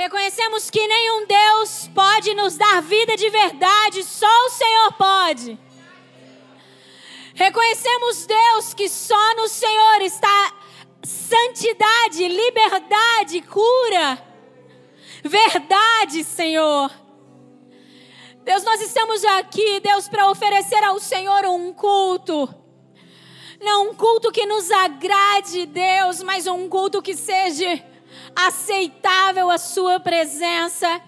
Reconhecemos 0.00 0.70
que 0.70 0.86
nenhum 0.86 1.26
Deus 1.26 1.90
pode 1.94 2.32
nos 2.32 2.56
dar 2.56 2.80
vida 2.80 3.18
de 3.18 3.28
verdade, 3.28 4.02
só 4.02 4.46
o 4.46 4.48
Senhor 4.48 4.92
pode. 4.94 5.58
Reconhecemos, 7.34 8.24
Deus, 8.24 8.72
que 8.72 8.88
só 8.88 9.34
no 9.34 9.46
Senhor 9.46 10.00
está 10.00 10.54
santidade, 11.04 12.26
liberdade, 12.26 13.42
cura, 13.42 14.26
verdade, 15.22 16.24
Senhor. 16.24 16.90
Deus, 18.42 18.64
nós 18.64 18.80
estamos 18.80 19.22
aqui, 19.22 19.80
Deus, 19.80 20.08
para 20.08 20.30
oferecer 20.30 20.82
ao 20.82 20.98
Senhor 20.98 21.44
um 21.44 21.74
culto. 21.74 22.48
Não 23.60 23.90
um 23.90 23.94
culto 23.94 24.32
que 24.32 24.46
nos 24.46 24.70
agrade, 24.70 25.66
Deus, 25.66 26.22
mas 26.22 26.46
um 26.46 26.70
culto 26.70 27.02
que 27.02 27.14
seja 27.14 27.89
aceitável 28.34 29.50
à 29.50 29.58
Sua 29.58 30.00
presença. 30.00 31.00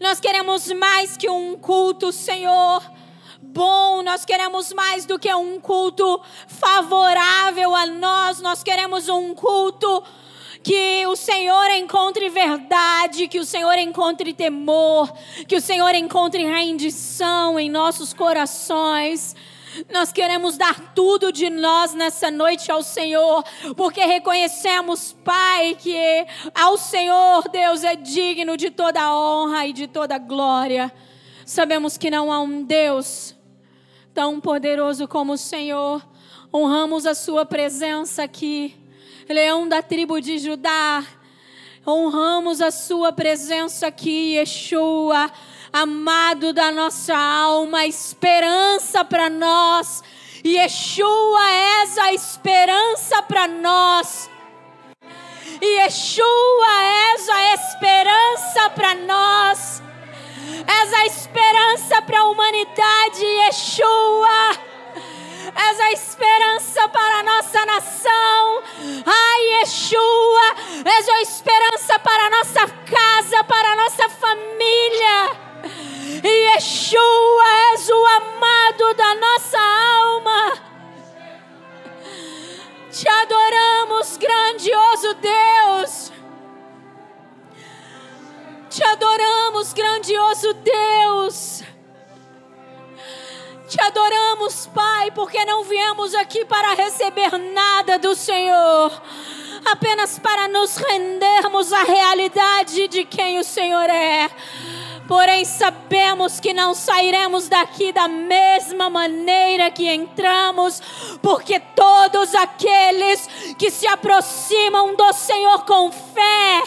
Nós 0.00 0.20
queremos 0.20 0.70
mais 0.72 1.16
que 1.16 1.28
um 1.28 1.56
culto, 1.56 2.12
Senhor, 2.12 2.82
bom, 3.40 4.02
nós 4.02 4.24
queremos 4.24 4.72
mais 4.72 5.06
do 5.06 5.18
que 5.18 5.32
um 5.32 5.60
culto 5.60 6.20
favorável 6.48 7.74
a 7.74 7.86
nós, 7.86 8.40
nós 8.40 8.62
queremos 8.62 9.08
um 9.08 9.34
culto 9.34 10.02
que 10.64 11.06
o 11.06 11.14
Senhor 11.14 11.70
encontre 11.72 12.30
verdade, 12.30 13.28
que 13.28 13.38
o 13.38 13.44
Senhor 13.44 13.76
encontre 13.78 14.32
temor, 14.32 15.12
que 15.46 15.56
o 15.56 15.60
Senhor 15.60 15.94
encontre 15.94 16.42
rendição 16.42 17.60
em 17.60 17.68
nossos 17.68 18.14
corações. 18.14 19.36
Nós 19.92 20.12
queremos 20.12 20.56
dar 20.56 20.94
tudo 20.94 21.32
de 21.32 21.50
nós 21.50 21.94
nessa 21.94 22.30
noite 22.30 22.70
ao 22.70 22.82
Senhor, 22.82 23.44
porque 23.76 24.04
reconhecemos, 24.04 25.16
Pai, 25.24 25.76
que 25.78 26.26
ao 26.54 26.76
Senhor 26.76 27.48
Deus 27.50 27.84
é 27.84 27.96
digno 27.96 28.56
de 28.56 28.70
toda 28.70 29.14
honra 29.14 29.66
e 29.66 29.72
de 29.72 29.86
toda 29.86 30.18
glória. 30.18 30.92
Sabemos 31.44 31.96
que 31.98 32.10
não 32.10 32.32
há 32.32 32.40
um 32.40 32.62
Deus 32.62 33.34
tão 34.12 34.40
poderoso 34.40 35.06
como 35.08 35.32
o 35.32 35.38
Senhor. 35.38 36.06
Honramos 36.52 37.06
a 37.06 37.14
Sua 37.14 37.44
presença 37.44 38.22
aqui 38.22 38.84
leão 39.32 39.66
da 39.66 39.80
tribo 39.80 40.20
de 40.20 40.38
Judá. 40.38 41.04
Honramos 41.86 42.60
a 42.60 42.70
sua 42.70 43.12
presença 43.12 43.86
aqui, 43.86 44.36
Yeshua, 44.36 45.30
amado 45.74 46.52
da 46.52 46.70
nossa 46.70 47.16
alma, 47.16 47.84
esperança 47.84 49.04
para 49.04 49.28
nós. 49.28 50.04
Yeshua 50.46 51.50
és 51.82 51.98
a 51.98 52.12
esperança 52.12 53.20
para 53.24 53.48
nós. 53.48 54.30
Yeshua 55.60 56.84
és 57.12 57.28
a 57.28 57.54
esperança 57.54 58.70
para 58.70 58.94
nós. 58.94 59.82
És 60.64 60.92
a 60.92 61.06
esperança 61.06 62.02
para 62.02 62.20
a 62.20 62.24
humanidade, 62.26 63.24
Yeshua 63.24 64.74
és 65.70 65.80
a 65.80 65.92
esperança 65.92 66.88
para 66.88 67.18
a 67.18 67.22
nossa 67.22 67.66
nação. 67.66 68.62
Ai, 69.06 69.60
Yeshua, 69.60 70.54
és 70.84 71.08
a 71.08 71.20
esperança 71.20 71.98
para 71.98 72.26
a 72.26 72.30
nossa 72.30 72.60
casa, 72.68 73.44
para 73.44 73.72
a 73.72 73.76
nossa 73.76 74.08
família. 74.08 75.53
Yeshua, 76.24 77.44
és 77.72 77.88
o 77.88 78.06
amado 78.06 78.94
da 78.94 79.14
nossa 79.14 79.58
alma. 79.58 80.74
Te 82.90 83.08
adoramos, 83.08 84.16
grandioso 84.16 85.14
Deus. 85.14 86.12
Te 88.70 88.84
adoramos, 88.84 89.72
grandioso 89.72 90.54
Deus. 90.54 91.62
Te 93.68 93.82
adoramos, 93.82 94.66
Pai, 94.66 95.10
porque 95.10 95.44
não 95.44 95.64
viemos 95.64 96.14
aqui 96.14 96.44
para 96.44 96.74
receber 96.74 97.36
nada 97.52 97.98
do 97.98 98.14
Senhor, 98.14 98.92
apenas 99.64 100.18
para 100.18 100.46
nos 100.48 100.76
rendermos 100.76 101.72
à 101.72 101.82
realidade 101.82 102.86
de 102.88 103.04
quem 103.04 103.38
o 103.38 103.44
Senhor 103.44 103.90
é. 103.90 104.30
Porém, 105.06 105.44
sabemos 105.44 106.40
que 106.40 106.54
não 106.54 106.72
sairemos 106.72 107.48
daqui 107.48 107.92
da 107.92 108.08
mesma 108.08 108.88
maneira 108.88 109.70
que 109.70 109.86
entramos, 109.88 110.80
porque 111.20 111.60
todos 111.60 112.34
aqueles 112.34 113.28
que 113.58 113.70
se 113.70 113.86
aproximam 113.86 114.96
do 114.96 115.12
Senhor 115.12 115.64
com 115.66 115.92
fé, 115.92 116.62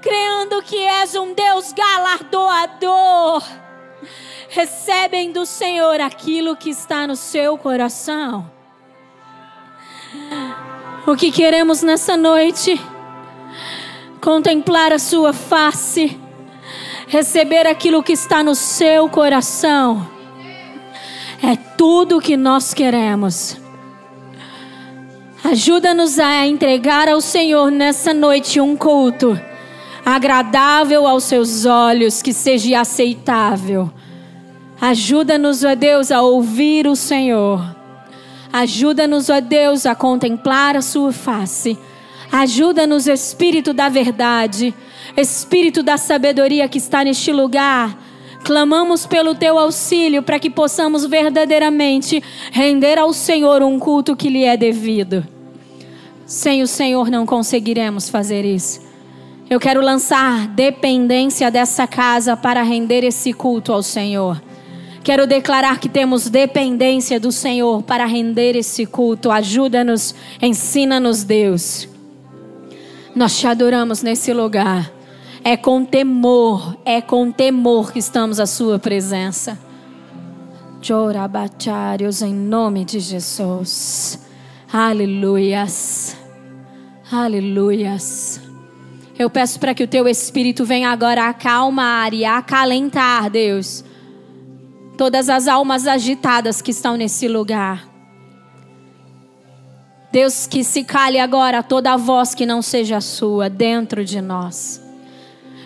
crendo 0.00 0.62
que 0.62 0.76
és 0.76 1.16
um 1.16 1.34
Deus 1.34 1.72
galardoador, 1.72 3.42
recebem 4.48 5.32
do 5.32 5.44
Senhor 5.44 6.00
aquilo 6.00 6.54
que 6.54 6.70
está 6.70 7.08
no 7.08 7.16
seu 7.16 7.58
coração. 7.58 8.48
O 11.04 11.16
que 11.16 11.32
queremos 11.32 11.82
nessa 11.82 12.16
noite? 12.16 12.80
Contemplar 14.20 14.92
a 14.92 14.98
Sua 14.98 15.32
face, 15.32 16.18
receber 17.06 17.66
aquilo 17.66 18.02
que 18.02 18.12
está 18.12 18.42
no 18.42 18.54
seu 18.54 19.08
coração. 19.08 20.08
É 21.42 21.56
tudo 21.76 22.18
o 22.18 22.20
que 22.20 22.36
nós 22.36 22.72
queremos. 22.72 23.56
Ajuda-nos 25.44 26.18
a 26.18 26.46
entregar 26.46 27.08
ao 27.08 27.20
Senhor 27.20 27.70
nessa 27.70 28.12
noite 28.12 28.60
um 28.60 28.76
culto 28.76 29.40
agradável 30.04 31.06
aos 31.06 31.24
seus 31.24 31.66
olhos, 31.66 32.22
que 32.22 32.32
seja 32.32 32.80
aceitável 32.80 33.90
Ajuda-nos, 34.80 35.64
ó 35.64 35.74
Deus, 35.74 36.12
a 36.12 36.20
ouvir 36.20 36.86
o 36.86 36.94
Senhor. 36.94 37.74
Ajuda-nos, 38.52 39.30
ó 39.30 39.40
Deus, 39.40 39.86
a 39.86 39.94
contemplar 39.94 40.76
a 40.76 40.82
Sua 40.82 41.12
face. 41.12 41.78
Ajuda-nos, 42.30 43.06
Espírito 43.06 43.72
da 43.72 43.88
verdade, 43.88 44.74
Espírito 45.16 45.82
da 45.82 45.96
sabedoria 45.96 46.68
que 46.68 46.78
está 46.78 47.04
neste 47.04 47.32
lugar. 47.32 47.98
Clamamos 48.44 49.06
pelo 49.06 49.34
Teu 49.34 49.58
auxílio 49.58 50.22
para 50.22 50.38
que 50.38 50.48
possamos 50.48 51.04
verdadeiramente 51.04 52.22
render 52.52 52.98
ao 52.98 53.12
Senhor 53.12 53.62
um 53.62 53.78
culto 53.78 54.16
que 54.16 54.28
lhe 54.28 54.44
é 54.44 54.56
devido. 54.56 55.26
Sem 56.24 56.62
o 56.62 56.66
Senhor 56.66 57.10
não 57.10 57.26
conseguiremos 57.26 58.08
fazer 58.08 58.44
isso. 58.44 58.80
Eu 59.48 59.60
quero 59.60 59.80
lançar 59.80 60.48
dependência 60.48 61.50
dessa 61.52 61.86
casa 61.86 62.36
para 62.36 62.62
render 62.62 63.04
esse 63.04 63.32
culto 63.32 63.72
ao 63.72 63.82
Senhor. 63.82 64.42
Quero 65.04 65.24
declarar 65.24 65.78
que 65.78 65.88
temos 65.88 66.28
dependência 66.28 67.20
do 67.20 67.30
Senhor 67.30 67.80
para 67.84 68.06
render 68.06 68.56
esse 68.56 68.84
culto. 68.84 69.30
Ajuda-nos, 69.30 70.16
ensina-nos, 70.42 71.22
Deus. 71.22 71.88
Nós 73.14 73.38
te 73.38 73.46
adoramos 73.46 74.02
nesse 74.02 74.32
lugar. 74.32 74.95
É 75.48 75.56
com 75.56 75.84
temor, 75.84 76.76
é 76.84 77.00
com 77.00 77.30
temor 77.30 77.92
que 77.92 78.00
estamos 78.00 78.40
à 78.40 78.46
Sua 78.46 78.80
presença. 78.80 79.56
Chorabacharios 80.82 82.20
em 82.20 82.34
nome 82.34 82.84
de 82.84 82.98
Jesus. 82.98 84.18
Aleluias. 84.72 86.16
Aleluias. 87.12 88.40
Eu 89.16 89.30
peço 89.30 89.60
para 89.60 89.72
que 89.72 89.84
o 89.84 89.86
teu 89.86 90.08
espírito 90.08 90.64
venha 90.64 90.90
agora 90.90 91.28
acalmar 91.28 92.12
e 92.12 92.24
acalentar, 92.24 93.30
Deus 93.30 93.84
todas 94.98 95.28
as 95.28 95.46
almas 95.46 95.86
agitadas 95.86 96.60
que 96.60 96.72
estão 96.72 96.96
nesse 96.96 97.28
lugar. 97.28 97.86
Deus, 100.10 100.46
que 100.46 100.64
se 100.64 100.82
cale 100.82 101.20
agora 101.20 101.62
toda 101.62 101.92
a 101.92 101.96
voz 101.96 102.34
que 102.34 102.46
não 102.46 102.62
seja 102.62 103.00
sua 103.00 103.48
dentro 103.48 104.04
de 104.04 104.20
nós. 104.20 104.85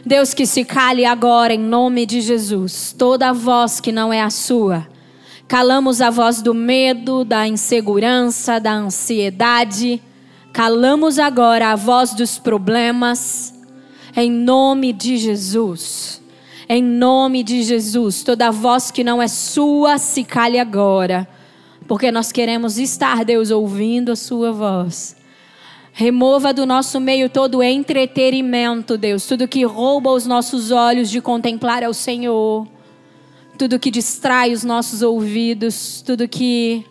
Deus, 0.05 0.33
que 0.33 0.47
se 0.47 0.65
cale 0.65 1.05
agora 1.05 1.53
em 1.53 1.59
nome 1.59 2.07
de 2.07 2.21
Jesus, 2.21 2.95
toda 2.97 3.29
a 3.29 3.33
voz 3.33 3.81
que 3.81 3.93
não 3.93 4.13
é 4.13 4.21
a 4.21 4.31
sua. 4.31 4.87
Calamos 5.47 6.01
a 6.01 6.11
voz 6.11 6.41
do 6.41 6.55
medo, 6.55 7.25
da 7.25 7.47
insegurança, 7.47 8.59
da 8.59 8.73
ansiedade. 8.73 10.01
Calamos 10.53 11.19
agora 11.19 11.73
a 11.73 11.77
voz 11.77 12.15
dos 12.15 12.39
problemas, 12.39 13.53
em 14.17 14.31
nome 14.31 14.93
de 14.93 15.19
Jesus. 15.19 16.23
Em 16.69 16.83
nome 16.83 17.43
de 17.43 17.65
Jesus, 17.65 18.23
toda 18.23 18.51
voz 18.53 18.93
que 18.93 19.03
não 19.03 19.21
é 19.21 19.27
sua, 19.27 19.99
se 19.99 20.23
cale 20.23 20.59
agora. 20.59 21.29
Porque 21.89 22.13
nós 22.13 22.31
queremos 22.31 22.79
estar, 22.79 23.25
Deus, 23.25 23.51
ouvindo 23.51 24.13
a 24.13 24.17
sua 24.17 24.53
voz. 24.53 25.17
Remova 25.93 26.53
do 26.53 26.65
nosso 26.65 27.01
meio 27.01 27.29
todo 27.29 27.63
entretenimento, 27.63 28.97
Deus, 28.97 29.27
tudo 29.27 29.49
que 29.49 29.65
rouba 29.65 30.11
os 30.11 30.27
nossos 30.27 30.71
olhos 30.71 31.11
de 31.11 31.21
contemplar 31.21 31.83
ao 31.83 31.93
Senhor, 31.93 32.67
tudo 33.59 33.79
que 33.79 33.91
distrai 33.91 34.53
os 34.53 34.65
nossos 34.65 35.03
ouvidos, 35.03 36.03
tudo 36.07 36.29
que 36.29 36.87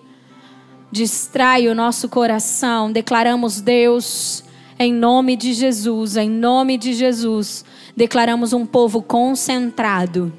distrai 0.92 1.68
o 1.68 1.74
nosso 1.74 2.10
coração. 2.10 2.92
Declaramos, 2.92 3.62
Deus, 3.62 4.44
Em 4.81 4.94
nome 4.94 5.36
de 5.36 5.52
Jesus, 5.52 6.16
em 6.16 6.30
nome 6.30 6.78
de 6.78 6.94
Jesus, 6.94 7.66
declaramos 7.98 8.54
um 8.54 8.66
povo 8.66 9.02
concentrado. 9.02 10.31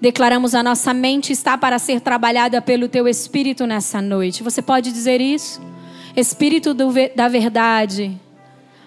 Declaramos 0.00 0.56
a 0.56 0.62
nossa 0.62 0.92
mente 0.92 1.32
está 1.32 1.56
para 1.56 1.78
ser 1.78 2.00
trabalhada 2.00 2.60
pelo 2.60 2.88
teu 2.88 3.06
espírito 3.06 3.64
nessa 3.64 4.02
noite. 4.02 4.42
Você 4.42 4.60
pode 4.60 4.90
dizer 4.90 5.20
isso? 5.20 5.62
Espírito 6.16 6.72
do, 6.72 6.92
da 7.16 7.26
verdade, 7.26 8.18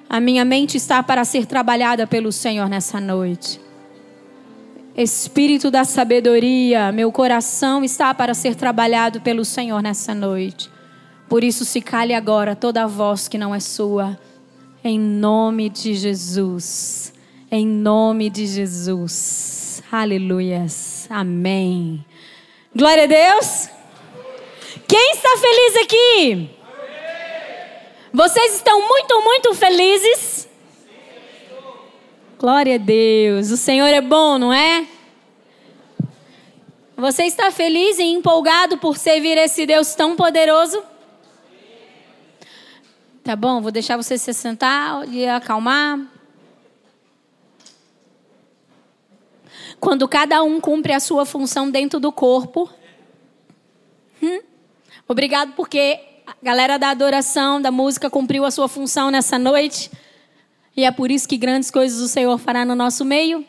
a 0.10 0.20
minha 0.20 0.46
mente 0.46 0.78
está 0.78 1.04
para 1.04 1.26
ser 1.26 1.46
trabalhada 1.46 2.08
pelo 2.08 2.32
Senhor 2.32 2.70
nessa 2.70 3.02
noite. 3.02 3.60
Espírito 4.96 5.70
da 5.70 5.84
sabedoria, 5.84 6.92
meu 6.92 7.12
coração 7.12 7.84
está 7.84 8.14
para 8.14 8.34
ser 8.34 8.56
trabalhado 8.56 9.20
pelo 9.22 9.44
Senhor 9.44 9.82
nessa 9.82 10.16
noite. 10.16 10.70
Por 11.28 11.44
isso, 11.44 11.66
se 11.66 11.82
cale 11.82 12.14
agora 12.14 12.56
toda 12.56 12.84
a 12.84 12.88
voz 12.88 13.28
que 13.28 13.38
não 13.38 13.54
é 13.54 13.60
sua, 13.60 14.18
em 14.82 14.98
nome 14.98 15.70
de 15.70 15.94
Jesus. 15.94 17.14
Em 17.52 17.68
nome 17.68 18.30
de 18.30 18.48
Jesus. 18.48 19.84
Aleluias. 19.92 21.08
Amém. 21.10 22.04
Glória 22.74 23.04
a 23.04 23.08
Deus. 23.08 23.70
Quem 24.88 25.12
está 25.12 25.30
feliz 25.38 25.84
aqui? 25.84 26.57
Vocês 28.14 28.56
estão 28.56 28.88
muito, 28.88 29.22
muito 29.22 29.54
felizes? 29.54 30.48
Glória 32.40 32.76
a 32.76 32.78
Deus. 32.78 33.52
O 33.52 33.58
Senhor 33.58 33.88
é 33.88 34.00
bom, 34.00 34.38
não 34.38 34.54
é? 34.54 34.88
Você 36.96 37.24
está 37.24 37.52
feliz 37.52 38.00
e 38.00 38.04
empolgado 38.04 38.78
por 38.78 38.98
servir 38.98 39.38
esse 39.38 39.66
Deus 39.66 39.94
tão 39.94 40.16
poderoso? 40.16 40.82
Tá 43.24 43.36
bom, 43.36 43.62
vou 43.62 43.72
deixar 43.72 43.98
você 43.98 44.18
se 44.18 44.34
sentar 44.34 45.08
e 45.10 45.28
acalmar. 45.28 46.00
Quando 49.80 50.08
cada 50.08 50.42
um 50.44 50.62
cumpre 50.62 50.94
a 50.94 51.00
sua 51.00 51.26
função 51.26 51.70
dentro 51.70 52.00
do 52.00 52.12
corpo. 52.12 52.70
Hum? 54.24 54.42
Obrigado 55.08 55.54
porque 55.54 56.07
a 56.42 56.46
galera 56.46 56.78
da 56.78 56.90
adoração, 56.90 57.60
da 57.60 57.72
música 57.72 58.10
cumpriu 58.10 58.46
a 58.46 58.52
sua 58.52 58.68
função 58.68 59.10
nessa 59.10 59.40
noite. 59.40 59.90
E 60.76 60.84
é 60.84 60.92
por 60.92 61.10
isso 61.10 61.28
que 61.28 61.36
grandes 61.36 61.72
coisas 61.72 62.00
o 62.00 62.08
Senhor 62.08 62.38
fará 62.38 62.64
no 62.64 62.76
nosso 62.76 63.04
meio. 63.04 63.44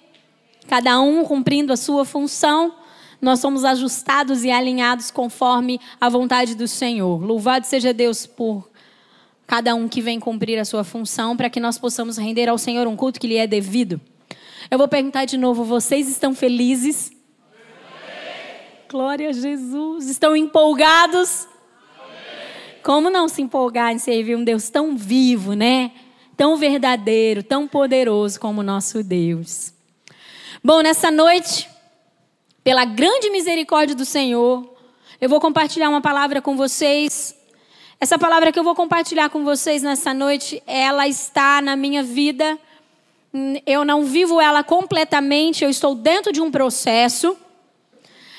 Cada 0.67 0.99
um 0.99 1.23
cumprindo 1.25 1.73
a 1.73 1.77
sua 1.77 2.05
função, 2.07 2.75
nós 3.21 3.41
somos 3.41 3.65
ajustados 3.65 4.43
e 4.43 4.51
alinhados 4.51 5.11
conforme 5.11 5.79
a 6.01 6.09
vontade 6.09 6.55
do 6.55 6.67
Senhor. 6.67 7.23
Louvado 7.23 7.67
seja 7.67 7.93
Deus 7.93 8.27
por 8.27 8.71
cada 9.47 9.75
um 9.75 9.87
que 9.87 10.01
vem 10.01 10.19
cumprir 10.19 10.59
a 10.59 10.65
sua 10.65 10.85
função, 10.85 11.37
para 11.37 11.51
que 11.51 11.61
nós 11.61 11.77
possamos 11.77 12.17
render 12.17 12.49
ao 12.49 12.57
Senhor 12.57 12.87
um 12.87 12.97
culto 12.97 13.21
que 13.21 13.27
lhe 13.27 13.37
é 13.37 13.47
devido. 13.47 14.01
Eu 14.71 14.79
vou 14.79 14.89
perguntar 14.89 15.27
de 15.27 15.37
novo: 15.37 15.63
vocês 15.65 16.09
estão 16.09 16.35
felizes? 16.35 17.13
Glória 18.91 19.29
a 19.29 19.33
Jesus. 19.33 20.09
Estão 20.09 20.35
empolgados? 20.35 21.47
Como 22.89 23.11
não 23.11 23.29
se 23.29 23.43
empolgar 23.43 23.93
em 23.93 23.99
servir 23.99 24.35
um 24.35 24.43
Deus 24.43 24.71
tão 24.71 24.97
vivo, 24.97 25.53
né? 25.53 25.91
Tão 26.39 26.57
verdadeiro, 26.57 27.43
tão 27.43 27.69
poderoso 27.69 28.41
como 28.41 28.63
o 28.63 28.65
nosso 28.65 29.03
Deus. 29.05 29.75
Bom, 30.65 30.81
nessa 30.81 31.11
noite, 31.11 31.69
pela 32.65 32.87
grande 32.87 33.29
misericórdia 33.29 33.95
do 33.95 34.07
Senhor, 34.07 34.75
eu 35.21 35.29
vou 35.29 35.39
compartilhar 35.39 35.91
uma 35.91 36.01
palavra 36.01 36.41
com 36.41 36.57
vocês. 36.57 37.37
Essa 38.01 38.19
palavra 38.19 38.51
que 38.51 38.59
eu 38.59 38.65
vou 38.65 38.75
compartilhar 38.75 39.29
com 39.29 39.45
vocês 39.45 39.83
nessa 39.83 40.15
noite, 40.15 40.63
ela 40.67 41.07
está 41.07 41.61
na 41.61 41.77
minha 41.77 42.03
vida. 42.03 42.59
Eu 43.67 43.85
não 43.85 44.03
vivo 44.03 44.41
ela 44.41 44.65
completamente, 44.65 45.63
eu 45.63 45.69
estou 45.69 45.95
dentro 45.95 46.33
de 46.33 46.41
um 46.41 46.51
processo, 46.51 47.37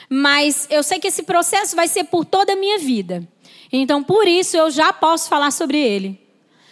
mas 0.10 0.68
eu 0.72 0.82
sei 0.82 1.00
que 1.00 1.10
esse 1.10 1.22
processo 1.22 1.76
vai 1.76 1.88
ser 1.88 2.06
por 2.06 2.26
toda 2.26 2.54
a 2.54 2.56
minha 2.56 2.80
vida. 2.80 3.24
Então, 3.72 4.04
por 4.04 4.28
isso, 4.28 4.58
eu 4.58 4.72
já 4.72 4.92
posso 4.92 5.30
falar 5.30 5.52
sobre 5.52 5.78
ele. 5.78 6.30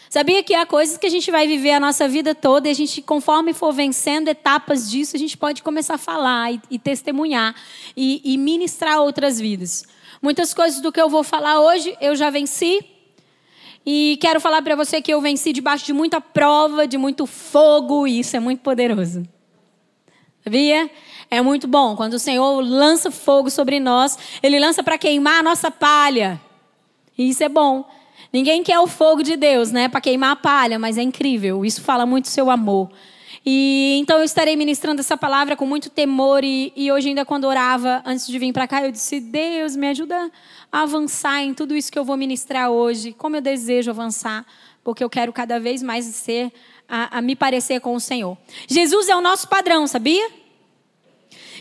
Sabia 0.10 0.42
que 0.42 0.54
há 0.54 0.66
coisas 0.66 0.98
que 0.98 1.06
a 1.06 1.10
gente 1.10 1.30
vai 1.30 1.48
viver 1.48 1.74
a 1.74 1.80
nossa 1.80 2.08
vida 2.08 2.34
toda 2.34 2.68
e 2.68 2.72
a 2.72 2.74
gente, 2.74 3.02
conforme 3.02 3.54
for 3.54 3.74
vencendo 3.74 4.30
etapas 4.30 4.90
disso, 4.90 5.16
a 5.16 5.20
gente 5.20 5.38
pode 5.38 5.62
começar 5.62 5.96
a 5.96 5.98
falar 5.98 6.54
e, 6.54 6.62
e 6.72 6.80
testemunhar 6.80 7.54
e, 7.96 8.22
e 8.24 8.38
ministrar 8.38 9.02
outras 9.02 9.38
vidas. 9.40 9.86
Muitas 10.22 10.54
coisas 10.54 10.82
do 10.82 10.92
que 10.92 11.02
eu 11.02 11.10
vou 11.10 11.24
falar 11.24 11.60
hoje 11.60 11.96
eu 12.00 12.16
já 12.16 12.30
venci. 12.30 12.84
E 13.86 14.18
quero 14.22 14.40
falar 14.40 14.62
para 14.62 14.76
você 14.76 15.02
que 15.02 15.14
eu 15.14 15.22
venci 15.22 15.54
debaixo 15.54 15.86
de 15.86 15.94
muita 15.94 16.20
prova, 16.20 16.88
de 16.88 16.98
muito 16.98 17.26
fogo, 17.26 18.06
e 18.06 18.20
isso 18.20 18.36
é 18.36 18.40
muito 18.40 18.62
poderoso. 18.62 19.24
Sabia? 20.44 20.90
É 21.30 21.42
muito 21.42 21.68
bom. 21.68 21.96
Quando 21.96 22.14
o 22.14 22.20
Senhor 22.20 22.60
lança 22.62 23.12
fogo 23.12 23.50
sobre 23.50 23.80
nós, 23.80 24.18
Ele 24.42 24.60
lança 24.60 24.82
para 24.82 24.98
queimar 24.98 25.40
a 25.40 25.44
nossa 25.44 25.70
palha. 25.70 26.42
E 27.18 27.30
isso 27.30 27.44
é 27.44 27.50
bom. 27.50 27.86
Ninguém 28.32 28.64
quer 28.64 28.80
o 28.80 28.88
fogo 28.88 29.24
de 29.24 29.36
Deus, 29.36 29.72
né, 29.72 29.88
para 29.88 30.02
queimar 30.02 30.32
a 30.32 30.36
palha, 30.36 30.78
mas 30.78 30.98
é 30.98 31.02
incrível. 31.02 31.66
Isso 31.66 31.82
fala 31.82 32.06
muito 32.06 32.26
do 32.26 32.30
seu 32.30 32.52
amor. 32.52 32.90
E 33.46 33.98
então 34.02 34.18
eu 34.18 34.26
estarei 34.26 34.58
ministrando 34.58 35.00
essa 35.00 35.16
palavra 35.16 35.56
com 35.56 35.66
muito 35.66 35.90
temor 35.90 36.44
e, 36.44 36.74
e 36.76 36.92
hoje 36.92 37.10
ainda 37.10 37.24
quando 37.24 37.46
orava 37.46 38.02
antes 38.06 38.28
de 38.28 38.38
vir 38.38 38.52
para 38.52 38.68
cá 38.68 38.84
eu 38.84 38.92
disse 38.92 39.22
Deus 39.22 39.74
me 39.74 39.88
ajuda 39.88 40.30
a 40.70 40.82
avançar 40.82 41.42
em 41.42 41.54
tudo 41.54 41.74
isso 41.74 41.90
que 41.90 41.98
eu 41.98 42.04
vou 42.04 42.18
ministrar 42.18 42.70
hoje. 42.70 43.14
Como 43.14 43.38
eu 43.38 43.42
desejo 43.42 43.90
avançar, 43.90 44.46
porque 44.84 45.02
eu 45.02 45.10
quero 45.10 45.32
cada 45.32 45.62
vez 45.62 45.82
mais 45.82 46.04
ser 46.06 46.52
a, 46.90 47.20
a 47.20 47.22
me 47.22 47.36
parecer 47.36 47.80
com 47.80 47.96
o 47.96 48.00
Senhor. 48.00 48.38
Jesus 48.68 49.08
é 49.08 49.16
o 49.16 49.22
nosso 49.22 49.48
padrão, 49.48 49.88
sabia? 49.88 50.30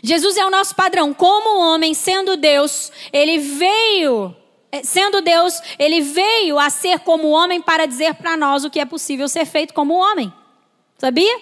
Jesus 0.03 0.37
é 0.37 0.45
o 0.45 0.51
nosso 0.51 0.75
padrão. 0.75 1.15
Como 1.15 1.61
homem, 1.61 1.95
sendo 1.95 2.37
Deus, 2.37 2.93
ele 3.13 3.39
veio 3.39 4.35
sendo 4.85 5.21
Deus, 5.21 5.61
ele 5.79 6.01
veio 6.01 6.59
a 6.59 6.71
ser 6.71 7.01
como 7.01 7.29
homem 7.29 7.61
para 7.61 7.87
dizer 7.87 8.15
para 8.15 8.37
nós 8.37 8.65
o 8.65 8.71
que 8.71 8.81
é 8.81 8.85
possível 8.85 9.29
ser 9.29 9.45
feito 9.45 9.75
como 9.75 9.95
homem. 9.95 10.33
Sabia? 10.99 11.41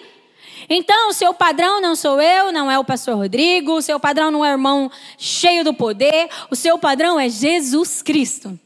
Então, 0.69 1.09
o 1.09 1.13
seu 1.13 1.33
padrão 1.33 1.79
não 1.81 1.95
sou 1.95 2.21
eu, 2.21 2.51
não 2.51 2.69
é 2.69 2.79
o 2.79 2.83
pastor 2.83 3.15
Rodrigo, 3.15 3.73
o 3.73 3.81
seu 3.81 3.99
padrão 3.99 4.31
não 4.31 4.43
é 4.43 4.49
o 4.49 4.53
irmão 4.53 4.91
cheio 5.17 5.63
do 5.63 5.73
poder, 5.73 6.29
o 6.49 6.55
seu 6.55 6.77
padrão 6.77 7.19
é 7.19 7.29
Jesus 7.29 8.01
Cristo. 8.01 8.59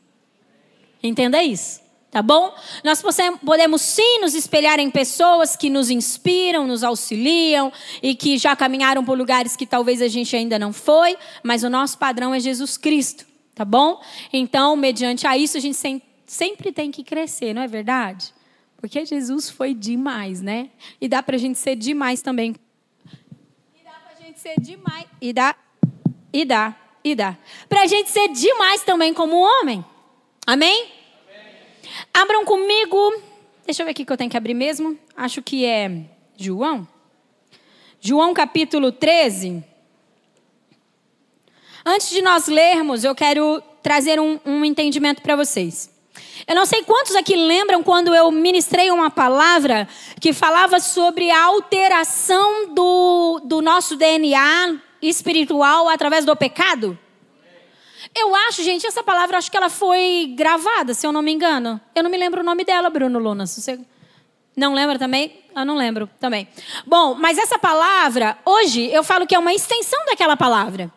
Entenda 1.01 1.43
isso, 1.43 1.81
tá 2.11 2.21
bom? 2.21 2.53
Nós 2.83 3.01
podemos 3.43 3.81
sim 3.81 4.19
nos 4.21 4.33
espelhar 4.33 4.79
em 4.79 4.89
pessoas 4.89 5.55
que 5.55 5.69
nos 5.69 5.89
inspiram, 5.89 6.67
nos 6.67 6.83
auxiliam 6.83 7.71
e 8.01 8.15
que 8.15 8.37
já 8.37 8.55
caminharam 8.55 9.03
por 9.03 9.17
lugares 9.17 9.55
que 9.55 9.65
talvez 9.65 10.01
a 10.01 10.07
gente 10.07 10.35
ainda 10.35 10.57
não 10.57 10.71
foi, 10.71 11.17
mas 11.43 11.63
o 11.63 11.69
nosso 11.69 11.97
padrão 11.97 12.33
é 12.33 12.39
Jesus 12.39 12.77
Cristo 12.77 13.28
tá 13.59 13.65
bom? 13.65 14.01
Então, 14.31 14.77
mediante 14.77 15.27
a 15.27 15.37
isso, 15.37 15.57
a 15.57 15.59
gente 15.59 15.77
sempre 16.25 16.71
tem 16.71 16.89
que 16.91 17.03
crescer, 17.03 17.53
não 17.53 17.61
é 17.61 17.67
verdade? 17.67 18.33
Porque 18.77 19.05
Jesus 19.05 19.49
foi 19.49 19.73
demais, 19.73 20.41
né? 20.41 20.69
E 21.01 21.09
dá 21.09 21.21
pra 21.21 21.37
gente 21.37 21.59
ser 21.59 21.75
demais 21.75 22.21
também. 22.21 22.55
E 23.75 23.83
dá 23.83 23.91
pra 23.91 24.25
gente 24.25 24.39
ser 24.39 24.57
demais. 24.61 25.05
E 25.19 25.33
dá, 25.33 25.53
e 26.31 26.45
dá, 26.45 26.73
e 27.03 27.13
dá. 27.13 27.37
Pra 27.67 27.85
gente 27.85 28.09
ser 28.09 28.29
demais 28.29 28.81
também 28.83 29.13
como 29.13 29.35
homem. 29.35 29.83
Amém? 30.47 30.85
Amém? 30.85 30.93
Abram 32.13 32.45
comigo. 32.45 33.21
Deixa 33.65 33.81
eu 33.81 33.85
ver 33.85 33.91
aqui 33.91 34.05
que 34.05 34.13
eu 34.13 34.15
tenho 34.15 34.31
que 34.31 34.37
abrir 34.37 34.53
mesmo. 34.53 34.97
Acho 35.17 35.41
que 35.41 35.65
é 35.65 36.05
João. 36.37 36.87
João 37.99 38.33
capítulo 38.33 38.93
13. 38.93 39.61
Antes 41.85 42.09
de 42.09 42.21
nós 42.21 42.47
lermos, 42.47 43.03
eu 43.03 43.15
quero 43.15 43.61
trazer 43.81 44.19
um, 44.19 44.39
um 44.45 44.65
entendimento 44.65 45.21
para 45.21 45.35
vocês. 45.35 45.89
Eu 46.47 46.55
não 46.55 46.65
sei 46.65 46.83
quantos 46.83 47.15
aqui 47.15 47.35
lembram 47.35 47.83
quando 47.83 48.13
eu 48.13 48.31
ministrei 48.31 48.91
uma 48.91 49.09
palavra 49.09 49.87
que 50.19 50.33
falava 50.33 50.79
sobre 50.79 51.29
a 51.29 51.45
alteração 51.45 52.73
do, 52.73 53.41
do 53.45 53.61
nosso 53.61 53.95
DNA 53.95 54.77
espiritual 55.01 55.87
através 55.87 56.25
do 56.25 56.35
pecado. 56.35 56.97
Eu 58.15 58.35
acho, 58.35 58.63
gente, 58.63 58.87
essa 58.87 59.03
palavra, 59.03 59.37
acho 59.37 59.51
que 59.51 59.57
ela 59.57 59.69
foi 59.69 60.33
gravada, 60.35 60.93
se 60.93 61.05
eu 61.05 61.11
não 61.11 61.21
me 61.21 61.31
engano. 61.31 61.79
Eu 61.93 62.03
não 62.03 62.09
me 62.09 62.17
lembro 62.17 62.41
o 62.41 62.43
nome 62.43 62.63
dela, 62.63 62.89
Bruno 62.89 63.19
Luna. 63.19 63.45
Você 63.45 63.79
não 64.55 64.73
lembra 64.73 64.97
também? 64.97 65.43
Eu 65.55 65.65
não 65.65 65.75
lembro 65.75 66.09
também. 66.19 66.47
Bom, 66.85 67.15
mas 67.15 67.37
essa 67.37 67.59
palavra, 67.59 68.37
hoje, 68.45 68.89
eu 68.91 69.03
falo 69.03 69.27
que 69.27 69.35
é 69.35 69.39
uma 69.39 69.53
extensão 69.53 70.03
daquela 70.05 70.35
palavra. 70.35 70.91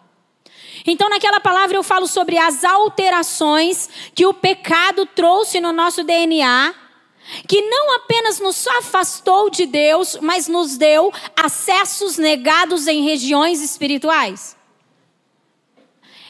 Então, 0.87 1.09
naquela 1.09 1.41
palavra, 1.41 1.77
eu 1.77 1.83
falo 1.83 2.07
sobre 2.07 2.37
as 2.39 2.65
alterações 2.65 3.89
que 4.15 4.27
o 4.27 4.35
pecado 4.35 5.07
trouxe 5.07 5.61
no 5.61 5.73
nosso 5.73 6.03
DNA, 6.03 6.75
que 7.47 7.61
não 7.63 7.95
apenas 7.97 8.41
nos 8.41 8.67
afastou 8.67 9.49
de 9.49 9.65
Deus, 9.67 10.19
mas 10.21 10.49
nos 10.49 10.77
deu 10.77 11.13
acessos 11.37 12.19
negados 12.19 12.87
em 12.87 13.05
regiões 13.05 13.63
espirituais. 13.63 14.57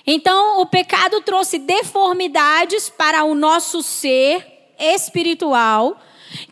Então, 0.06 0.60
o 0.60 0.66
pecado 0.66 1.20
trouxe 1.20 1.58
deformidades 1.58 2.90
para 2.90 3.24
o 3.24 3.34
nosso 3.34 3.82
ser 3.82 4.74
espiritual 4.78 5.96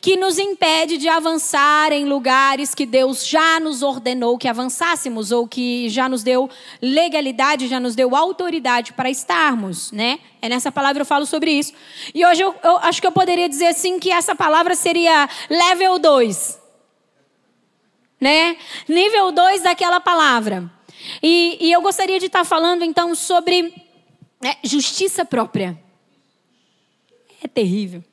que 0.00 0.16
nos 0.16 0.38
impede 0.38 0.96
de 0.96 1.08
avançar 1.08 1.92
em 1.92 2.04
lugares 2.04 2.74
que 2.74 2.86
Deus 2.86 3.26
já 3.26 3.60
nos 3.60 3.82
ordenou 3.82 4.38
que 4.38 4.48
avançássemos 4.48 5.32
ou 5.32 5.46
que 5.46 5.88
já 5.88 6.08
nos 6.08 6.22
deu 6.22 6.48
legalidade, 6.80 7.68
já 7.68 7.80
nos 7.80 7.94
deu 7.94 8.14
autoridade 8.14 8.92
para 8.92 9.10
estarmos, 9.10 9.92
né? 9.92 10.18
É 10.42 10.48
nessa 10.48 10.72
palavra 10.72 11.02
eu 11.02 11.06
falo 11.06 11.26
sobre 11.26 11.52
isso. 11.52 11.72
E 12.14 12.24
hoje 12.24 12.42
eu, 12.42 12.54
eu 12.62 12.78
acho 12.78 13.00
que 13.00 13.06
eu 13.06 13.12
poderia 13.12 13.48
dizer 13.48 13.68
assim 13.68 13.98
que 13.98 14.10
essa 14.10 14.34
palavra 14.34 14.74
seria 14.74 15.28
level 15.48 15.98
2. 15.98 16.60
Né? 18.20 18.56
Nível 18.88 19.32
2 19.32 19.62
daquela 19.62 20.00
palavra. 20.00 20.70
E, 21.22 21.56
e, 21.60 21.72
eu 21.72 21.80
gostaria 21.80 22.18
de 22.18 22.26
estar 22.26 22.44
falando 22.44 22.84
então 22.84 23.14
sobre 23.14 23.72
né, 24.40 24.56
justiça 24.62 25.24
própria. 25.24 25.78
É 27.42 27.48
terrível. 27.48 28.04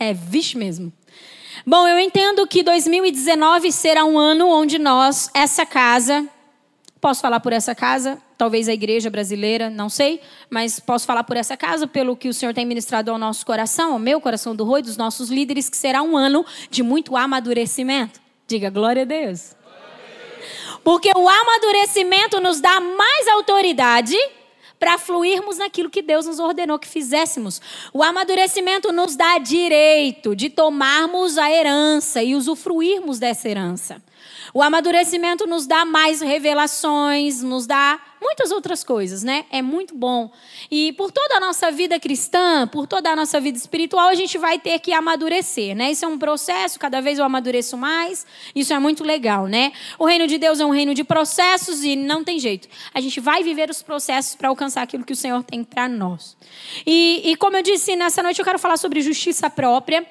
É 0.00 0.14
vixe 0.14 0.56
mesmo. 0.56 0.90
Bom, 1.66 1.86
eu 1.86 1.98
entendo 1.98 2.46
que 2.46 2.62
2019 2.62 3.70
será 3.70 4.02
um 4.02 4.18
ano 4.18 4.48
onde 4.48 4.78
nós, 4.78 5.28
essa 5.34 5.66
casa, 5.66 6.26
posso 6.98 7.20
falar 7.20 7.38
por 7.40 7.52
essa 7.52 7.74
casa, 7.74 8.16
talvez 8.38 8.66
a 8.66 8.72
igreja 8.72 9.10
brasileira, 9.10 9.68
não 9.68 9.90
sei, 9.90 10.22
mas 10.48 10.80
posso 10.80 11.04
falar 11.04 11.22
por 11.24 11.36
essa 11.36 11.58
casa, 11.58 11.86
pelo 11.86 12.16
que 12.16 12.30
o 12.30 12.34
Senhor 12.34 12.54
tem 12.54 12.64
ministrado 12.64 13.10
ao 13.10 13.18
nosso 13.18 13.44
coração, 13.44 13.92
ao 13.92 13.98
meu 13.98 14.22
coração 14.22 14.56
do 14.56 14.64
Rui, 14.64 14.80
dos 14.80 14.96
nossos 14.96 15.28
líderes, 15.28 15.68
que 15.68 15.76
será 15.76 16.00
um 16.00 16.16
ano 16.16 16.46
de 16.70 16.82
muito 16.82 17.14
amadurecimento. 17.14 18.18
Diga 18.48 18.70
glória 18.70 19.02
a 19.02 19.04
Deus. 19.04 19.54
Porque 20.82 21.12
o 21.14 21.28
amadurecimento 21.28 22.40
nos 22.40 22.58
dá 22.58 22.80
mais 22.80 23.28
autoridade 23.28 24.16
para 24.80 24.96
fluirmos 24.96 25.58
naquilo 25.58 25.90
que 25.90 26.00
Deus 26.00 26.24
nos 26.24 26.40
ordenou 26.40 26.78
que 26.78 26.88
fizéssemos. 26.88 27.60
O 27.92 28.02
amadurecimento 28.02 28.90
nos 28.90 29.14
dá 29.14 29.36
direito 29.36 30.34
de 30.34 30.48
tomarmos 30.48 31.36
a 31.36 31.50
herança 31.50 32.22
e 32.22 32.34
usufruirmos 32.34 33.18
dessa 33.18 33.46
herança. 33.48 34.02
O 34.54 34.62
amadurecimento 34.62 35.46
nos 35.46 35.66
dá 35.66 35.84
mais 35.84 36.22
revelações, 36.22 37.42
nos 37.42 37.66
dá 37.66 38.00
muitas 38.20 38.50
outras 38.50 38.84
coisas, 38.84 39.22
né? 39.22 39.46
É 39.50 39.62
muito 39.62 39.94
bom. 39.94 40.30
E 40.70 40.92
por 40.92 41.10
toda 41.10 41.36
a 41.36 41.40
nossa 41.40 41.70
vida 41.70 41.98
cristã, 41.98 42.68
por 42.68 42.86
toda 42.86 43.10
a 43.10 43.16
nossa 43.16 43.40
vida 43.40 43.56
espiritual, 43.56 44.08
a 44.08 44.14
gente 44.14 44.36
vai 44.36 44.58
ter 44.58 44.78
que 44.78 44.92
amadurecer, 44.92 45.74
né? 45.74 45.90
Isso 45.90 46.04
é 46.04 46.08
um 46.08 46.18
processo, 46.18 46.78
cada 46.78 47.00
vez 47.00 47.18
eu 47.18 47.24
amadureço 47.24 47.76
mais. 47.76 48.26
Isso 48.54 48.72
é 48.72 48.78
muito 48.78 49.02
legal, 49.02 49.46
né? 49.46 49.72
O 49.98 50.04
reino 50.04 50.26
de 50.26 50.38
Deus 50.38 50.60
é 50.60 50.66
um 50.66 50.70
reino 50.70 50.94
de 50.94 51.02
processos 51.02 51.82
e 51.82 51.96
não 51.96 52.22
tem 52.22 52.38
jeito. 52.38 52.68
A 52.92 53.00
gente 53.00 53.20
vai 53.20 53.42
viver 53.42 53.70
os 53.70 53.82
processos 53.82 54.34
para 54.34 54.48
alcançar 54.48 54.82
aquilo 54.82 55.04
que 55.04 55.12
o 55.12 55.16
Senhor 55.16 55.42
tem 55.42 55.64
para 55.64 55.88
nós. 55.88 56.36
E, 56.86 57.22
e 57.24 57.36
como 57.36 57.56
eu 57.56 57.62
disse, 57.62 57.96
nessa 57.96 58.22
noite 58.22 58.38
eu 58.38 58.44
quero 58.44 58.58
falar 58.58 58.76
sobre 58.76 59.00
justiça 59.00 59.48
própria. 59.48 60.06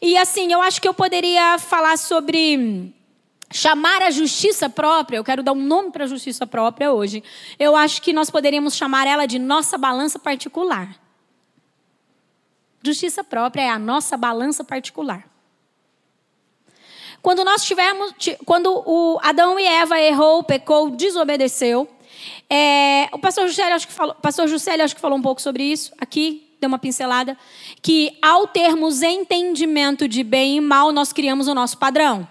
E 0.00 0.16
assim, 0.16 0.52
eu 0.52 0.60
acho 0.60 0.80
que 0.80 0.88
eu 0.88 0.94
poderia 0.94 1.58
falar 1.58 1.96
sobre 1.96 2.92
chamar 3.50 4.02
a 4.02 4.10
justiça 4.10 4.68
própria, 4.68 5.16
eu 5.16 5.24
quero 5.24 5.42
dar 5.42 5.52
um 5.52 5.62
nome 5.62 5.90
para 5.90 6.04
a 6.04 6.08
justiça 6.08 6.46
própria 6.46 6.92
hoje. 6.92 7.22
Eu 7.58 7.74
acho 7.74 8.02
que 8.02 8.12
nós 8.12 8.30
poderíamos 8.30 8.74
chamar 8.74 9.06
ela 9.06 9.26
de 9.26 9.38
nossa 9.38 9.78
balança 9.78 10.18
particular. 10.18 10.96
Justiça 12.82 13.24
própria 13.24 13.62
é 13.62 13.70
a 13.70 13.78
nossa 13.78 14.16
balança 14.16 14.62
particular. 14.62 15.28
Quando 17.20 17.44
nós 17.44 17.64
tivemos, 17.64 18.14
quando 18.44 18.82
o 18.86 19.18
Adão 19.22 19.58
e 19.58 19.64
Eva 19.66 20.00
errou, 20.00 20.44
pecou, 20.44 20.90
desobedeceu, 20.90 21.88
é, 22.48 23.08
o 23.12 23.18
pastor 23.18 23.48
Juscelio 23.48 23.74
acho 23.74 23.88
que 23.88 23.92
falou, 23.92 24.14
pastor 24.14 24.46
Juscelio 24.46 24.84
acho 24.84 24.94
que 24.94 25.00
falou 25.00 25.18
um 25.18 25.22
pouco 25.22 25.42
sobre 25.42 25.64
isso 25.64 25.92
aqui, 26.00 26.56
deu 26.60 26.68
uma 26.68 26.78
pincelada, 26.78 27.36
que 27.82 28.16
ao 28.22 28.46
termos 28.46 29.02
entendimento 29.02 30.06
de 30.06 30.22
bem 30.22 30.56
e 30.56 30.60
mal, 30.60 30.92
nós 30.92 31.12
criamos 31.12 31.48
o 31.48 31.54
nosso 31.54 31.76
padrão. 31.78 32.28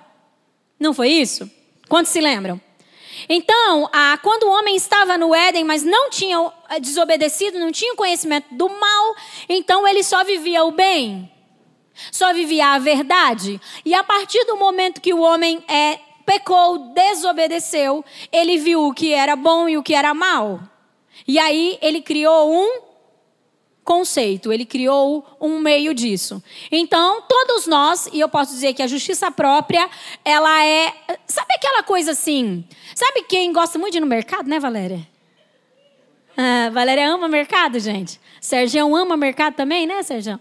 Não 0.79 0.93
foi 0.93 1.09
isso? 1.09 1.49
Quantos 1.87 2.11
se 2.11 2.21
lembram? 2.21 2.61
Então, 3.27 3.89
ah, 3.91 4.17
quando 4.21 4.43
o 4.43 4.51
homem 4.51 4.75
estava 4.75 5.17
no 5.17 5.33
Éden, 5.33 5.63
mas 5.63 5.83
não 5.83 6.09
tinha 6.09 6.37
eh, 6.69 6.79
desobedecido, 6.79 7.59
não 7.59 7.71
tinha 7.71 7.95
conhecimento 7.95 8.47
do 8.51 8.69
mal, 8.69 9.15
então 9.49 9.87
ele 9.87 10.03
só 10.03 10.23
vivia 10.23 10.63
o 10.63 10.71
bem, 10.71 11.31
só 12.11 12.33
vivia 12.33 12.67
a 12.67 12.79
verdade. 12.79 13.59
E 13.83 13.95
a 13.95 14.03
partir 14.03 14.43
do 14.45 14.57
momento 14.57 15.01
que 15.01 15.13
o 15.13 15.21
homem 15.21 15.63
é, 15.67 15.99
pecou, 16.25 16.93
desobedeceu, 16.93 18.05
ele 18.31 18.57
viu 18.57 18.85
o 18.85 18.93
que 18.93 19.13
era 19.13 19.35
bom 19.35 19.67
e 19.67 19.77
o 19.77 19.83
que 19.83 19.95
era 19.95 20.13
mal. 20.13 20.59
E 21.27 21.39
aí 21.39 21.79
ele 21.81 22.01
criou 22.01 22.53
um 22.53 22.86
conceito, 23.87 24.51
ele 24.51 24.65
criou 24.65 25.25
um 25.39 25.59
meio 25.59 25.93
disso. 25.93 26.43
Então, 26.69 27.21
todos 27.21 27.65
nós, 27.65 28.09
e 28.11 28.19
eu 28.19 28.27
posso 28.27 28.51
dizer 28.51 28.73
que 28.73 28.83
a 28.83 28.87
justiça 28.87 29.31
própria, 29.31 29.89
ela 30.25 30.65
é. 30.65 30.93
Sabe 31.25 31.53
aquela 31.55 31.81
coisa 31.83 32.11
assim? 32.11 32.65
Sabe 32.93 33.23
quem 33.23 33.53
gosta 33.53 33.79
muito 33.79 33.93
de 33.93 33.99
ir 33.99 34.01
no 34.01 34.07
mercado, 34.07 34.49
né, 34.49 34.59
Valéria? 34.59 35.07
Ah, 36.35 36.69
Valéria 36.69 37.09
ama 37.09 37.29
mercado, 37.29 37.79
gente. 37.79 38.19
Sergião 38.41 38.93
ama 38.93 39.15
mercado 39.15 39.55
também, 39.55 39.87
né, 39.87 40.03
Sergião? 40.03 40.39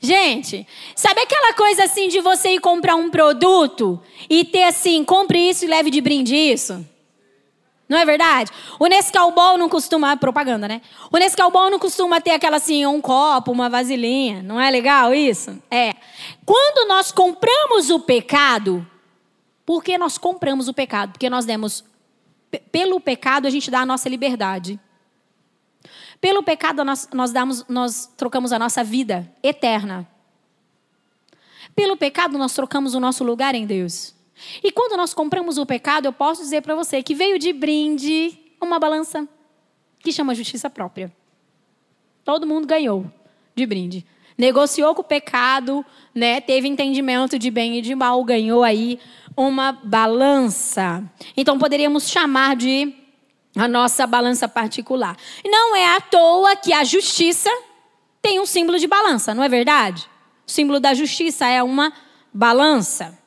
Gente, 0.00 0.64
sabe 0.94 1.20
aquela 1.20 1.54
coisa 1.54 1.84
assim 1.84 2.06
de 2.06 2.20
você 2.20 2.50
ir 2.50 2.60
comprar 2.60 2.94
um 2.94 3.10
produto 3.10 4.00
e 4.30 4.44
ter 4.44 4.62
assim, 4.62 5.04
compre 5.04 5.50
isso 5.50 5.64
e 5.64 5.68
leve 5.68 5.90
de 5.90 6.00
brinde 6.00 6.36
isso? 6.36 6.86
Não 7.88 7.98
é 7.98 8.04
verdade? 8.04 8.50
O 8.80 8.86
Nescau 8.86 9.32
não 9.56 9.68
costuma. 9.68 10.16
Propaganda, 10.16 10.66
né? 10.66 10.82
O 11.12 11.18
Nescau 11.18 11.50
não 11.70 11.78
costuma 11.78 12.20
ter 12.20 12.32
aquela 12.32 12.56
assim, 12.56 12.84
um 12.84 13.00
copo, 13.00 13.52
uma 13.52 13.68
vasilhinha. 13.68 14.42
Não 14.42 14.60
é 14.60 14.70
legal 14.70 15.14
isso? 15.14 15.62
É. 15.70 15.94
Quando 16.44 16.88
nós 16.88 17.12
compramos 17.12 17.90
o 17.90 18.00
pecado, 18.00 18.84
por 19.64 19.84
que 19.84 19.96
nós 19.96 20.18
compramos 20.18 20.66
o 20.68 20.74
pecado? 20.74 21.12
Porque 21.12 21.30
nós 21.30 21.44
demos. 21.44 21.84
Pelo 22.72 23.00
pecado, 23.00 23.46
a 23.46 23.50
gente 23.50 23.70
dá 23.70 23.80
a 23.80 23.86
nossa 23.86 24.08
liberdade. 24.08 24.80
Pelo 26.20 26.42
pecado, 26.42 26.84
nós, 26.84 27.08
nós, 27.12 27.30
damos, 27.30 27.64
nós 27.68 28.10
trocamos 28.16 28.52
a 28.52 28.58
nossa 28.58 28.82
vida 28.82 29.30
eterna. 29.42 30.08
Pelo 31.74 31.96
pecado, 31.96 32.38
nós 32.38 32.54
trocamos 32.54 32.94
o 32.94 33.00
nosso 33.00 33.22
lugar 33.22 33.54
em 33.54 33.66
Deus. 33.66 34.15
E 34.62 34.70
quando 34.70 34.96
nós 34.96 35.14
compramos 35.14 35.58
o 35.58 35.66
pecado, 35.66 36.06
eu 36.06 36.12
posso 36.12 36.42
dizer 36.42 36.62
para 36.62 36.74
você 36.74 37.02
que 37.02 37.14
veio 37.14 37.38
de 37.38 37.52
brinde 37.52 38.38
uma 38.60 38.78
balança 38.78 39.28
que 40.00 40.12
chama 40.12 40.34
justiça 40.34 40.68
própria. 40.68 41.12
Todo 42.24 42.46
mundo 42.46 42.66
ganhou 42.66 43.06
de 43.54 43.66
brinde. 43.66 44.04
Negociou 44.36 44.94
com 44.94 45.00
o 45.00 45.04
pecado, 45.04 45.84
né? 46.14 46.40
Teve 46.40 46.68
entendimento 46.68 47.38
de 47.38 47.50
bem 47.50 47.78
e 47.78 47.82
de 47.82 47.94
mal, 47.94 48.22
ganhou 48.22 48.62
aí 48.62 49.00
uma 49.36 49.72
balança. 49.72 51.02
Então 51.36 51.58
poderíamos 51.58 52.08
chamar 52.08 52.56
de 52.56 52.94
a 53.56 53.66
nossa 53.66 54.06
balança 54.06 54.46
particular. 54.46 55.16
Não 55.44 55.74
é 55.74 55.96
à 55.96 56.00
toa 56.00 56.54
que 56.56 56.72
a 56.72 56.84
justiça 56.84 57.50
tem 58.20 58.38
um 58.38 58.46
símbolo 58.46 58.78
de 58.78 58.86
balança, 58.86 59.34
não 59.34 59.42
é 59.42 59.48
verdade? 59.48 60.06
O 60.46 60.50
símbolo 60.50 60.78
da 60.78 60.92
justiça 60.92 61.46
é 61.46 61.62
uma 61.62 61.92
balança. 62.32 63.18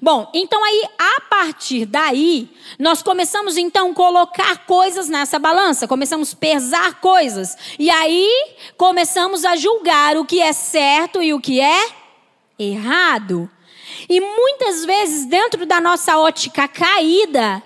Bom, 0.00 0.30
então 0.34 0.62
aí, 0.62 0.84
a 0.98 1.20
partir 1.22 1.86
daí, 1.86 2.48
nós 2.78 3.02
começamos 3.02 3.56
então 3.56 3.90
a 3.90 3.94
colocar 3.94 4.66
coisas 4.66 5.08
nessa 5.08 5.38
balança, 5.38 5.88
começamos 5.88 6.32
a 6.32 6.36
pesar 6.36 7.00
coisas. 7.00 7.56
E 7.78 7.90
aí, 7.90 8.28
começamos 8.76 9.44
a 9.44 9.56
julgar 9.56 10.16
o 10.16 10.24
que 10.24 10.40
é 10.40 10.52
certo 10.52 11.22
e 11.22 11.32
o 11.32 11.40
que 11.40 11.60
é 11.60 11.88
errado. 12.58 13.50
E 14.08 14.20
muitas 14.20 14.84
vezes, 14.84 15.26
dentro 15.26 15.64
da 15.66 15.80
nossa 15.80 16.18
ótica 16.18 16.68
caída, 16.68 17.62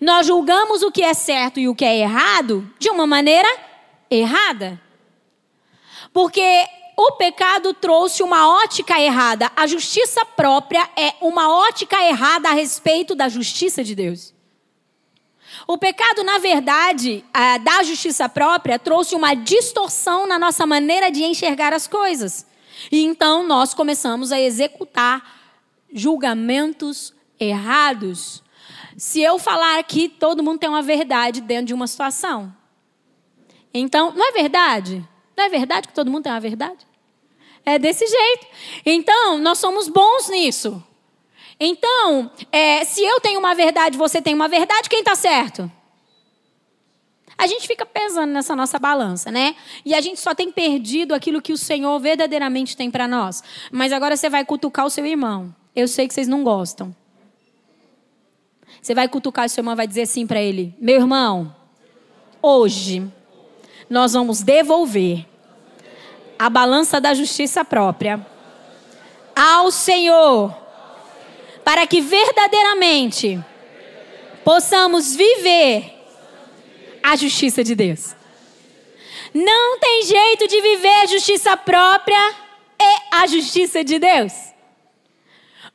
nós 0.00 0.26
julgamos 0.26 0.82
o 0.82 0.90
que 0.90 1.02
é 1.02 1.14
certo 1.14 1.60
e 1.60 1.68
o 1.68 1.74
que 1.74 1.84
é 1.84 1.98
errado 1.98 2.68
de 2.78 2.90
uma 2.90 3.06
maneira 3.06 3.48
errada. 4.10 4.80
Porque 6.12 6.66
o 7.00 7.12
pecado 7.12 7.72
trouxe 7.72 8.24
uma 8.24 8.60
ótica 8.60 9.00
errada. 9.00 9.52
A 9.54 9.68
justiça 9.68 10.24
própria 10.24 10.90
é 10.96 11.14
uma 11.20 11.48
ótica 11.48 11.96
errada 12.04 12.48
a 12.48 12.52
respeito 12.52 13.14
da 13.14 13.28
justiça 13.28 13.84
de 13.84 13.94
Deus. 13.94 14.34
O 15.64 15.78
pecado, 15.78 16.24
na 16.24 16.38
verdade, 16.38 17.24
da 17.62 17.84
justiça 17.84 18.28
própria, 18.28 18.80
trouxe 18.80 19.14
uma 19.14 19.34
distorção 19.34 20.26
na 20.26 20.40
nossa 20.40 20.66
maneira 20.66 21.08
de 21.08 21.22
enxergar 21.22 21.72
as 21.72 21.86
coisas. 21.86 22.44
E 22.90 23.04
então 23.04 23.46
nós 23.46 23.72
começamos 23.72 24.32
a 24.32 24.40
executar 24.40 25.22
julgamentos 25.92 27.14
errados. 27.38 28.42
Se 28.96 29.20
eu 29.20 29.38
falar 29.38 29.78
aqui, 29.78 30.08
todo 30.08 30.42
mundo 30.42 30.58
tem 30.58 30.68
uma 30.68 30.82
verdade 30.82 31.40
dentro 31.40 31.66
de 31.66 31.74
uma 31.74 31.86
situação. 31.86 32.52
Então, 33.72 34.12
não 34.16 34.30
é 34.30 34.32
verdade? 34.32 35.08
Não 35.36 35.44
é 35.44 35.48
verdade 35.48 35.86
que 35.86 35.94
todo 35.94 36.10
mundo 36.10 36.24
tem 36.24 36.32
uma 36.32 36.40
verdade? 36.40 36.87
É 37.68 37.78
desse 37.78 38.06
jeito. 38.06 38.46
Então, 38.86 39.36
nós 39.36 39.58
somos 39.58 39.88
bons 39.88 40.30
nisso. 40.30 40.82
Então, 41.60 42.30
é, 42.50 42.82
se 42.82 43.04
eu 43.04 43.20
tenho 43.20 43.38
uma 43.38 43.54
verdade, 43.54 43.98
você 43.98 44.22
tem 44.22 44.32
uma 44.32 44.48
verdade, 44.48 44.88
quem 44.88 45.00
está 45.00 45.14
certo? 45.14 45.70
a 47.36 47.46
gente 47.46 47.68
fica 47.68 47.86
pesando 47.86 48.32
nessa 48.32 48.56
nossa 48.56 48.80
balança, 48.80 49.30
né? 49.30 49.54
E 49.84 49.94
a 49.94 50.00
gente 50.00 50.18
só 50.18 50.34
tem 50.34 50.50
perdido 50.50 51.14
aquilo 51.14 51.40
que 51.40 51.52
o 51.52 51.56
Senhor 51.58 51.96
verdadeiramente 52.00 52.76
tem 52.76 52.90
para 52.90 53.06
nós. 53.06 53.44
Mas 53.70 53.92
agora 53.92 54.16
você 54.16 54.28
vai 54.28 54.44
cutucar 54.44 54.84
o 54.84 54.90
seu 54.90 55.06
irmão. 55.06 55.54
Eu 55.76 55.86
sei 55.86 56.08
que 56.08 56.14
vocês 56.14 56.26
não 56.26 56.42
gostam. 56.42 56.92
Você 58.82 58.92
vai 58.92 59.06
cutucar 59.06 59.46
o 59.46 59.48
seu 59.48 59.60
irmão 59.60 59.76
vai 59.76 59.86
dizer 59.86 60.02
assim 60.02 60.26
para 60.26 60.42
ele: 60.42 60.74
Meu 60.80 60.96
irmão, 60.96 61.54
hoje 62.42 63.06
nós 63.88 64.14
vamos 64.14 64.42
devolver 64.42 65.27
a 66.38 66.48
balança 66.48 67.00
da 67.00 67.14
justiça 67.14 67.64
própria 67.64 68.24
ao 69.34 69.70
Senhor, 69.70 70.54
para 71.64 71.86
que 71.86 72.00
verdadeiramente 72.00 73.38
possamos 74.44 75.14
viver 75.14 75.94
a 77.02 77.14
justiça 77.16 77.62
de 77.62 77.74
Deus. 77.74 78.16
Não 79.32 79.78
tem 79.78 80.02
jeito 80.02 80.48
de 80.48 80.60
viver 80.60 81.02
a 81.02 81.06
justiça 81.06 81.56
própria 81.56 82.34
e 82.80 83.14
a 83.14 83.26
justiça 83.26 83.84
de 83.84 83.98
Deus. 83.98 84.32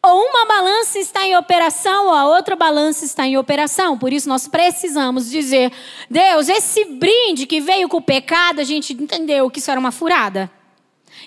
Ou 0.05 0.21
uma 0.21 0.45
balança 0.45 0.99
está 0.99 1.25
em 1.25 1.37
operação, 1.37 2.07
ou 2.07 2.13
a 2.13 2.27
outra 2.27 2.57
balança 2.57 3.05
está 3.05 3.25
em 3.25 3.37
operação. 3.37 3.97
Por 3.97 4.11
isso 4.11 4.27
nós 4.27 4.49
precisamos 4.49 5.29
dizer: 5.29 5.71
Deus, 6.09 6.49
esse 6.49 6.83
brinde 6.83 7.45
que 7.45 7.61
veio 7.61 7.87
com 7.87 7.97
o 7.97 8.01
pecado, 8.01 8.59
a 8.59 8.65
gente 8.65 8.91
entendeu 8.91 9.49
que 9.49 9.59
isso 9.59 9.71
era 9.71 9.79
uma 9.79 9.93
furada. 9.93 10.51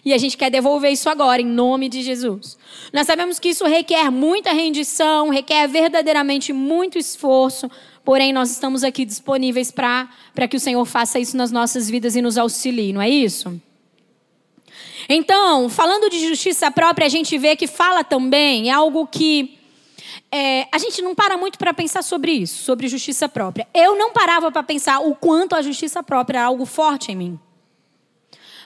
E 0.05 0.13
a 0.13 0.19
gente 0.19 0.37
quer 0.37 0.51
devolver 0.51 0.93
isso 0.93 1.09
agora, 1.09 1.41
em 1.41 1.47
nome 1.47 1.89
de 1.89 2.03
Jesus. 2.03 2.59
Nós 2.93 3.07
sabemos 3.07 3.39
que 3.39 3.49
isso 3.49 3.65
requer 3.65 4.11
muita 4.11 4.53
rendição, 4.53 5.31
requer 5.31 5.67
verdadeiramente 5.67 6.53
muito 6.53 6.99
esforço, 6.99 7.71
porém 8.05 8.33
nós 8.33 8.51
estamos 8.51 8.85
aqui 8.85 9.07
disponíveis 9.07 9.71
para 9.71 10.09
que 10.51 10.57
o 10.57 10.61
Senhor 10.61 10.85
faça 10.85 11.19
isso 11.19 11.37
nas 11.37 11.51
nossas 11.51 11.89
vidas 11.89 12.15
e 12.15 12.21
nos 12.21 12.37
auxilie, 12.37 12.93
não 12.93 13.01
é 13.01 13.09
isso? 13.09 13.59
Então, 15.09 15.69
falando 15.69 16.11
de 16.11 16.27
justiça 16.27 16.71
própria, 16.71 17.07
a 17.07 17.11
gente 17.11 17.37
vê 17.39 17.55
que 17.55 17.67
fala 17.67 18.03
também, 18.03 18.71
algo 18.71 19.07
que 19.07 19.59
é, 20.31 20.67
a 20.73 20.79
gente 20.79 21.01
não 21.03 21.15
para 21.15 21.37
muito 21.37 21.59
para 21.59 21.73
pensar 21.73 22.03
sobre 22.03 22.33
isso, 22.33 22.63
sobre 22.63 22.89
justiça 22.89 23.29
própria. 23.29 23.69
Eu 23.73 23.97
não 23.97 24.13
parava 24.13 24.51
para 24.51 24.63
pensar 24.63 25.01
o 25.01 25.15
quanto 25.15 25.55
a 25.55 25.63
justiça 25.63 26.03
própria 26.03 26.39
é 26.39 26.43
algo 26.43 26.67
forte 26.67 27.13
em 27.13 27.17
mim. 27.17 27.41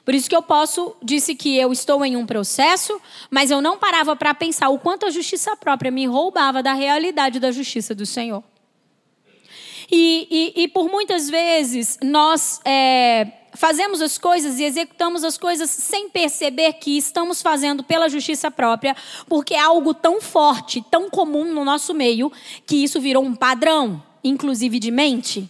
Por 0.05 0.15
isso 0.15 0.29
que 0.29 0.35
eu 0.35 0.43
posso, 0.43 0.97
disse 1.03 1.35
que 1.35 1.57
eu 1.57 1.73
estou 1.73 2.05
em 2.05 2.17
um 2.17 2.25
processo, 2.25 3.01
mas 3.31 3.51
eu 3.51 3.61
não 3.61 3.79
parava 3.79 4.17
para 4.17 4.35
pensar 4.35 4.71
o 4.71 4.79
quanto 4.79 5.07
a 5.07 5.11
justiça 5.11 5.55
própria 5.57 5.91
me 5.91 6.07
roubava 6.07 6.63
da 6.63 6.73
realidade 6.73 7.39
da 7.39 7.53
justiça 7.53 7.95
do 7.95 8.07
Senhor. 8.07 8.43
E, 9.91 10.55
e, 10.57 10.63
e 10.63 10.69
por 10.69 10.89
muitas 10.89 11.29
vezes 11.29 11.99
nós 12.03 12.61
é, 12.65 13.27
fazemos 13.61 14.01
as 14.01 14.17
coisas 14.17 14.59
e 14.59 14.65
executamos 14.65 15.23
as 15.23 15.37
coisas 15.37 15.69
sem 15.69 16.09
perceber 16.09 16.73
que 16.73 16.97
estamos 16.97 17.43
fazendo 17.43 17.85
pela 17.85 18.09
justiça 18.09 18.51
própria, 18.51 18.97
porque 19.29 19.53
é 19.53 19.61
algo 19.61 19.93
tão 19.93 20.19
forte, 20.19 20.83
tão 20.91 21.11
comum 21.11 21.45
no 21.45 21.63
nosso 21.63 21.93
meio, 21.93 22.33
que 22.65 22.83
isso 22.83 22.99
virou 22.99 23.23
um 23.23 23.35
padrão, 23.35 24.03
inclusive 24.25 24.79
de 24.79 24.91
mente. 24.91 25.47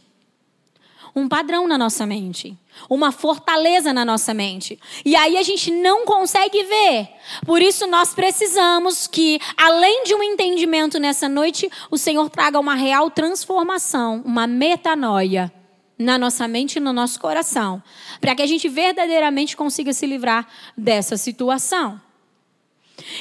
Um 1.15 1.29
padrão 1.29 1.69
na 1.69 1.79
nossa 1.79 2.05
mente 2.05 2.59
uma 2.89 3.13
fortaleza 3.13 3.93
na 3.93 4.07
nossa 4.07 4.33
mente. 4.33 4.79
E 5.05 5.15
aí 5.15 5.37
a 5.37 5.43
gente 5.43 5.71
não 5.71 6.07
consegue 6.07 6.63
ver. 6.63 7.11
Por 7.45 7.61
isso 7.61 7.87
nós 7.87 8.15
precisamos 8.15 9.07
que, 9.07 9.39
além 9.55 10.05
de 10.05 10.15
um 10.15 10.23
entendimento 10.23 10.99
nessa 10.99 11.29
noite, 11.29 11.71
o 11.91 11.99
Senhor 11.99 12.31
traga 12.31 12.59
uma 12.59 12.75
real 12.75 13.11
transformação, 13.11 14.23
uma 14.25 14.47
metanoia 14.47 15.53
na 16.01 16.19
nossa 16.19 16.49
mente 16.49 16.77
e 16.77 16.81
no 16.81 16.93
nosso 16.93 17.21
coração, 17.21 17.83
para 18.21 18.35
que 18.35 18.41
a 18.41 18.47
gente 18.47 18.69
verdadeiramente 18.69 19.55
consiga 19.55 19.93
se 19.93 20.07
livrar 20.07 20.49
dessa 20.77 21.17
situação. 21.19 22.01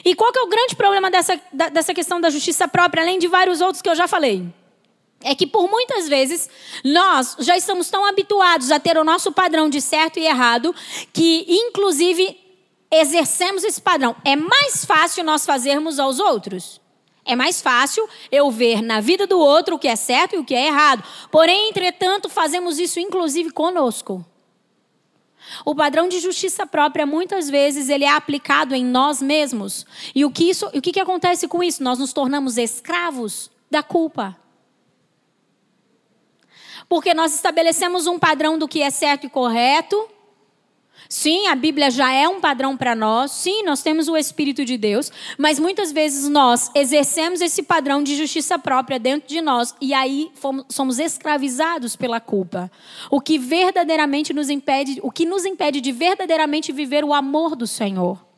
E 0.04 0.16
qual 0.16 0.32
que 0.32 0.40
é 0.40 0.42
o 0.44 0.48
grande 0.48 0.76
problema 0.76 1.12
dessa, 1.12 1.40
dessa 1.52 1.94
questão 1.94 2.22
da 2.22 2.30
justiça 2.30 2.68
própria, 2.68 3.04
além 3.04 3.20
de 3.20 3.28
vários 3.28 3.60
outros 3.60 3.82
que 3.82 3.90
eu 3.90 3.96
já 3.96 4.08
falei? 4.08 4.48
é 5.22 5.36
que 5.36 5.46
por 5.46 5.70
muitas 5.70 6.08
vezes 6.08 6.50
nós 6.82 7.36
já 7.40 7.58
estamos 7.58 7.90
tão 7.90 8.06
habituados 8.06 8.72
a 8.72 8.80
ter 8.80 8.98
o 8.98 9.04
nosso 9.04 9.34
padrão 9.34 9.70
de 9.70 9.82
certo 9.82 10.18
e 10.18 10.26
errado 10.26 10.74
que, 11.12 11.46
inclusive, 11.50 12.40
exercemos 12.90 13.66
esse 13.66 13.82
padrão. 13.82 14.16
É 14.24 14.38
mais 14.38 14.86
fácil 14.86 15.26
nós 15.26 15.46
fazermos 15.46 16.00
aos 16.00 16.22
outros. 16.22 16.80
É 17.30 17.36
mais 17.36 17.62
fácil 17.62 18.10
eu 18.32 18.50
ver 18.50 18.82
na 18.82 19.00
vida 19.00 19.28
do 19.28 19.38
outro 19.38 19.76
o 19.76 19.80
que 19.80 19.88
é 19.88 19.96
certo 19.96 20.34
e 20.36 20.40
o 20.40 20.44
que 20.44 20.56
é 20.56 20.66
errado. 20.66 21.04
Porém, 21.30 21.70
entretanto, 21.70 22.28
fazemos 22.28 22.80
isso 22.80 23.00
inclusive 23.00 23.52
conosco. 23.52 24.26
O 25.64 25.76
padrão 25.76 26.08
de 26.08 26.20
justiça 26.20 26.66
própria, 26.66 27.06
muitas 27.06 27.48
vezes, 27.48 27.88
ele 27.88 28.04
é 28.04 28.10
aplicado 28.10 28.74
em 28.74 28.84
nós 28.84 29.22
mesmos. 29.22 29.86
E 30.16 30.26
o 30.26 30.32
que, 30.32 30.50
isso, 30.50 30.66
o 30.74 30.82
que, 30.82 30.92
que 30.92 31.00
acontece 31.00 31.48
com 31.48 31.62
isso? 31.62 31.84
Nós 31.84 32.00
nos 32.00 32.14
tornamos 32.14 32.58
escravos 32.58 33.52
da 33.70 33.84
culpa. 33.84 34.36
Porque 36.88 37.14
nós 37.14 37.36
estabelecemos 37.36 38.08
um 38.08 38.18
padrão 38.18 38.58
do 38.58 38.68
que 38.68 38.82
é 38.82 38.90
certo 38.90 39.28
e 39.28 39.30
correto. 39.30 40.10
Sim, 41.12 41.48
a 41.48 41.56
Bíblia 41.56 41.90
já 41.90 42.14
é 42.14 42.30
um 42.30 42.40
padrão 42.40 42.78
para 42.78 42.94
nós. 42.94 43.32
Sim, 43.32 43.64
nós 43.64 43.82
temos 43.82 44.08
o 44.08 44.16
Espírito 44.16 44.64
de 44.64 44.78
Deus. 44.78 45.12
Mas 45.40 45.60
muitas 45.60 45.92
vezes 45.92 46.30
nós 46.30 46.70
exercemos 46.76 47.42
esse 47.42 47.64
padrão 47.64 48.04
de 48.04 48.16
justiça 48.16 48.60
própria 48.60 49.00
dentro 49.00 49.28
de 49.28 49.42
nós. 49.42 49.74
E 49.82 49.92
aí 49.92 50.30
fomos, 50.36 50.66
somos 50.70 51.00
escravizados 51.00 51.96
pela 51.96 52.20
culpa. 52.20 52.72
O 53.10 53.20
que 53.20 53.40
verdadeiramente 53.40 54.34
nos 54.34 54.52
impede, 54.52 55.00
o 55.02 55.10
que 55.10 55.26
nos 55.26 55.46
impede 55.46 55.82
de 55.82 55.92
verdadeiramente 55.92 56.72
viver 56.72 57.04
o 57.04 57.12
amor 57.12 57.56
do 57.56 57.66
Senhor. 57.66 58.29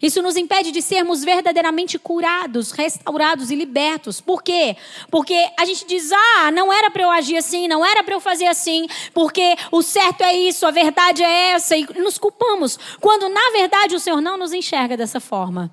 Isso 0.00 0.22
nos 0.22 0.36
impede 0.36 0.70
de 0.70 0.82
sermos 0.82 1.24
verdadeiramente 1.24 1.98
curados, 1.98 2.70
restaurados 2.70 3.50
e 3.50 3.56
libertos. 3.56 4.20
Por 4.20 4.42
quê? 4.42 4.76
Porque 5.10 5.48
a 5.58 5.64
gente 5.64 5.86
diz: 5.86 6.10
ah, 6.12 6.50
não 6.50 6.72
era 6.72 6.90
para 6.90 7.02
eu 7.02 7.10
agir 7.10 7.36
assim, 7.36 7.68
não 7.68 7.84
era 7.84 8.02
para 8.02 8.14
eu 8.14 8.20
fazer 8.20 8.46
assim, 8.46 8.86
porque 9.12 9.56
o 9.70 9.82
certo 9.82 10.22
é 10.22 10.34
isso, 10.34 10.66
a 10.66 10.70
verdade 10.70 11.22
é 11.22 11.52
essa, 11.52 11.76
e 11.76 11.84
nos 11.98 12.18
culpamos. 12.18 12.78
Quando 13.00 13.28
na 13.28 13.50
verdade 13.52 13.94
o 13.94 14.00
Senhor 14.00 14.20
não 14.20 14.36
nos 14.36 14.52
enxerga 14.52 14.96
dessa 14.96 15.20
forma. 15.20 15.72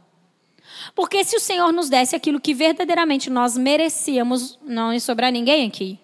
Porque 0.95 1.23
se 1.23 1.35
o 1.35 1.39
Senhor 1.39 1.71
nos 1.71 1.89
desse 1.89 2.15
aquilo 2.15 2.39
que 2.39 2.53
verdadeiramente 2.53 3.29
nós 3.29 3.57
merecíamos, 3.57 4.59
não 4.61 4.93
ia 4.93 4.99
sobrar 4.99 5.31
ninguém 5.31 5.67
aqui. 5.67 5.99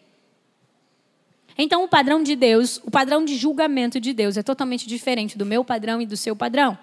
Então, 1.57 1.83
o 1.83 1.89
padrão 1.89 2.23
de 2.23 2.37
Deus, 2.37 2.79
o 2.85 2.89
padrão 2.89 3.25
de 3.25 3.35
julgamento 3.35 3.99
de 3.99 4.13
Deus 4.13 4.37
é 4.37 4.41
totalmente 4.41 4.87
diferente 4.87 5.37
do 5.37 5.45
meu 5.45 5.63
padrão 5.63 6.01
e 6.01 6.05
do 6.05 6.15
seu 6.15 6.33
padrão. 6.33 6.77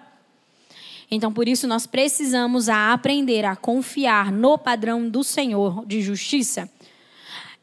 Então, 1.09 1.31
por 1.31 1.47
isso, 1.47 1.67
nós 1.67 1.87
precisamos 1.87 2.67
a 2.67 2.91
aprender 2.91 3.45
a 3.45 3.55
confiar 3.55 4.31
no 4.31 4.57
padrão 4.57 5.09
do 5.09 5.23
Senhor 5.23 5.85
de 5.85 6.01
justiça. 6.01 6.69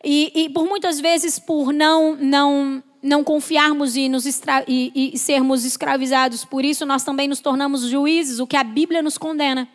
E, 0.02 0.32
e 0.34 0.48
por 0.50 0.66
muitas 0.66 1.00
vezes, 1.00 1.38
por 1.38 1.72
não, 1.72 2.16
não, 2.16 2.82
não 3.02 3.22
confiarmos 3.22 3.96
e, 3.96 4.08
nos 4.08 4.24
e, 4.66 5.12
e 5.14 5.18
sermos 5.18 5.64
escravizados 5.64 6.44
por 6.44 6.64
isso, 6.64 6.86
nós 6.86 7.04
também 7.04 7.28
nos 7.28 7.40
tornamos 7.40 7.82
juízes, 7.82 8.38
o 8.38 8.46
que 8.46 8.56
a 8.56 8.64
Bíblia 8.64 9.02
nos 9.02 9.18
condena. 9.18 9.68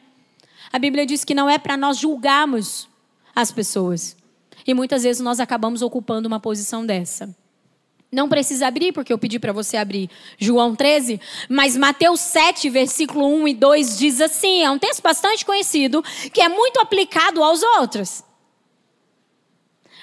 A 0.72 0.78
Bíblia 0.78 1.06
diz 1.06 1.24
que 1.24 1.34
não 1.34 1.50
é 1.50 1.58
para 1.58 1.78
nós 1.78 1.98
julgarmos 1.98 2.88
as 3.36 3.52
pessoas. 3.52 4.16
E 4.66 4.74
muitas 4.74 5.04
vezes 5.04 5.22
nós 5.22 5.40
acabamos 5.40 5.82
ocupando 5.82 6.28
uma 6.28 6.40
posição 6.40 6.86
dessa. 6.86 7.36
Não 8.12 8.28
precisa 8.28 8.67
abrir, 8.67 8.91
porque 8.91 9.13
eu 9.13 9.19
pedi 9.19 9.38
para 9.38 9.54
você 9.54 9.78
abrir 9.78 10.10
João 10.38 10.76
13, 10.76 11.22
mas 11.48 11.78
Mateus 11.78 12.19
7, 12.22 12.67
versículo 12.69 13.28
1 13.28 13.48
e 13.50 13.54
2 13.54 13.98
diz 14.00 14.19
assim: 14.19 14.63
é 14.63 14.72
um 14.72 14.80
texto 14.80 15.04
bastante 15.04 15.45
conhecido, 15.45 16.04
que 16.34 16.41
é 16.41 16.50
muito 16.50 16.80
aplicado 16.80 17.43
aos 17.43 17.62
outros. 17.62 18.24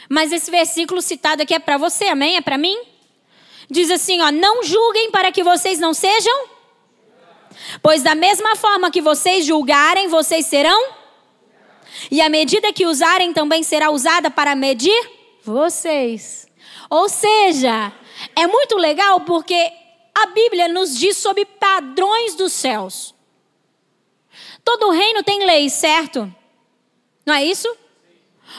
Mas 0.09 0.31
esse 0.31 0.49
versículo 0.51 1.03
citado 1.03 1.43
aqui 1.43 1.53
é 1.53 1.59
para 1.59 1.77
você, 1.77 2.05
amém? 2.07 2.37
É 2.37 2.41
para 2.41 2.57
mim? 2.57 2.81
Diz 3.69 3.91
assim: 3.91 4.21
ó, 4.23 4.31
não 4.31 4.63
julguem 4.63 5.11
para 5.11 5.33
que 5.33 5.43
vocês 5.43 5.81
não 5.81 5.93
sejam, 5.93 6.49
pois 7.83 8.05
da 8.05 8.15
mesma 8.15 8.55
forma 8.55 8.89
que 8.89 9.01
vocês 9.01 9.45
julgarem, 9.45 10.07
vocês 10.07 10.47
serão, 10.47 10.93
e 12.09 12.21
a 12.21 12.29
medida 12.29 12.73
que 12.73 12.87
usarem 12.87 13.33
também 13.33 13.65
será 13.65 13.91
usada 13.91 14.31
para 14.31 14.55
medir 14.55 15.11
vocês. 15.43 16.46
Ou 16.89 17.09
seja, 17.09 17.93
é 18.35 18.47
muito 18.47 18.77
legal 18.77 19.21
porque 19.21 19.73
a 20.15 20.27
Bíblia 20.27 20.69
nos 20.69 20.99
diz 20.99 21.17
sobre 21.17 21.45
padrões 21.45 22.35
dos 22.35 22.53
céus. 22.53 23.15
Todo 24.65 24.91
reino 24.91 25.23
tem 25.23 25.45
leis, 25.45 25.75
certo? 25.75 26.33
Não 27.25 27.35
é 27.35 27.45
isso? 27.45 27.69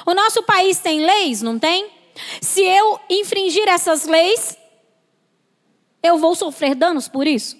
O 0.05 0.13
nosso 0.13 0.43
país 0.43 0.79
tem 0.79 1.05
leis, 1.05 1.41
não 1.41 1.57
tem? 1.57 1.89
Se 2.41 2.61
eu 2.61 2.99
infringir 3.09 3.67
essas 3.67 4.05
leis, 4.05 4.57
eu 6.03 6.17
vou 6.17 6.35
sofrer 6.35 6.75
danos 6.75 7.07
por 7.07 7.27
isso. 7.27 7.57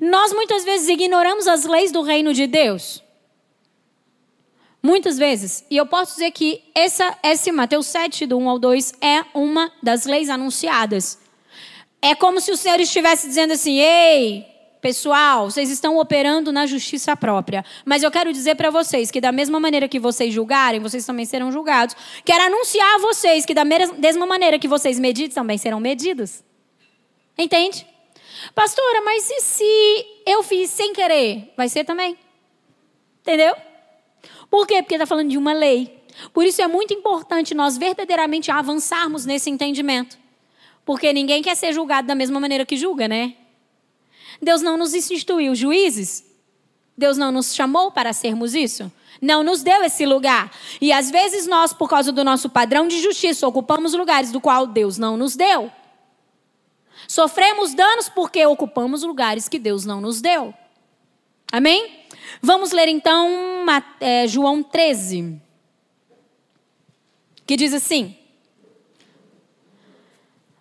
Nós 0.00 0.32
muitas 0.32 0.64
vezes 0.64 0.88
ignoramos 0.88 1.46
as 1.48 1.64
leis 1.64 1.90
do 1.90 2.02
reino 2.02 2.32
de 2.32 2.46
Deus. 2.46 3.02
Muitas 4.88 5.18
vezes, 5.18 5.66
e 5.70 5.76
eu 5.76 5.84
posso 5.84 6.14
dizer 6.14 6.30
que 6.30 6.62
essa, 6.74 7.14
esse 7.22 7.52
Mateus 7.52 7.88
7, 7.88 8.24
do 8.24 8.38
1 8.38 8.48
ao 8.48 8.58
2, 8.58 8.94
é 9.02 9.22
uma 9.34 9.70
das 9.82 10.06
leis 10.06 10.30
anunciadas. 10.30 11.18
É 12.00 12.14
como 12.14 12.40
se 12.40 12.50
o 12.50 12.56
Senhor 12.56 12.80
estivesse 12.80 13.28
dizendo 13.28 13.52
assim: 13.52 13.78
ei, 13.78 14.46
pessoal, 14.80 15.50
vocês 15.50 15.68
estão 15.68 15.98
operando 15.98 16.50
na 16.50 16.64
justiça 16.64 17.14
própria. 17.14 17.66
Mas 17.84 18.02
eu 18.02 18.10
quero 18.10 18.32
dizer 18.32 18.54
para 18.54 18.70
vocês 18.70 19.10
que, 19.10 19.20
da 19.20 19.30
mesma 19.30 19.60
maneira 19.60 19.86
que 19.86 20.00
vocês 20.00 20.32
julgarem, 20.32 20.80
vocês 20.80 21.04
também 21.04 21.26
serão 21.26 21.52
julgados. 21.52 21.94
Quero 22.24 22.44
anunciar 22.44 22.94
a 22.94 22.98
vocês 23.00 23.44
que, 23.44 23.52
da 23.52 23.66
mesma 23.66 24.24
maneira 24.24 24.58
que 24.58 24.66
vocês 24.66 24.98
medidem, 24.98 25.34
também 25.34 25.58
serão 25.58 25.80
medidos. 25.80 26.42
Entende? 27.36 27.86
Pastora, 28.54 29.02
mas 29.02 29.28
e 29.28 29.40
se 29.42 30.06
eu 30.24 30.42
fiz 30.42 30.70
sem 30.70 30.94
querer? 30.94 31.52
Vai 31.58 31.68
ser 31.68 31.84
também. 31.84 32.16
Entendeu? 33.20 33.67
Por 34.50 34.66
quê? 34.66 34.82
Porque 34.82 34.94
está 34.94 35.06
falando 35.06 35.30
de 35.30 35.38
uma 35.38 35.52
lei. 35.52 36.02
Por 36.32 36.44
isso 36.44 36.60
é 36.60 36.66
muito 36.66 36.92
importante 36.92 37.54
nós 37.54 37.76
verdadeiramente 37.76 38.50
avançarmos 38.50 39.24
nesse 39.24 39.50
entendimento. 39.50 40.18
Porque 40.84 41.12
ninguém 41.12 41.42
quer 41.42 41.54
ser 41.54 41.72
julgado 41.72 42.08
da 42.08 42.14
mesma 42.14 42.40
maneira 42.40 42.64
que 42.64 42.76
julga, 42.76 43.06
né? 43.06 43.34
Deus 44.40 44.62
não 44.62 44.76
nos 44.76 44.94
instituiu 44.94 45.54
juízes. 45.54 46.24
Deus 46.96 47.16
não 47.16 47.30
nos 47.30 47.54
chamou 47.54 47.92
para 47.92 48.12
sermos 48.12 48.54
isso. 48.54 48.90
Não 49.20 49.42
nos 49.42 49.62
deu 49.62 49.84
esse 49.84 50.06
lugar. 50.06 50.50
E 50.80 50.92
às 50.92 51.10
vezes 51.10 51.46
nós, 51.46 51.72
por 51.72 51.88
causa 51.88 52.10
do 52.10 52.24
nosso 52.24 52.48
padrão 52.48 52.88
de 52.88 53.00
justiça, 53.00 53.46
ocupamos 53.46 53.94
lugares 53.94 54.32
do 54.32 54.40
qual 54.40 54.66
Deus 54.66 54.98
não 54.98 55.16
nos 55.16 55.36
deu. 55.36 55.70
Sofremos 57.06 57.74
danos 57.74 58.08
porque 58.08 58.44
ocupamos 58.46 59.02
lugares 59.02 59.48
que 59.48 59.58
Deus 59.58 59.84
não 59.84 60.00
nos 60.00 60.20
deu. 60.20 60.54
Amém? 61.50 62.04
Vamos 62.42 62.72
ler 62.72 62.88
então 62.88 63.64
é, 64.00 64.28
João 64.28 64.62
13, 64.62 65.40
que 67.46 67.56
diz 67.56 67.72
assim: 67.72 68.14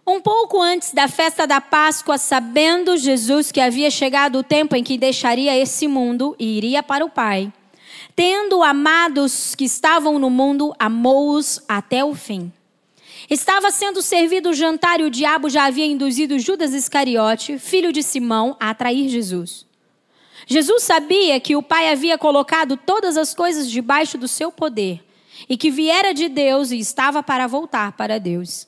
Um 0.06 0.22
pouco 0.22 0.62
antes 0.62 0.94
da 0.94 1.10
festa 1.10 1.46
da 1.46 1.60
Páscoa, 1.60 2.18
sabendo 2.18 2.96
Jesus 2.96 3.52
que 3.52 3.60
havia 3.60 3.92
chegado 3.92 4.40
o 4.40 4.44
tempo 4.44 4.76
em 4.76 4.84
que 4.84 4.98
deixaria 4.98 5.56
esse 5.58 5.90
mundo 5.90 6.36
e 6.40 6.58
iria 6.58 6.82
para 6.82 7.04
o 7.04 7.10
Pai, 7.10 7.52
tendo 8.16 8.64
amados 8.64 9.56
que 9.56 9.66
estavam 9.66 10.18
no 10.18 10.30
mundo, 10.30 10.74
amou-os 10.80 11.62
até 11.68 12.04
o 12.04 12.16
fim. 12.16 12.52
Estava 13.30 13.72
sendo 13.72 14.02
servido 14.02 14.52
o 14.52 14.54
jantar 14.54 15.02
e 15.02 15.04
o 15.04 15.10
diabo 15.10 15.50
já 15.50 15.66
havia 15.66 15.86
induzido 15.86 16.40
Judas 16.40 16.74
Iscariote, 16.74 17.60
filho 17.60 17.92
de 17.92 18.02
Simão, 18.02 18.56
a 18.58 18.70
atrair 18.70 19.10
Jesus. 19.10 19.67
Jesus 20.48 20.84
sabia 20.84 21.40
que 21.42 21.58
o 21.58 21.62
Pai 21.62 21.92
havia 21.92 22.18
colocado 22.18 22.78
todas 22.78 23.18
as 23.18 23.36
coisas 23.36 23.70
debaixo 23.70 24.18
do 24.18 24.30
seu 24.30 24.50
poder 24.50 25.04
e 25.48 25.58
que 25.58 25.70
viera 25.70 26.14
de 26.14 26.30
Deus 26.30 26.72
e 26.72 26.80
estava 26.80 27.22
para 27.22 27.48
voltar 27.48 27.92
para 27.92 28.18
Deus. 28.18 28.66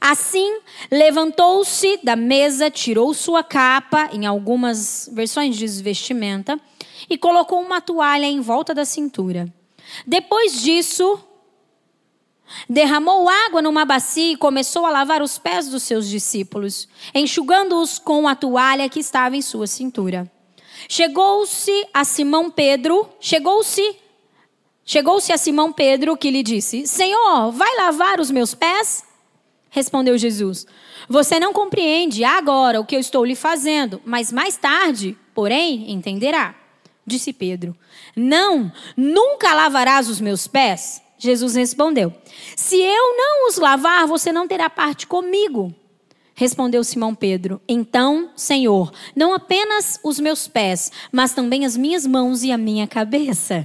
Assim, 0.00 0.60
levantou-se 0.90 1.98
da 2.04 2.14
mesa, 2.14 2.70
tirou 2.70 3.12
sua 3.14 3.42
capa, 3.42 4.10
em 4.12 4.26
algumas 4.26 5.08
versões 5.12 5.56
diz 5.56 5.80
vestimenta, 5.80 6.60
e 7.08 7.18
colocou 7.18 7.60
uma 7.60 7.80
toalha 7.80 8.26
em 8.26 8.40
volta 8.40 8.74
da 8.74 8.84
cintura. 8.84 9.52
Depois 10.06 10.62
disso, 10.62 11.18
derramou 12.68 13.28
água 13.28 13.60
numa 13.60 13.84
bacia 13.84 14.32
e 14.32 14.36
começou 14.36 14.86
a 14.86 14.90
lavar 14.90 15.22
os 15.22 15.38
pés 15.38 15.68
dos 15.68 15.82
seus 15.82 16.08
discípulos, 16.08 16.88
enxugando-os 17.14 17.98
com 17.98 18.28
a 18.28 18.34
toalha 18.34 18.88
que 18.88 19.00
estava 19.00 19.36
em 19.36 19.42
sua 19.42 19.66
cintura. 19.66 20.30
Chegou-se 20.88 21.86
a 21.92 22.04
Simão 22.04 22.50
Pedro, 22.50 23.08
chegou-se, 23.20 23.96
chegou-se 24.84 25.32
a 25.32 25.38
Simão 25.38 25.72
Pedro 25.72 26.16
que 26.16 26.30
lhe 26.30 26.42
disse: 26.42 26.86
Senhor, 26.86 27.50
vai 27.52 27.76
lavar 27.76 28.20
os 28.20 28.30
meus 28.30 28.54
pés? 28.54 29.04
Respondeu 29.70 30.18
Jesus: 30.18 30.66
Você 31.08 31.40
não 31.40 31.52
compreende 31.52 32.24
agora 32.24 32.80
o 32.80 32.84
que 32.84 32.96
eu 32.96 33.00
estou 33.00 33.24
lhe 33.24 33.34
fazendo, 33.34 34.00
mas 34.04 34.30
mais 34.30 34.56
tarde, 34.56 35.16
porém, 35.34 35.90
entenderá. 35.90 36.54
Disse 37.06 37.32
Pedro: 37.32 37.76
Não, 38.14 38.70
nunca 38.96 39.54
lavarás 39.54 40.08
os 40.08 40.20
meus 40.20 40.46
pés. 40.46 41.02
Jesus 41.18 41.54
respondeu: 41.54 42.12
Se 42.56 42.76
eu 42.76 43.16
não 43.16 43.48
os 43.48 43.56
lavar, 43.56 44.06
você 44.06 44.32
não 44.32 44.48
terá 44.48 44.68
parte 44.68 45.06
comigo. 45.06 45.74
Respondeu 46.42 46.82
Simão 46.82 47.14
Pedro: 47.14 47.62
Então, 47.68 48.30
Senhor, 48.34 48.92
não 49.14 49.32
apenas 49.32 50.00
os 50.02 50.18
meus 50.18 50.48
pés, 50.48 50.90
mas 51.12 51.32
também 51.32 51.64
as 51.64 51.76
minhas 51.76 52.04
mãos 52.04 52.42
e 52.42 52.50
a 52.50 52.58
minha 52.58 52.84
cabeça. 52.88 53.64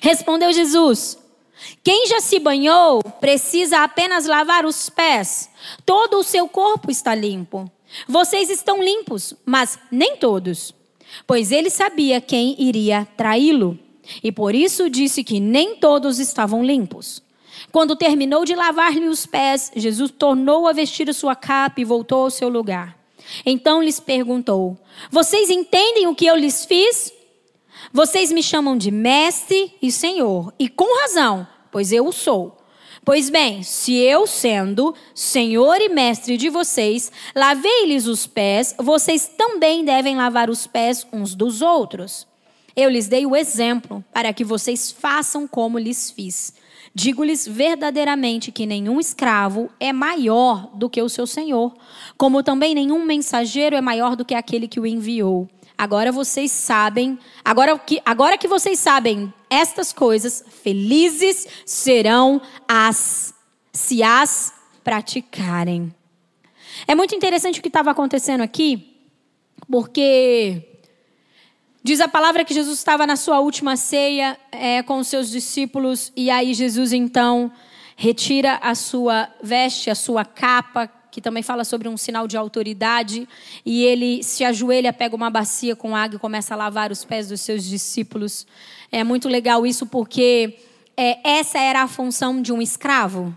Respondeu 0.00 0.52
Jesus: 0.52 1.18
Quem 1.82 2.06
já 2.06 2.20
se 2.20 2.38
banhou 2.38 3.02
precisa 3.02 3.82
apenas 3.82 4.24
lavar 4.24 4.64
os 4.64 4.88
pés. 4.88 5.50
Todo 5.84 6.18
o 6.18 6.22
seu 6.22 6.48
corpo 6.48 6.92
está 6.92 7.12
limpo. 7.12 7.68
Vocês 8.06 8.50
estão 8.50 8.80
limpos, 8.80 9.34
mas 9.44 9.80
nem 9.90 10.16
todos. 10.16 10.72
Pois 11.26 11.50
ele 11.50 11.70
sabia 11.70 12.20
quem 12.20 12.54
iria 12.56 13.04
traí-lo. 13.16 13.76
E 14.22 14.30
por 14.30 14.54
isso 14.54 14.88
disse 14.88 15.24
que 15.24 15.40
nem 15.40 15.74
todos 15.74 16.20
estavam 16.20 16.64
limpos. 16.64 17.20
Quando 17.70 17.96
terminou 17.96 18.44
de 18.44 18.54
lavar-lhe 18.54 19.08
os 19.08 19.26
pés, 19.26 19.70
Jesus 19.76 20.10
tornou 20.10 20.66
a 20.66 20.72
vestir 20.72 21.08
a 21.10 21.12
sua 21.12 21.34
capa 21.34 21.80
e 21.80 21.84
voltou 21.84 22.24
ao 22.24 22.30
seu 22.30 22.48
lugar. 22.48 22.96
Então 23.44 23.82
lhes 23.82 24.00
perguntou: 24.00 24.78
Vocês 25.10 25.50
entendem 25.50 26.06
o 26.06 26.14
que 26.14 26.26
eu 26.26 26.36
lhes 26.36 26.64
fiz? 26.64 27.12
Vocês 27.92 28.32
me 28.32 28.42
chamam 28.42 28.76
de 28.76 28.90
mestre 28.90 29.74
e 29.80 29.90
senhor, 29.92 30.52
e 30.58 30.68
com 30.68 31.00
razão, 31.02 31.46
pois 31.70 31.92
eu 31.92 32.06
o 32.06 32.12
sou. 32.12 32.56
Pois 33.04 33.30
bem, 33.30 33.62
se 33.62 33.94
eu, 33.96 34.26
sendo 34.26 34.94
senhor 35.14 35.80
e 35.80 35.88
mestre 35.88 36.36
de 36.36 36.50
vocês, 36.50 37.10
lavei-lhes 37.34 38.06
os 38.06 38.26
pés, 38.26 38.74
vocês 38.78 39.30
também 39.36 39.84
devem 39.84 40.14
lavar 40.14 40.50
os 40.50 40.66
pés 40.66 41.06
uns 41.10 41.34
dos 41.34 41.62
outros. 41.62 42.26
Eu 42.76 42.90
lhes 42.90 43.08
dei 43.08 43.24
o 43.24 43.34
exemplo 43.34 44.04
para 44.12 44.32
que 44.32 44.44
vocês 44.44 44.92
façam 44.92 45.48
como 45.48 45.78
lhes 45.78 46.10
fiz. 46.10 46.52
Digo-lhes 46.98 47.46
verdadeiramente 47.46 48.50
que 48.50 48.66
nenhum 48.66 48.98
escravo 48.98 49.70
é 49.78 49.92
maior 49.92 50.68
do 50.74 50.90
que 50.90 51.00
o 51.00 51.08
seu 51.08 51.28
senhor, 51.28 51.72
como 52.16 52.42
também 52.42 52.74
nenhum 52.74 53.04
mensageiro 53.04 53.76
é 53.76 53.80
maior 53.80 54.16
do 54.16 54.24
que 54.24 54.34
aquele 54.34 54.66
que 54.66 54.80
o 54.80 54.86
enviou. 54.86 55.48
Agora 55.78 56.10
vocês 56.10 56.50
sabem, 56.50 57.16
agora 57.44 57.78
que, 57.78 58.02
agora 58.04 58.36
que 58.36 58.48
vocês 58.48 58.80
sabem 58.80 59.32
estas 59.48 59.92
coisas, 59.92 60.44
felizes 60.60 61.46
serão 61.64 62.42
as 62.66 63.32
se 63.72 64.02
as 64.02 64.52
praticarem. 64.82 65.94
É 66.84 66.96
muito 66.96 67.14
interessante 67.14 67.60
o 67.60 67.62
que 67.62 67.68
estava 67.68 67.92
acontecendo 67.92 68.40
aqui, 68.40 68.98
porque 69.70 70.77
Diz 71.88 72.02
a 72.02 72.06
palavra 72.06 72.44
que 72.44 72.52
Jesus 72.52 72.76
estava 72.76 73.06
na 73.06 73.16
sua 73.16 73.40
última 73.40 73.74
ceia 73.74 74.38
é, 74.52 74.82
com 74.82 74.98
os 74.98 75.08
seus 75.08 75.30
discípulos, 75.30 76.12
e 76.14 76.28
aí 76.28 76.52
Jesus 76.52 76.92
então 76.92 77.50
retira 77.96 78.56
a 78.56 78.74
sua 78.74 79.26
veste, 79.42 79.88
a 79.88 79.94
sua 79.94 80.22
capa, 80.22 80.86
que 81.10 81.22
também 81.22 81.42
fala 81.42 81.64
sobre 81.64 81.88
um 81.88 81.96
sinal 81.96 82.28
de 82.28 82.36
autoridade, 82.36 83.26
e 83.64 83.84
ele 83.84 84.22
se 84.22 84.44
ajoelha, 84.44 84.92
pega 84.92 85.16
uma 85.16 85.30
bacia 85.30 85.74
com 85.74 85.96
água 85.96 86.16
e 86.16 86.20
começa 86.20 86.52
a 86.52 86.58
lavar 86.58 86.92
os 86.92 87.06
pés 87.06 87.28
dos 87.28 87.40
seus 87.40 87.64
discípulos. 87.64 88.46
É 88.92 89.02
muito 89.02 89.26
legal 89.26 89.64
isso 89.64 89.86
porque 89.86 90.58
é, 90.94 91.38
essa 91.38 91.58
era 91.58 91.80
a 91.80 91.88
função 91.88 92.42
de 92.42 92.52
um 92.52 92.60
escravo. 92.60 93.34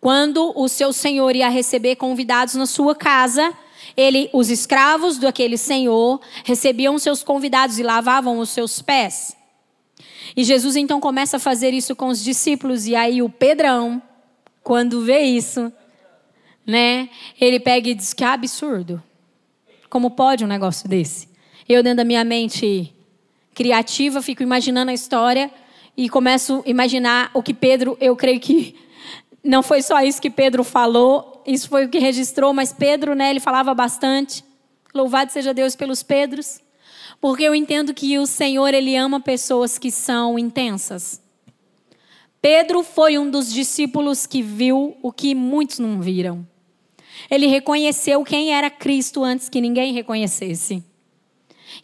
Quando 0.00 0.52
o 0.54 0.68
seu 0.68 0.92
senhor 0.92 1.34
ia 1.34 1.48
receber 1.48 1.96
convidados 1.96 2.54
na 2.54 2.66
sua 2.66 2.94
casa, 2.94 3.52
ele, 4.00 4.30
os 4.32 4.48
escravos 4.50 5.18
daquele 5.18 5.56
senhor 5.56 6.20
recebiam 6.44 6.98
seus 6.98 7.22
convidados 7.22 7.78
e 7.78 7.82
lavavam 7.82 8.38
os 8.38 8.48
seus 8.48 8.80
pés. 8.80 9.36
E 10.36 10.44
Jesus 10.44 10.76
então 10.76 11.00
começa 11.00 11.36
a 11.36 11.40
fazer 11.40 11.74
isso 11.74 11.94
com 11.94 12.08
os 12.08 12.22
discípulos 12.22 12.86
e 12.86 12.96
aí 12.96 13.20
o 13.20 13.28
Pedrão, 13.28 14.00
quando 14.62 15.02
vê 15.02 15.20
isso, 15.20 15.72
né, 16.66 17.10
ele 17.40 17.60
pega 17.60 17.90
e 17.90 17.94
diz 17.94 18.14
que 18.14 18.24
é 18.24 18.28
absurdo. 18.28 19.02
Como 19.88 20.10
pode 20.10 20.44
um 20.44 20.48
negócio 20.48 20.88
desse? 20.88 21.28
Eu 21.68 21.82
dentro 21.82 21.98
da 21.98 22.04
minha 22.04 22.24
mente 22.24 22.94
criativa 23.54 24.22
fico 24.22 24.42
imaginando 24.42 24.90
a 24.90 24.94
história 24.94 25.50
e 25.96 26.08
começo 26.08 26.62
a 26.64 26.70
imaginar 26.70 27.30
o 27.34 27.42
que 27.42 27.52
Pedro, 27.52 27.98
eu 28.00 28.16
creio 28.16 28.40
que 28.40 28.74
não 29.42 29.62
foi 29.62 29.82
só 29.82 30.00
isso 30.00 30.20
que 30.20 30.30
Pedro 30.30 30.62
falou, 30.62 31.39
isso 31.52 31.68
foi 31.68 31.84
o 31.84 31.88
que 31.88 31.98
registrou, 31.98 32.52
mas 32.52 32.72
Pedro, 32.72 33.14
né, 33.14 33.30
ele 33.30 33.40
falava 33.40 33.74
bastante. 33.74 34.44
Louvado 34.94 35.32
seja 35.32 35.54
Deus 35.54 35.76
pelos 35.76 36.02
Pedros, 36.02 36.60
porque 37.20 37.42
eu 37.42 37.54
entendo 37.54 37.94
que 37.94 38.18
o 38.18 38.26
Senhor 38.26 38.72
ele 38.74 38.96
ama 38.96 39.20
pessoas 39.20 39.78
que 39.78 39.90
são 39.90 40.38
intensas. 40.38 41.20
Pedro 42.40 42.82
foi 42.82 43.18
um 43.18 43.30
dos 43.30 43.52
discípulos 43.52 44.26
que 44.26 44.42
viu 44.42 44.96
o 45.02 45.12
que 45.12 45.34
muitos 45.34 45.78
não 45.78 46.00
viram. 46.00 46.46
Ele 47.30 47.46
reconheceu 47.46 48.24
quem 48.24 48.54
era 48.54 48.70
Cristo 48.70 49.22
antes 49.22 49.48
que 49.48 49.60
ninguém 49.60 49.92
reconhecesse. 49.92 50.82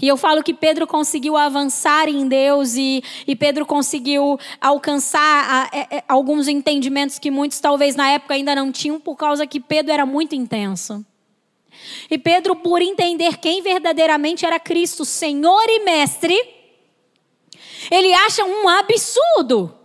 E 0.01 0.09
eu 0.09 0.17
falo 0.17 0.43
que 0.43 0.53
Pedro 0.53 0.87
conseguiu 0.87 1.37
avançar 1.37 2.09
em 2.09 2.27
Deus 2.29 2.75
e, 2.75 3.03
e 3.27 3.37
Pedro 3.37 3.65
conseguiu 3.65 4.39
alcançar 4.61 5.21
a, 5.21 5.63
a, 5.63 5.99
a, 5.99 6.05
alguns 6.09 6.49
entendimentos 6.49 7.19
que 7.19 7.31
muitos 7.31 7.61
talvez 7.61 7.95
na 7.95 8.11
época 8.11 8.35
ainda 8.35 8.55
não 8.55 8.73
tinham, 8.73 9.01
por 9.01 9.17
causa 9.17 9.47
que 9.47 9.61
Pedro 9.61 9.93
era 9.93 10.05
muito 10.05 10.35
intenso. 10.35 11.05
E 12.11 12.19
Pedro, 12.19 12.57
por 12.57 12.83
entender 12.83 13.37
quem 13.39 13.63
verdadeiramente 13.63 14.45
era 14.45 14.59
Cristo, 14.59 15.05
Senhor 15.05 15.65
e 15.69 15.85
Mestre, 15.85 16.37
ele 17.91 18.13
acha 18.15 18.45
um 18.45 18.69
absurdo 18.69 19.76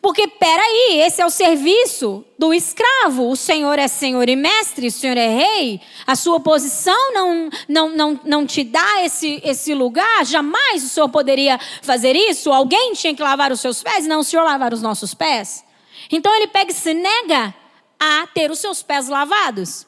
porque, 0.00 0.28
peraí, 0.28 1.00
esse 1.00 1.20
é 1.20 1.26
o 1.26 1.30
serviço 1.30 2.24
do 2.38 2.54
escravo. 2.54 3.28
O 3.28 3.34
Senhor 3.34 3.80
é 3.80 3.88
Senhor 3.88 4.28
e 4.28 4.36
mestre, 4.36 4.86
o 4.86 4.92
Senhor 4.92 5.16
é 5.16 5.26
rei. 5.26 5.80
A 6.06 6.14
sua 6.14 6.38
posição 6.38 7.12
não, 7.12 7.50
não, 7.68 7.90
não, 7.90 8.20
não 8.24 8.46
te 8.46 8.62
dá 8.62 9.02
esse, 9.04 9.40
esse 9.44 9.74
lugar. 9.74 10.24
Jamais 10.24 10.84
o 10.84 10.88
Senhor 10.88 11.08
poderia 11.08 11.58
fazer 11.82 12.14
isso. 12.14 12.52
Alguém 12.52 12.92
tinha 12.92 13.12
que 13.12 13.22
lavar 13.22 13.50
os 13.50 13.60
seus 13.60 13.82
pés, 13.82 14.06
não 14.06 14.20
o 14.20 14.24
Senhor 14.24 14.44
lavar 14.44 14.72
os 14.72 14.80
nossos 14.80 15.14
pés. 15.14 15.64
Então 16.12 16.32
ele 16.36 16.46
pega 16.46 16.70
e 16.70 16.74
se 16.74 16.94
nega 16.94 17.52
a 17.98 18.28
ter 18.32 18.52
os 18.52 18.60
seus 18.60 18.84
pés 18.84 19.08
lavados. 19.08 19.87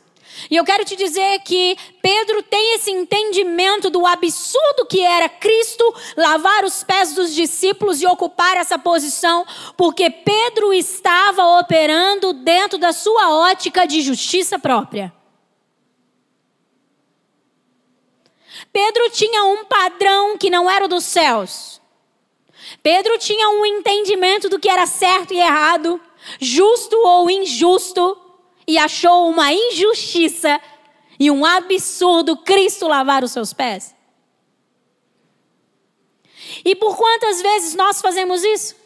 E 0.50 0.56
eu 0.56 0.64
quero 0.64 0.84
te 0.84 0.96
dizer 0.96 1.40
que 1.40 1.76
Pedro 2.00 2.42
tem 2.42 2.74
esse 2.74 2.90
entendimento 2.90 3.90
do 3.90 4.06
absurdo 4.06 4.86
que 4.88 5.00
era 5.00 5.28
Cristo 5.28 5.84
lavar 6.16 6.64
os 6.64 6.82
pés 6.82 7.14
dos 7.14 7.34
discípulos 7.34 8.00
e 8.00 8.06
ocupar 8.06 8.56
essa 8.56 8.78
posição, 8.78 9.46
porque 9.76 10.08
Pedro 10.10 10.72
estava 10.72 11.58
operando 11.58 12.32
dentro 12.32 12.78
da 12.78 12.92
sua 12.92 13.30
ótica 13.50 13.86
de 13.86 14.00
justiça 14.00 14.58
própria. 14.58 15.12
Pedro 18.72 19.10
tinha 19.10 19.44
um 19.44 19.64
padrão 19.64 20.38
que 20.38 20.50
não 20.50 20.70
era 20.70 20.84
o 20.84 20.88
dos 20.88 21.04
céus. 21.04 21.80
Pedro 22.82 23.18
tinha 23.18 23.48
um 23.50 23.66
entendimento 23.66 24.48
do 24.48 24.58
que 24.58 24.68
era 24.68 24.86
certo 24.86 25.34
e 25.34 25.40
errado, 25.40 26.00
justo 26.40 26.96
ou 26.96 27.28
injusto 27.28 28.16
e 28.70 28.78
achou 28.78 29.28
uma 29.28 29.52
injustiça 29.52 30.60
e 31.18 31.28
um 31.28 31.44
absurdo 31.44 32.36
Cristo 32.36 32.86
lavar 32.86 33.24
os 33.24 33.32
seus 33.32 33.52
pés? 33.52 33.96
E 36.64 36.76
por 36.76 36.96
quantas 36.96 37.42
vezes 37.42 37.74
nós 37.74 38.00
fazemos 38.00 38.44
isso? 38.44 38.76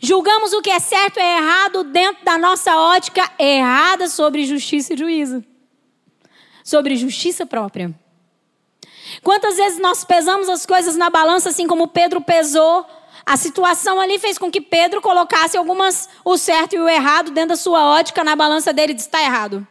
Julgamos 0.00 0.52
o 0.52 0.62
que 0.62 0.70
é 0.70 0.78
certo 0.78 1.18
e 1.18 1.20
errado 1.20 1.82
dentro 1.82 2.24
da 2.24 2.38
nossa 2.38 2.76
ótica 2.76 3.28
errada 3.40 4.08
sobre 4.08 4.46
justiça 4.46 4.94
e 4.94 4.96
juízo. 4.96 5.44
Sobre 6.62 6.94
justiça 6.94 7.44
própria. 7.44 7.92
Quantas 9.24 9.56
vezes 9.56 9.80
nós 9.80 10.04
pesamos 10.04 10.48
as 10.48 10.64
coisas 10.64 10.94
na 10.94 11.10
balança 11.10 11.48
assim 11.48 11.66
como 11.66 11.88
Pedro 11.88 12.20
pesou 12.20 12.86
a 13.24 13.36
situação 13.36 14.00
ali 14.00 14.18
fez 14.18 14.36
com 14.36 14.50
que 14.50 14.60
Pedro 14.60 15.00
colocasse 15.00 15.56
algumas 15.56 16.08
o 16.24 16.36
certo 16.36 16.74
e 16.74 16.78
o 16.78 16.88
errado 16.88 17.30
dentro 17.30 17.50
da 17.50 17.56
sua 17.56 17.84
ótica 17.86 18.24
na 18.24 18.34
balança 18.34 18.72
dele 18.72 18.92
e 18.92 18.94
disse: 18.94 19.08
está 19.08 19.22
errado. 19.22 19.66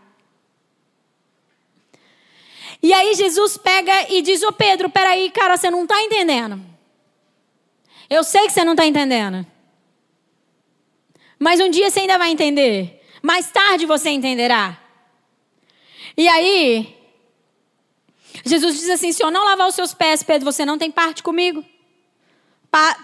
E 2.82 2.94
aí 2.94 3.14
Jesus 3.14 3.58
pega 3.58 4.12
e 4.12 4.22
diz: 4.22 4.42
Ô 4.44 4.52
Pedro, 4.52 4.90
peraí, 4.90 5.30
cara, 5.30 5.58
você 5.58 5.70
não 5.70 5.84
está 5.84 6.02
entendendo. 6.02 6.60
Eu 8.10 8.24
sei 8.24 8.46
que 8.48 8.54
você 8.54 8.64
não 8.64 8.74
está 8.74 8.86
entendendo. 8.86 9.46
Mas 11.38 11.60
um 11.60 11.70
dia 11.70 11.90
você 11.90 12.02
ainda 12.02 12.18
vai 12.18 12.32
entender. 12.32 13.02
Mais 13.22 13.52
tarde 13.52 13.86
você 13.86 14.10
entenderá. 14.10 14.78
E 16.18 16.28
aí, 16.28 16.98
Jesus 18.44 18.80
diz 18.80 18.90
assim: 18.90 19.12
se 19.12 19.24
eu 19.24 19.30
não 19.30 19.46
lavar 19.46 19.68
os 19.68 19.76
seus 19.76 19.94
pés, 19.94 20.24
Pedro, 20.24 20.52
você 20.52 20.66
não 20.66 20.78
tem 20.78 20.90
parte 20.90 21.22
comigo. 21.22 21.64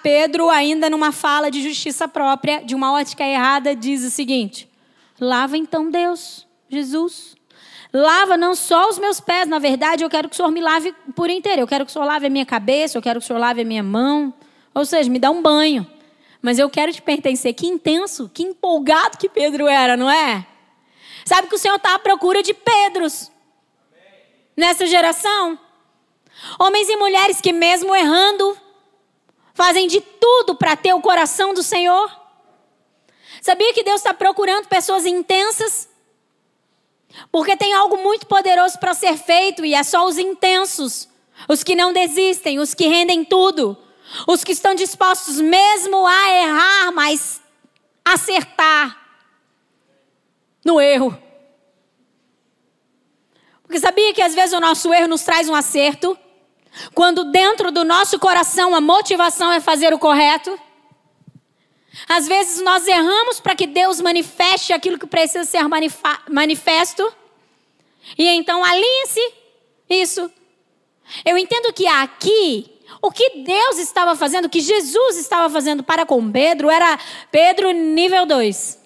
Pedro, 0.02 0.50
ainda 0.50 0.90
numa 0.90 1.12
fala 1.12 1.52
de 1.52 1.62
justiça 1.62 2.08
própria, 2.08 2.64
de 2.64 2.74
uma 2.74 2.94
ótica 2.94 3.24
errada, 3.24 3.76
diz 3.76 4.04
o 4.04 4.10
seguinte: 4.10 4.70
lava 5.20 5.58
então 5.58 5.92
Deus, 5.92 6.48
Jesus. 6.70 7.36
Lava 7.94 8.36
não 8.36 8.54
só 8.54 8.90
os 8.90 9.00
meus 9.00 9.20
pés, 9.20 9.48
na 9.48 9.60
verdade, 9.60 10.04
eu 10.04 10.10
quero 10.10 10.28
que 10.28 10.34
o 10.34 10.38
Senhor 10.38 10.52
me 10.52 10.60
lave 10.60 10.94
por 11.16 11.30
inteiro. 11.30 11.62
Eu 11.62 11.68
quero 11.68 11.86
que 11.86 11.90
o 11.90 11.94
Senhor 11.94 12.06
lave 12.06 12.28
a 12.28 12.30
minha 12.30 12.46
cabeça, 12.46 12.98
eu 12.98 13.02
quero 13.02 13.20
que 13.20 13.24
o 13.24 13.28
Senhor 13.28 13.40
lave 13.40 13.62
a 13.62 13.66
minha 13.66 13.82
mão. 13.82 14.34
Ou 14.74 14.86
seja, 14.86 15.10
me 15.10 15.20
dá 15.20 15.32
um 15.32 15.42
banho. 15.42 15.88
Mas 16.42 16.60
eu 16.60 16.70
quero 16.70 16.92
te 16.92 17.02
pertencer. 17.02 17.54
Que 17.54 17.66
intenso, 17.66 18.30
que 18.34 18.44
empolgado 18.44 19.18
que 19.18 19.30
Pedro 19.30 19.68
era, 19.68 19.98
não 19.98 20.12
é? 20.12 20.46
Sabe 21.26 21.48
que 21.48 21.56
o 21.56 21.58
Senhor 21.58 21.76
está 21.76 21.96
à 21.96 22.00
procura 22.00 22.44
de 22.44 22.54
Pedros 22.54 23.32
nessa 24.56 24.86
geração? 24.86 25.58
Homens 26.60 26.88
e 26.90 26.96
mulheres 26.98 27.42
que, 27.42 27.52
mesmo 27.52 27.96
errando, 27.96 28.58
fazem 29.58 29.88
de 29.88 30.00
tudo 30.00 30.54
para 30.54 30.76
ter 30.76 30.94
o 30.94 31.02
coração 31.02 31.52
do 31.52 31.64
Senhor. 31.64 32.16
Sabia 33.42 33.74
que 33.74 33.84
Deus 33.84 34.02
está 34.02 34.14
procurando 34.14 34.68
pessoas 34.68 35.04
intensas? 35.04 35.90
Porque 37.32 37.58
tem 37.58 37.74
algo 37.74 37.98
muito 37.98 38.28
poderoso 38.28 38.78
para 38.78 38.94
ser 38.94 39.18
feito 39.18 39.66
e 39.66 39.74
é 39.74 39.82
só 39.82 40.06
os 40.06 40.20
intensos, 40.20 41.10
os 41.50 41.64
que 41.64 41.74
não 41.74 41.92
desistem, 41.92 42.60
os 42.60 42.76
que 42.76 42.88
rendem 42.88 43.26
tudo, 43.26 43.76
os 44.28 44.44
que 44.44 44.52
estão 44.52 44.76
dispostos 44.76 45.42
mesmo 45.42 46.06
a 46.06 46.30
errar, 46.34 46.92
mas 46.92 47.42
acertar 48.06 48.96
no 50.64 50.80
erro. 50.80 51.18
Porque 53.64 53.80
sabia 53.80 54.14
que 54.14 54.22
às 54.22 54.36
vezes 54.36 54.54
o 54.54 54.60
nosso 54.60 54.94
erro 54.94 55.08
nos 55.08 55.24
traz 55.24 55.50
um 55.50 55.56
acerto? 55.56 56.16
Quando 56.94 57.32
dentro 57.32 57.72
do 57.72 57.84
nosso 57.84 58.20
coração 58.20 58.76
a 58.76 58.82
motivação 58.82 59.52
é 59.52 59.60
fazer 59.60 59.94
o 59.94 60.00
correto. 60.00 60.58
Às 62.08 62.28
vezes 62.28 62.62
nós 62.62 62.88
erramos 62.88 63.40
para 63.40 63.56
que 63.56 63.66
Deus 63.66 64.00
manifeste 64.00 64.74
aquilo 64.74 65.00
que 65.00 65.08
precisa 65.08 65.44
ser 65.44 65.64
manifesto. 66.30 67.14
E 68.18 68.28
então 68.28 68.64
alinhe-se 68.64 69.34
isso. 69.90 70.32
Eu 71.26 71.38
entendo 71.38 71.74
que 71.74 71.88
aqui, 71.88 72.70
o 73.02 73.12
que 73.12 73.42
Deus 73.42 73.80
estava 73.80 74.16
fazendo, 74.16 74.46
o 74.46 74.50
que 74.50 74.60
Jesus 74.60 75.18
estava 75.18 75.50
fazendo 75.50 75.84
para 75.84 76.06
com 76.06 76.32
Pedro, 76.32 76.70
era 76.70 77.00
Pedro 77.32 77.72
nível 77.72 78.26
2. 78.26 78.86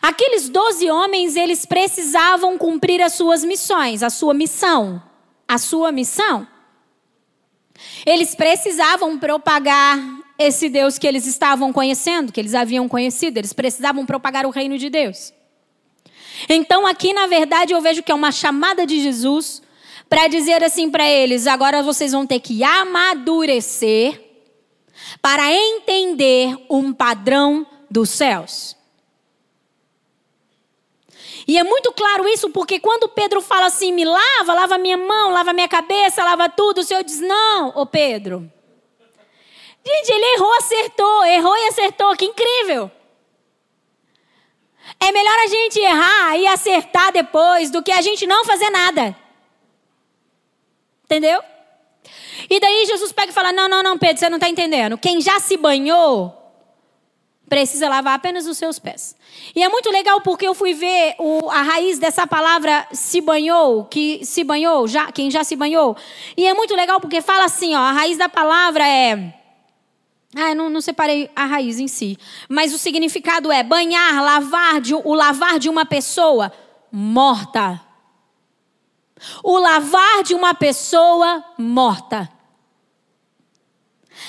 Aqueles 0.00 0.48
doze 0.48 0.90
homens, 0.90 1.36
eles 1.36 1.66
precisavam 1.66 2.56
cumprir 2.56 3.02
as 3.02 3.12
suas 3.12 3.44
missões, 3.44 4.02
a 4.02 4.08
sua 4.08 4.32
missão 4.32 5.09
a 5.50 5.58
sua 5.58 5.90
missão. 5.90 6.46
Eles 8.06 8.36
precisavam 8.36 9.18
propagar 9.18 9.98
esse 10.38 10.68
Deus 10.68 10.96
que 10.96 11.08
eles 11.08 11.26
estavam 11.26 11.72
conhecendo, 11.72 12.32
que 12.32 12.38
eles 12.38 12.54
haviam 12.54 12.88
conhecido, 12.88 13.38
eles 13.38 13.52
precisavam 13.52 14.06
propagar 14.06 14.46
o 14.46 14.50
reino 14.50 14.78
de 14.78 14.88
Deus. 14.88 15.32
Então, 16.48 16.86
aqui, 16.86 17.12
na 17.12 17.26
verdade, 17.26 17.72
eu 17.72 17.80
vejo 17.80 18.00
que 18.00 18.12
é 18.12 18.14
uma 18.14 18.30
chamada 18.30 18.86
de 18.86 19.00
Jesus 19.00 19.60
para 20.08 20.28
dizer 20.28 20.62
assim 20.62 20.88
para 20.88 21.08
eles: 21.10 21.48
agora 21.48 21.82
vocês 21.82 22.12
vão 22.12 22.24
ter 22.24 22.38
que 22.38 22.62
amadurecer 22.62 24.22
para 25.20 25.52
entender 25.52 26.56
um 26.70 26.92
padrão 26.92 27.66
dos 27.90 28.08
céus. 28.10 28.76
E 31.50 31.58
é 31.58 31.64
muito 31.64 31.92
claro 31.92 32.28
isso 32.28 32.48
porque 32.50 32.78
quando 32.78 33.08
Pedro 33.08 33.40
fala 33.40 33.66
assim, 33.66 33.90
me 33.90 34.04
lava, 34.04 34.54
lava 34.54 34.78
minha 34.78 34.96
mão, 34.96 35.32
lava 35.32 35.52
minha 35.52 35.66
cabeça, 35.66 36.22
lava 36.22 36.48
tudo, 36.48 36.78
o 36.78 36.84
Senhor 36.84 37.02
diz, 37.02 37.18
não, 37.18 37.72
ô 37.74 37.84
Pedro. 37.84 38.48
Gente, 39.84 40.12
ele 40.12 40.36
errou, 40.36 40.52
acertou, 40.58 41.24
errou 41.24 41.56
e 41.56 41.66
acertou, 41.66 42.14
que 42.14 42.24
incrível. 42.24 42.88
É 45.00 45.10
melhor 45.10 45.38
a 45.40 45.46
gente 45.48 45.80
errar 45.80 46.36
e 46.38 46.46
acertar 46.46 47.10
depois 47.10 47.68
do 47.68 47.82
que 47.82 47.90
a 47.90 48.00
gente 48.00 48.28
não 48.28 48.44
fazer 48.44 48.70
nada. 48.70 49.16
Entendeu? 51.04 51.42
E 52.48 52.60
daí 52.60 52.86
Jesus 52.86 53.10
pega 53.10 53.32
e 53.32 53.34
fala: 53.34 53.52
Não, 53.52 53.68
não, 53.68 53.82
não, 53.82 53.98
Pedro, 53.98 54.18
você 54.18 54.28
não 54.28 54.36
está 54.36 54.48
entendendo. 54.48 54.96
Quem 54.96 55.20
já 55.20 55.40
se 55.40 55.56
banhou 55.56 56.39
precisa 57.50 57.88
lavar 57.88 58.14
apenas 58.14 58.46
os 58.46 58.56
seus 58.56 58.78
pés. 58.78 59.16
E 59.54 59.62
é 59.62 59.68
muito 59.68 59.90
legal 59.90 60.20
porque 60.20 60.46
eu 60.46 60.54
fui 60.54 60.72
ver 60.72 61.16
o, 61.18 61.50
a 61.50 61.62
raiz 61.62 61.98
dessa 61.98 62.24
palavra 62.24 62.86
se 62.92 63.20
banhou, 63.20 63.84
que 63.86 64.24
se 64.24 64.44
banhou, 64.44 64.86
já, 64.86 65.10
quem 65.10 65.28
já 65.30 65.42
se 65.42 65.56
banhou. 65.56 65.96
E 66.36 66.46
é 66.46 66.54
muito 66.54 66.76
legal 66.76 67.00
porque 67.00 67.20
fala 67.20 67.44
assim, 67.44 67.74
ó, 67.74 67.80
a 67.80 67.92
raiz 67.92 68.16
da 68.16 68.28
palavra 68.28 68.86
é 68.86 69.34
ah, 70.36 70.50
eu 70.50 70.54
não, 70.54 70.70
não 70.70 70.80
separei 70.80 71.28
a 71.34 71.44
raiz 71.44 71.80
em 71.80 71.88
si. 71.88 72.16
Mas 72.48 72.72
o 72.72 72.78
significado 72.78 73.50
é 73.50 73.64
banhar, 73.64 74.22
lavar, 74.22 74.80
de, 74.80 74.94
o 74.94 75.12
lavar 75.12 75.58
de 75.58 75.68
uma 75.68 75.84
pessoa 75.84 76.52
morta. 76.92 77.80
O 79.42 79.58
lavar 79.58 80.22
de 80.22 80.34
uma 80.34 80.54
pessoa 80.54 81.44
morta. 81.58 82.30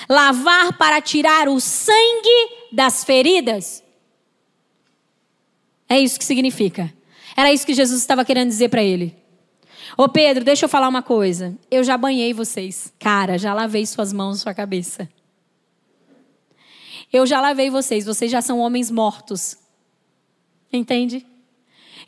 Lavar 0.08 0.76
para 0.76 1.00
tirar 1.00 1.48
o 1.48 1.60
sangue 1.60 2.50
das 2.72 3.04
feridas. 3.04 3.82
É 5.88 5.98
isso 5.98 6.18
que 6.18 6.24
significa. 6.24 6.92
Era 7.36 7.52
isso 7.52 7.66
que 7.66 7.74
Jesus 7.74 8.00
estava 8.00 8.24
querendo 8.24 8.48
dizer 8.48 8.68
para 8.68 8.82
ele. 8.82 9.16
Ô 9.96 10.08
Pedro, 10.08 10.44
deixa 10.44 10.64
eu 10.64 10.68
falar 10.68 10.88
uma 10.88 11.02
coisa. 11.02 11.56
Eu 11.70 11.84
já 11.84 11.96
banhei 11.96 12.32
vocês. 12.32 12.92
Cara, 12.98 13.38
já 13.38 13.52
lavei 13.52 13.84
suas 13.84 14.12
mãos, 14.12 14.40
sua 14.40 14.54
cabeça. 14.54 15.08
Eu 17.12 17.26
já 17.26 17.40
lavei 17.40 17.68
vocês. 17.68 18.06
Vocês 18.06 18.30
já 18.30 18.40
são 18.40 18.58
homens 18.58 18.90
mortos. 18.90 19.56
Entende? 20.72 21.26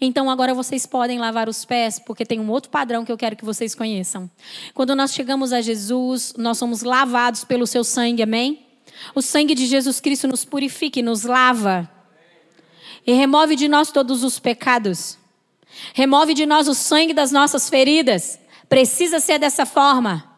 Então 0.00 0.28
agora 0.28 0.54
vocês 0.54 0.87
podem 0.87 1.18
lavar 1.18 1.48
os 1.48 1.64
pés, 1.64 1.98
porque 1.98 2.24
tem 2.24 2.40
um 2.40 2.50
outro 2.50 2.70
padrão 2.70 3.04
que 3.04 3.12
eu 3.12 3.16
quero 3.16 3.37
que 3.37 3.44
vocês 3.44 3.74
conheçam. 3.74 4.30
Quando 4.74 4.94
nós 4.94 5.12
chegamos 5.12 5.52
a 5.52 5.61
Jesus, 5.61 6.35
nós 6.37 6.59
somos 6.59 6.83
lavados 6.83 7.44
pelo 7.44 7.66
seu 7.66 7.85
sangue, 7.85 8.22
amém? 8.22 8.66
O 9.14 9.22
sangue 9.22 9.54
de 9.54 9.66
Jesus 9.66 10.00
Cristo 10.00 10.28
nos 10.28 10.44
purifica 10.44 10.98
e 10.98 11.02
nos 11.02 11.24
lava. 11.24 11.90
E 13.07 13.12
remove 13.12 13.57
de 13.57 13.68
nós 13.68 13.90
todos 13.90 14.22
os 14.24 14.38
pecados. 14.38 15.18
Remove 15.92 16.35
de 16.35 16.46
nós 16.46 16.68
o 16.68 16.74
sangue 16.74 17.12
das 17.12 17.33
nossas 17.33 17.68
feridas. 17.68 18.38
Precisa 18.68 19.20
ser 19.20 19.38
dessa 19.38 19.66
forma. 19.66 20.30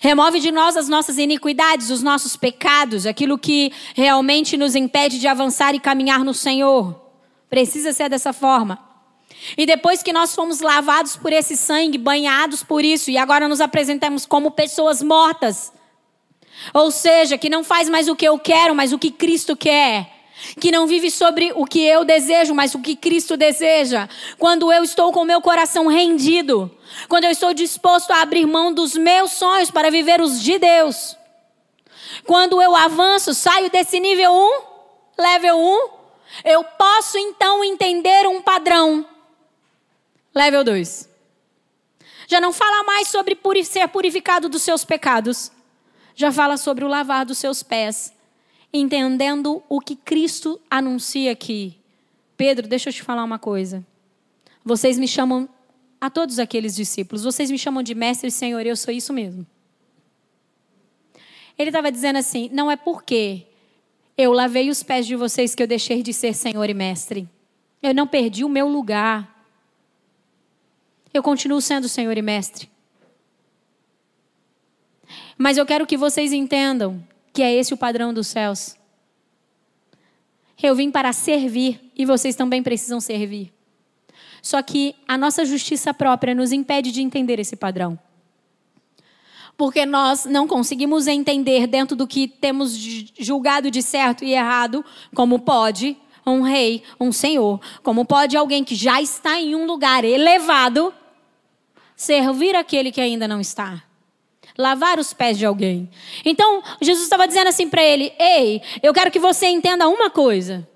Remove 0.00 0.40
de 0.40 0.50
nós 0.50 0.76
as 0.76 0.88
nossas 0.88 1.18
iniquidades, 1.18 1.90
os 1.90 2.02
nossos 2.02 2.36
pecados, 2.36 3.06
aquilo 3.06 3.38
que 3.38 3.72
realmente 3.94 4.56
nos 4.56 4.74
impede 4.74 5.18
de 5.18 5.26
avançar 5.26 5.74
e 5.74 5.80
caminhar 5.80 6.24
no 6.24 6.34
Senhor. 6.34 7.07
Precisa 7.48 7.92
ser 7.92 8.08
dessa 8.08 8.32
forma. 8.32 8.88
E 9.56 9.66
depois 9.66 10.02
que 10.02 10.12
nós 10.12 10.34
fomos 10.34 10.60
lavados 10.60 11.16
por 11.16 11.32
esse 11.32 11.56
sangue, 11.56 11.98
banhados 11.98 12.62
por 12.62 12.84
isso, 12.84 13.10
e 13.10 13.18
agora 13.18 13.48
nos 13.48 13.60
apresentamos 13.60 14.26
como 14.26 14.50
pessoas 14.50 15.02
mortas. 15.02 15.72
Ou 16.74 16.90
seja, 16.90 17.38
que 17.38 17.48
não 17.48 17.62
faz 17.62 17.88
mais 17.88 18.08
o 18.08 18.16
que 18.16 18.26
eu 18.26 18.38
quero, 18.38 18.74
mas 18.74 18.92
o 18.92 18.98
que 18.98 19.10
Cristo 19.10 19.56
quer. 19.56 20.10
Que 20.60 20.70
não 20.70 20.86
vive 20.86 21.10
sobre 21.10 21.52
o 21.54 21.64
que 21.64 21.84
eu 21.84 22.04
desejo, 22.04 22.54
mas 22.54 22.74
o 22.74 22.80
que 22.80 22.94
Cristo 22.94 23.36
deseja. 23.36 24.08
Quando 24.38 24.72
eu 24.72 24.82
estou 24.84 25.12
com 25.12 25.20
o 25.20 25.24
meu 25.24 25.40
coração 25.40 25.86
rendido. 25.86 26.70
Quando 27.08 27.24
eu 27.24 27.30
estou 27.30 27.52
disposto 27.52 28.12
a 28.12 28.22
abrir 28.22 28.46
mão 28.46 28.72
dos 28.72 28.96
meus 28.96 29.32
sonhos 29.32 29.70
para 29.70 29.90
viver 29.90 30.20
os 30.20 30.40
de 30.40 30.58
Deus. 30.58 31.16
Quando 32.24 32.60
eu 32.60 32.74
avanço, 32.74 33.34
saio 33.34 33.70
desse 33.70 33.98
nível 33.98 34.32
1, 34.32 35.22
level 35.22 35.58
1, 35.58 35.97
eu 36.44 36.62
posso 36.64 37.18
então 37.18 37.64
entender 37.64 38.26
um 38.26 38.42
padrão. 38.42 39.06
Level 40.34 40.64
2. 40.64 41.08
Já 42.26 42.40
não 42.40 42.52
fala 42.52 42.84
mais 42.84 43.08
sobre 43.08 43.36
ser 43.64 43.88
purificado 43.88 44.48
dos 44.48 44.62
seus 44.62 44.84
pecados. 44.84 45.50
Já 46.14 46.30
fala 46.30 46.56
sobre 46.56 46.84
o 46.84 46.88
lavar 46.88 47.24
dos 47.24 47.38
seus 47.38 47.62
pés. 47.62 48.12
Entendendo 48.72 49.62
o 49.68 49.80
que 49.80 49.96
Cristo 49.96 50.60
anuncia 50.70 51.32
aqui. 51.32 51.78
Pedro, 52.36 52.68
deixa 52.68 52.90
eu 52.90 52.92
te 52.92 53.02
falar 53.02 53.24
uma 53.24 53.38
coisa. 53.38 53.84
Vocês 54.64 54.98
me 54.98 55.08
chamam, 55.08 55.48
a 56.00 56.10
todos 56.10 56.38
aqueles 56.38 56.76
discípulos, 56.76 57.24
vocês 57.24 57.50
me 57.50 57.58
chamam 57.58 57.82
de 57.82 57.94
mestre 57.94 58.28
e 58.28 58.30
senhor, 58.30 58.64
eu 58.66 58.76
sou 58.76 58.92
isso 58.92 59.12
mesmo. 59.12 59.46
Ele 61.58 61.70
estava 61.70 61.90
dizendo 61.90 62.16
assim: 62.18 62.48
não 62.52 62.70
é 62.70 62.76
porque 62.76 63.46
eu 64.18 64.32
lavei 64.32 64.68
os 64.68 64.82
pés 64.82 65.06
de 65.06 65.14
vocês 65.14 65.54
que 65.54 65.62
eu 65.62 65.66
deixei 65.66 66.02
de 66.02 66.12
ser 66.12 66.34
Senhor 66.34 66.68
e 66.68 66.74
Mestre. 66.74 67.28
Eu 67.80 67.94
não 67.94 68.04
perdi 68.04 68.44
o 68.44 68.48
meu 68.48 68.66
lugar. 68.66 69.46
Eu 71.14 71.22
continuo 71.22 71.60
sendo 71.60 71.88
Senhor 71.88 72.18
e 72.18 72.20
Mestre. 72.20 72.68
Mas 75.38 75.56
eu 75.56 75.64
quero 75.64 75.86
que 75.86 75.96
vocês 75.96 76.32
entendam 76.32 77.00
que 77.32 77.42
é 77.42 77.54
esse 77.54 77.72
o 77.72 77.76
padrão 77.76 78.12
dos 78.12 78.26
céus. 78.26 78.76
Eu 80.60 80.74
vim 80.74 80.90
para 80.90 81.12
servir 81.12 81.92
e 81.96 82.04
vocês 82.04 82.34
também 82.34 82.60
precisam 82.60 83.00
servir. 83.00 83.52
Só 84.42 84.60
que 84.62 84.96
a 85.06 85.16
nossa 85.16 85.44
justiça 85.44 85.94
própria 85.94 86.34
nos 86.34 86.50
impede 86.50 86.90
de 86.90 87.00
entender 87.02 87.38
esse 87.38 87.54
padrão 87.54 87.96
porque 89.58 89.84
nós 89.84 90.24
não 90.24 90.46
conseguimos 90.46 91.08
entender 91.08 91.66
dentro 91.66 91.96
do 91.96 92.06
que 92.06 92.28
temos 92.28 92.72
julgado 93.18 93.72
de 93.72 93.82
certo 93.82 94.24
e 94.24 94.32
errado, 94.32 94.84
como 95.12 95.40
pode 95.40 95.96
um 96.24 96.42
rei, 96.42 96.84
um 97.00 97.10
senhor, 97.10 97.60
como 97.82 98.04
pode 98.04 98.36
alguém 98.36 98.62
que 98.62 98.76
já 98.76 99.02
está 99.02 99.40
em 99.40 99.56
um 99.56 99.66
lugar 99.66 100.04
elevado 100.04 100.94
servir 101.96 102.54
aquele 102.54 102.92
que 102.92 103.00
ainda 103.00 103.26
não 103.26 103.40
está. 103.40 103.82
Lavar 104.56 104.98
os 105.00 105.12
pés 105.12 105.36
de 105.36 105.44
alguém. 105.44 105.90
Então, 106.24 106.62
Jesus 106.80 107.04
estava 107.04 107.26
dizendo 107.26 107.48
assim 107.48 107.68
para 107.68 107.82
ele: 107.82 108.12
Ei, 108.18 108.62
eu 108.82 108.92
quero 108.92 109.10
que 109.10 109.18
você 109.18 109.46
entenda 109.46 109.88
uma 109.88 110.10
coisa. 110.10 110.68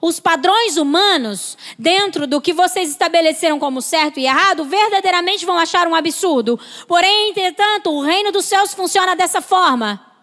Os 0.00 0.20
padrões 0.20 0.76
humanos, 0.76 1.56
dentro 1.78 2.26
do 2.26 2.40
que 2.40 2.52
vocês 2.52 2.90
estabeleceram 2.90 3.58
como 3.58 3.80
certo 3.80 4.18
e 4.18 4.26
errado, 4.26 4.64
verdadeiramente 4.64 5.46
vão 5.46 5.58
achar 5.58 5.86
um 5.86 5.94
absurdo. 5.94 6.58
Porém, 6.86 7.30
entretanto, 7.30 7.90
o 7.90 8.00
reino 8.00 8.32
dos 8.32 8.44
céus 8.44 8.74
funciona 8.74 9.14
dessa 9.14 9.40
forma. 9.40 10.14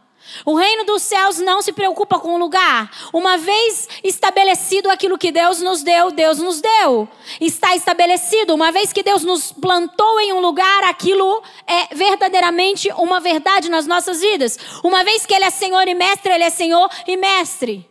O 0.46 0.56
reino 0.56 0.86
dos 0.86 1.02
céus 1.02 1.40
não 1.40 1.62
se 1.62 1.74
preocupa 1.74 2.20
com 2.20 2.36
o 2.36 2.38
lugar. 2.38 2.92
Uma 3.12 3.38
vez 3.38 3.88
estabelecido 4.04 4.90
aquilo 4.90 5.18
que 5.18 5.32
Deus 5.32 5.62
nos 5.62 5.84
deu, 5.84 6.12
Deus 6.12 6.40
nos 6.40 6.62
deu. 6.62 7.08
Está 7.40 7.76
estabelecido. 7.76 8.54
Uma 8.54 8.72
vez 8.72 8.94
que 8.94 9.04
Deus 9.04 9.24
nos 9.24 9.52
plantou 9.52 10.20
em 10.20 10.34
um 10.34 10.40
lugar, 10.40 10.84
aquilo 10.84 11.44
é 11.68 11.94
verdadeiramente 11.94 12.90
uma 12.98 13.20
verdade 13.20 13.70
nas 13.70 13.88
nossas 13.88 14.22
vidas. 14.22 14.58
Uma 14.84 15.04
vez 15.04 15.26
que 15.26 15.34
Ele 15.34 15.46
é 15.46 15.50
Senhor 15.50 15.88
e 15.88 15.94
Mestre, 15.94 16.32
Ele 16.32 16.44
é 16.44 16.50
Senhor 16.50 16.90
e 17.08 17.18
Mestre. 17.18 17.91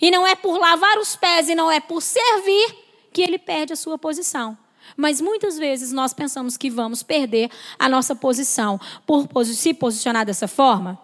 E 0.00 0.10
não 0.10 0.26
é 0.26 0.34
por 0.34 0.58
lavar 0.58 0.98
os 0.98 1.16
pés 1.16 1.48
e 1.48 1.54
não 1.54 1.70
é 1.70 1.80
por 1.80 2.00
servir 2.00 2.76
que 3.12 3.22
ele 3.22 3.38
perde 3.38 3.72
a 3.72 3.76
sua 3.76 3.98
posição. 3.98 4.56
Mas 4.96 5.20
muitas 5.20 5.58
vezes 5.58 5.92
nós 5.92 6.12
pensamos 6.12 6.56
que 6.56 6.70
vamos 6.70 7.02
perder 7.02 7.50
a 7.78 7.88
nossa 7.88 8.14
posição 8.14 8.80
por 9.06 9.26
se 9.44 9.74
posicionar 9.74 10.24
dessa 10.24 10.48
forma. 10.48 10.98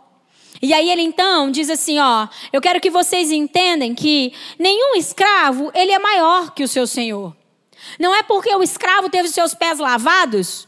E 0.62 0.72
aí 0.72 0.90
ele 0.90 1.02
então 1.02 1.50
diz 1.50 1.68
assim, 1.68 1.98
ó, 1.98 2.28
eu 2.52 2.60
quero 2.60 2.80
que 2.80 2.90
vocês 2.90 3.30
entendam 3.30 3.94
que 3.94 4.32
nenhum 4.58 4.94
escravo, 4.96 5.70
ele 5.74 5.92
é 5.92 5.98
maior 5.98 6.52
que 6.52 6.62
o 6.62 6.68
seu 6.68 6.86
senhor. 6.86 7.36
Não 7.98 8.14
é 8.14 8.22
porque 8.22 8.54
o 8.54 8.62
escravo 8.62 9.10
teve 9.10 9.28
seus 9.28 9.54
pés 9.54 9.78
lavados 9.78 10.66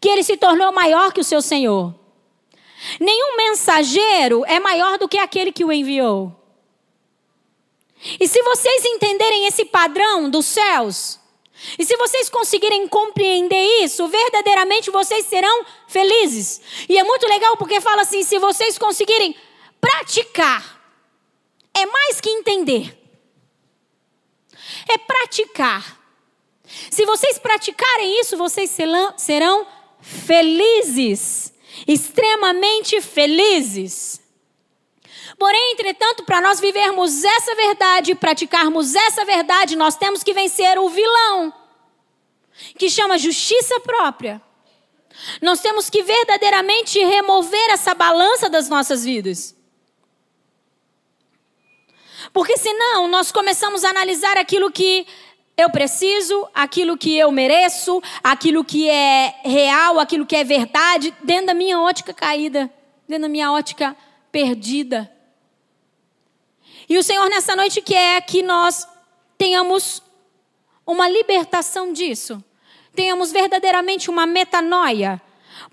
que 0.00 0.08
ele 0.08 0.22
se 0.22 0.36
tornou 0.36 0.72
maior 0.72 1.12
que 1.12 1.20
o 1.20 1.24
seu 1.24 1.40
senhor. 1.40 1.94
Nenhum 3.00 3.36
mensageiro 3.36 4.44
é 4.46 4.60
maior 4.60 4.98
do 4.98 5.08
que 5.08 5.16
aquele 5.16 5.52
que 5.52 5.64
o 5.64 5.72
enviou. 5.72 6.43
E 8.20 8.28
se 8.28 8.42
vocês 8.42 8.84
entenderem 8.84 9.46
esse 9.46 9.64
padrão 9.64 10.28
dos 10.28 10.46
céus, 10.46 11.18
e 11.78 11.84
se 11.84 11.96
vocês 11.96 12.28
conseguirem 12.28 12.86
compreender 12.88 13.82
isso, 13.82 14.06
verdadeiramente 14.08 14.90
vocês 14.90 15.24
serão 15.26 15.64
felizes. 15.88 16.60
E 16.88 16.98
é 16.98 17.04
muito 17.04 17.26
legal 17.26 17.56
porque 17.56 17.80
fala 17.80 18.02
assim: 18.02 18.22
se 18.22 18.38
vocês 18.38 18.76
conseguirem 18.76 19.34
praticar, 19.80 20.82
é 21.72 21.86
mais 21.86 22.20
que 22.20 22.28
entender, 22.28 22.96
é 24.88 24.98
praticar. 24.98 26.00
Se 26.90 27.04
vocês 27.04 27.38
praticarem 27.38 28.20
isso, 28.20 28.36
vocês 28.36 28.70
serão 29.16 29.66
felizes, 30.00 31.52
extremamente 31.86 33.00
felizes. 33.00 34.20
Porém, 35.38 35.72
entretanto, 35.72 36.24
para 36.24 36.40
nós 36.40 36.60
vivermos 36.60 37.24
essa 37.24 37.54
verdade 37.54 38.14
praticarmos 38.14 38.94
essa 38.94 39.24
verdade, 39.24 39.76
nós 39.76 39.96
temos 39.96 40.22
que 40.22 40.32
vencer 40.32 40.78
o 40.78 40.88
vilão, 40.88 41.52
que 42.78 42.88
chama 42.88 43.18
justiça 43.18 43.80
própria. 43.80 44.40
Nós 45.40 45.60
temos 45.60 45.88
que 45.88 46.02
verdadeiramente 46.02 46.98
remover 46.98 47.70
essa 47.70 47.94
balança 47.94 48.48
das 48.48 48.68
nossas 48.68 49.04
vidas. 49.04 49.56
Porque 52.32 52.56
senão 52.56 53.06
nós 53.08 53.30
começamos 53.30 53.84
a 53.84 53.90
analisar 53.90 54.36
aquilo 54.36 54.70
que 54.70 55.06
eu 55.56 55.70
preciso, 55.70 56.48
aquilo 56.52 56.98
que 56.98 57.16
eu 57.16 57.30
mereço, 57.30 58.02
aquilo 58.22 58.64
que 58.64 58.88
é 58.88 59.36
real, 59.44 60.00
aquilo 60.00 60.26
que 60.26 60.34
é 60.34 60.42
verdade, 60.42 61.14
dentro 61.22 61.46
da 61.46 61.54
minha 61.54 61.80
ótica 61.80 62.12
caída, 62.12 62.68
dentro 63.06 63.22
da 63.22 63.28
minha 63.28 63.52
ótica 63.52 63.96
perdida. 64.32 65.13
E 66.88 66.98
o 66.98 67.02
Senhor 67.02 67.28
nessa 67.28 67.56
noite 67.56 67.80
quer 67.80 68.20
que 68.22 68.42
nós 68.42 68.86
tenhamos 69.38 70.02
uma 70.86 71.08
libertação 71.08 71.92
disso. 71.92 72.42
Tenhamos 72.94 73.32
verdadeiramente 73.32 74.10
uma 74.10 74.26
metanoia. 74.26 75.20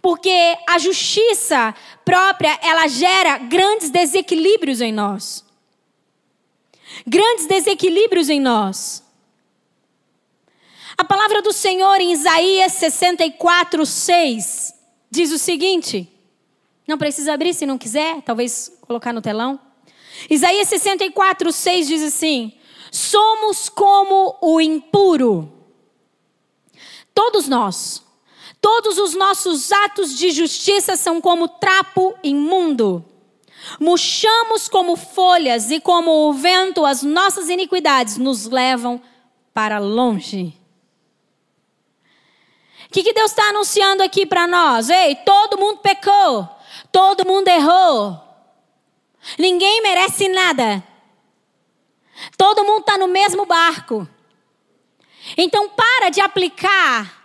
Porque 0.02 0.58
a 0.68 0.78
justiça 0.78 1.76
própria, 2.04 2.58
ela 2.62 2.88
gera 2.88 3.38
grandes 3.38 3.90
desequilíbrios 3.90 4.82
em 4.82 4.92
nós. 4.92 5.44
Grandes 7.06 7.46
desequilíbrios 7.46 8.30
em 8.30 8.40
nós. 8.40 9.04
A 10.98 11.04
palavra 11.04 11.42
do 11.42 11.52
Senhor 11.52 12.00
em 12.00 12.12
Isaías 12.14 12.74
64, 12.74 13.86
6 13.86 14.74
diz 15.10 15.32
o 15.32 15.38
seguinte: 15.38 16.08
não 16.88 16.98
precisa 16.98 17.34
abrir 17.34 17.54
se 17.54 17.66
não 17.66 17.78
quiser, 17.78 18.22
talvez 18.22 18.72
colocar 18.82 19.14
no 19.14 19.22
telão. 19.22 19.60
Isaías 20.30 20.68
64, 20.68 21.52
6 21.52 21.88
diz 21.88 22.04
assim: 22.04 22.54
Somos 22.92 23.70
como 23.70 24.38
o 24.42 24.60
impuro, 24.62 25.62
Todos 27.14 27.48
nós. 27.48 28.04
Todos 28.62 28.98
os 28.98 29.16
nossos 29.16 29.72
atos 29.72 30.16
de 30.16 30.32
justiça 30.32 30.96
são 30.96 31.20
como 31.20 31.48
trapo 31.48 32.16
imundo. 32.24 33.04
Murchamos 33.80 34.68
como 34.68 34.96
folhas 34.96 35.72
e 35.72 35.80
como 35.80 36.30
o 36.30 36.34
vento, 36.34 36.86
as 36.86 37.04
nossas 37.04 37.50
iniquidades 37.50 38.18
nos 38.18 38.46
levam 38.46 39.02
para 39.54 39.80
longe. 39.80 40.58
O 42.88 42.92
que, 42.92 43.04
que 43.04 43.14
Deus 43.14 43.32
está 43.32 43.50
anunciando 43.50 44.04
aqui 44.04 44.26
para 44.26 44.48
nós? 44.48 44.90
Ei, 44.90 45.16
todo 45.16 45.58
mundo 45.58 45.80
pecou, 45.80 46.48
todo 46.92 47.26
mundo 47.26 47.48
errou, 47.48 48.20
ninguém 49.38 49.82
merece 49.82 50.28
nada, 50.30 50.84
todo 52.38 52.64
mundo 52.64 52.82
está 52.82 52.98
no 52.98 53.08
mesmo 53.08 53.46
barco. 53.46 54.08
Então, 55.38 55.70
para 55.70 56.10
de 56.10 56.20
aplicar 56.20 57.22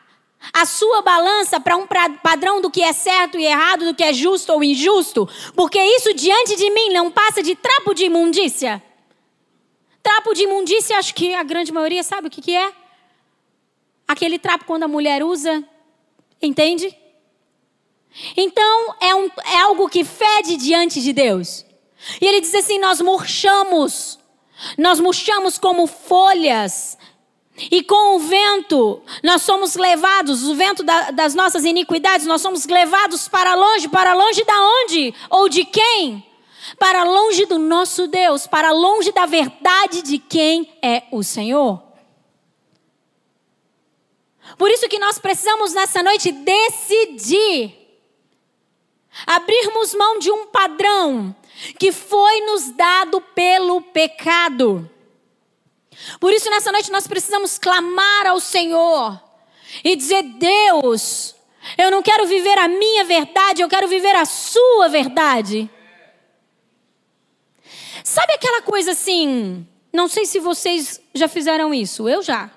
a 0.53 0.65
sua 0.65 1.03
balança 1.03 1.59
para 1.59 1.77
um 1.77 1.87
padrão 2.23 2.61
do 2.61 2.71
que 2.71 2.83
é 2.83 2.93
certo 2.93 3.39
e 3.39 3.45
errado, 3.45 3.87
do 3.87 3.95
que 3.95 4.05
é 4.05 4.13
justo 4.13 4.53
ou 4.53 4.63
injusto, 4.63 5.29
porque 5.55 5.79
isso 5.79 6.15
diante 6.15 6.57
de 6.57 6.71
mim 6.71 6.93
não 6.93 7.11
passa 7.11 7.43
de 7.43 7.55
trapo 7.55 7.95
de 7.95 8.05
imundícia. 8.05 8.83
Trapo 10.03 10.35
de 10.35 10.45
imundícia, 10.45 10.99
acho 10.99 11.15
que 11.15 11.35
a 11.35 11.43
grande 11.43 11.73
maioria 11.73 12.03
sabe 12.03 12.29
o 12.29 12.31
que, 12.31 12.41
que 12.41 12.57
é. 12.57 12.73
Aquele 14.07 14.39
trapo 14.39 14.65
quando 14.65 14.85
a 14.85 14.89
mulher 14.89 15.25
usa, 15.25 15.65
entende? 16.41 16.97
Então 18.37 18.95
é, 19.01 19.15
um, 19.15 19.29
é 19.45 19.59
algo 19.63 19.89
que 19.89 20.05
fede 20.05 20.57
diante 20.57 21.01
de 21.03 21.13
Deus. 21.13 21.66
E 22.21 22.27
ele 22.27 22.41
diz 22.41 22.55
assim: 22.55 22.79
nós 22.79 23.01
murchamos, 23.01 24.19
nós 24.79 25.01
murchamos 25.01 25.59
como 25.59 25.87
folhas 25.87 26.97
e 27.71 27.83
com 27.83 28.17
o 28.17 28.19
vento, 28.19 29.03
nós 29.23 29.43
somos 29.43 29.77
levados, 29.77 30.47
o 30.47 30.55
vento 30.55 30.83
da, 30.83 31.11
das 31.11 31.35
nossas 31.35 31.65
iniquidades, 31.65 32.27
nós 32.27 32.43
somos 32.43 32.67
levados 32.67 33.29
para 33.29 33.55
longe, 33.55 33.89
para 33.89 34.13
longe 34.15 34.45
da 34.45 34.55
onde? 34.83 35.15
Ou 35.31 35.49
de 35.49 35.65
quem? 35.65 36.25
Para 36.79 37.03
longe 37.05 37.47
do 37.47 37.59
nosso 37.59 38.07
Deus, 38.09 38.47
para 38.47 38.73
longe 38.73 39.11
da 39.11 39.25
verdade 39.25 40.03
de 40.03 40.19
quem 40.19 40.77
é 40.83 41.05
o 41.11 41.23
Senhor. 41.23 41.83
Por 44.59 44.71
isso 44.71 44.89
que 44.89 44.99
nós 44.99 45.19
precisamos 45.19 45.73
nessa 45.73 46.03
noite 46.03 46.31
decidir 46.31 47.87
abrirmos 49.27 49.95
mão 49.95 50.19
de 50.19 50.31
um 50.31 50.47
padrão 50.47 51.35
que 51.79 51.93
foi 51.93 52.41
nos 52.43 52.71
dado 52.71 53.21
pelo 53.21 53.81
pecado. 53.81 54.91
Por 56.21 56.33
isso, 56.33 56.51
nessa 56.51 56.71
noite, 56.71 56.93
nós 56.93 57.07
precisamos 57.07 57.59
clamar 57.59 58.27
ao 58.27 58.41
Senhor 58.41 59.21
e 59.83 59.97
dizer: 59.97 60.23
Deus, 60.23 61.35
eu 61.77 61.91
não 61.91 62.03
quero 62.03 62.27
viver 62.27 62.59
a 62.59 62.69
minha 62.69 63.05
verdade, 63.05 63.63
eu 63.63 63.69
quero 63.69 63.89
viver 63.89 64.15
a 64.15 64.25
Sua 64.25 64.89
verdade. 64.89 65.71
Sabe 68.05 68.35
aquela 68.35 68.63
coisa 68.63 68.93
assim? 68.93 69.67
Não 69.93 70.07
sei 70.07 70.27
se 70.27 70.39
vocês 70.39 71.01
já 71.15 71.27
fizeram 71.27 71.73
isso, 71.73 72.09
eu 72.09 72.23
já. 72.23 72.51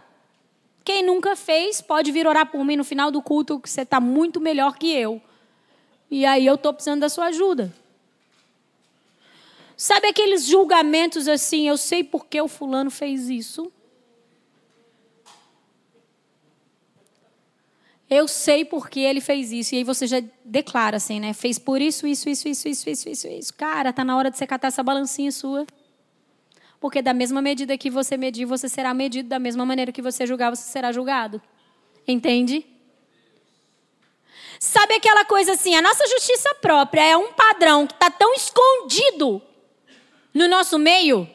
Quem 0.84 1.04
nunca 1.04 1.36
fez, 1.36 1.82
pode 1.82 2.12
vir 2.12 2.28
orar 2.28 2.48
por 2.48 2.64
mim 2.66 2.76
no 2.76 2.84
final 2.84 3.10
do 3.10 3.22
culto, 3.22 3.60
que 3.60 3.70
você 3.70 3.82
está 3.82 4.00
muito 4.00 4.40
melhor 4.40 4.78
que 4.78 4.94
eu. 4.94 5.22
E 6.12 6.26
aí 6.26 6.46
eu 6.46 6.56
estou 6.56 6.74
precisando 6.74 7.02
da 7.02 7.10
sua 7.10 7.28
ajuda. 7.28 7.74
Sabe 9.82 10.10
aqueles 10.10 10.46
julgamentos 10.46 11.26
assim, 11.26 11.70
eu 11.70 11.78
sei 11.78 12.04
por 12.04 12.26
que 12.26 12.42
o 12.42 12.50
fulano 12.50 12.92
fez 12.92 13.30
isso? 13.30 13.72
Eu 18.10 18.28
sei 18.28 18.66
por 18.66 18.90
que 18.90 19.00
ele 19.00 19.22
fez 19.22 19.54
isso. 19.54 19.74
E 19.74 19.78
aí 19.78 19.84
você 19.86 20.06
já 20.06 20.22
declara 20.44 20.98
assim, 20.98 21.22
né? 21.22 21.32
Fez 21.32 21.58
por 21.58 21.80
isso, 21.80 22.06
isso, 22.06 22.28
isso, 22.30 22.50
isso, 22.50 22.68
isso, 22.68 22.90
isso, 22.90 23.10
isso, 23.10 23.28
isso. 23.30 23.54
Cara, 23.54 23.94
tá 23.94 24.04
na 24.04 24.18
hora 24.18 24.30
de 24.30 24.38
você 24.38 24.46
catar 24.46 24.68
essa 24.68 24.84
balancinha 24.84 25.32
sua. 25.32 25.66
Porque 26.82 27.02
da 27.02 27.14
mesma 27.14 27.42
medida 27.42 27.78
que 27.78 27.90
você 27.90 28.18
medir, 28.18 28.44
você 28.44 28.68
será 28.68 28.94
medido. 28.94 29.30
Da 29.30 29.40
mesma 29.40 29.66
maneira 29.66 29.94
que 29.94 30.02
você 30.02 30.28
julgar, 30.28 30.50
você 30.50 30.70
será 30.70 30.92
julgado. 30.92 31.42
Entende? 32.06 32.66
Sabe 34.60 34.96
aquela 34.96 35.24
coisa 35.24 35.54
assim, 35.54 35.74
a 35.74 35.82
nossa 35.82 36.06
justiça 36.06 36.54
própria 36.56 37.02
é 37.02 37.16
um 37.16 37.32
padrão 37.32 37.88
que 37.88 37.94
está 37.94 38.12
tão 38.12 38.34
escondido 38.34 39.42
no 40.40 40.48
nosso 40.48 40.80
meio, 40.80 41.30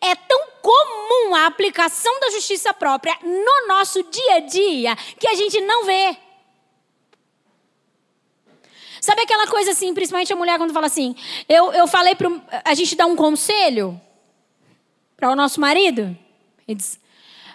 é 0.00 0.14
tão 0.14 0.48
comum 0.62 1.34
a 1.34 1.46
aplicação 1.46 2.18
da 2.20 2.30
justiça 2.30 2.72
própria 2.72 3.14
no 3.22 3.68
nosso 3.68 4.02
dia 4.02 4.36
a 4.36 4.40
dia 4.40 4.96
que 5.18 5.28
a 5.28 5.34
gente 5.34 5.60
não 5.60 5.84
vê. 5.84 6.16
Sabe 8.98 9.20
aquela 9.20 9.46
coisa 9.46 9.72
assim, 9.72 9.92
principalmente 9.92 10.32
a 10.32 10.36
mulher 10.36 10.56
quando 10.56 10.72
fala 10.72 10.86
assim, 10.86 11.14
eu, 11.46 11.70
eu 11.74 11.86
falei 11.86 12.14
para 12.14 12.30
a 12.64 12.74
gente 12.74 12.96
dar 12.96 13.04
um 13.04 13.14
conselho 13.14 14.00
para 15.14 15.30
o 15.30 15.36
nosso 15.36 15.60
marido, 15.60 16.16
e 16.66 16.74
diz, 16.74 16.98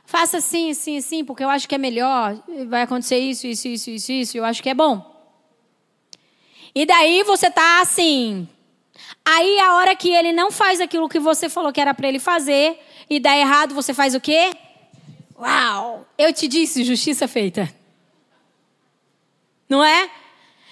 faça 0.06 0.38
assim, 0.38 0.70
assim, 0.70 0.97
assim, 0.97 1.26
porque 1.26 1.43
eu 1.43 1.49
acho 1.49 1.68
que 1.68 1.74
é 1.74 1.80
melhor, 1.80 2.38
vai 2.68 2.84
acontecer 2.84 3.18
isso, 3.18 3.47
isso, 3.47 3.68
isso, 3.68 3.89
isso, 3.89 4.12
isso, 4.12 4.38
eu 4.38 4.45
acho 4.45 4.62
que 4.62 4.70
é 4.70 4.74
bom. 4.76 5.12
E 6.76 6.86
daí 6.86 7.24
você 7.24 7.49
tá 7.49 7.82
assim, 7.82 8.47
Aí 9.26 9.59
a 9.59 9.76
hora 9.76 9.95
que 9.95 10.09
ele 10.09 10.34
não 10.34 10.51
faz 10.51 10.82
aquilo 10.82 11.07
que 11.07 11.19
você 11.19 11.47
falou 11.47 11.71
que 11.71 11.80
era 11.80 11.93
para 11.93 12.07
ele 12.07 12.19
fazer 12.19 12.80
e 13.09 13.19
dá 13.19 13.36
errado, 13.38 13.74
você 13.74 13.93
faz 13.93 14.13
o 14.13 14.19
quê? 14.19 14.51
Uau! 15.38 16.05
Eu 16.17 16.34
te 16.34 16.47
disse, 16.47 16.84
justiça 16.84 17.28
feita. 17.28 17.74
Não 19.69 19.84
é? 19.84 20.09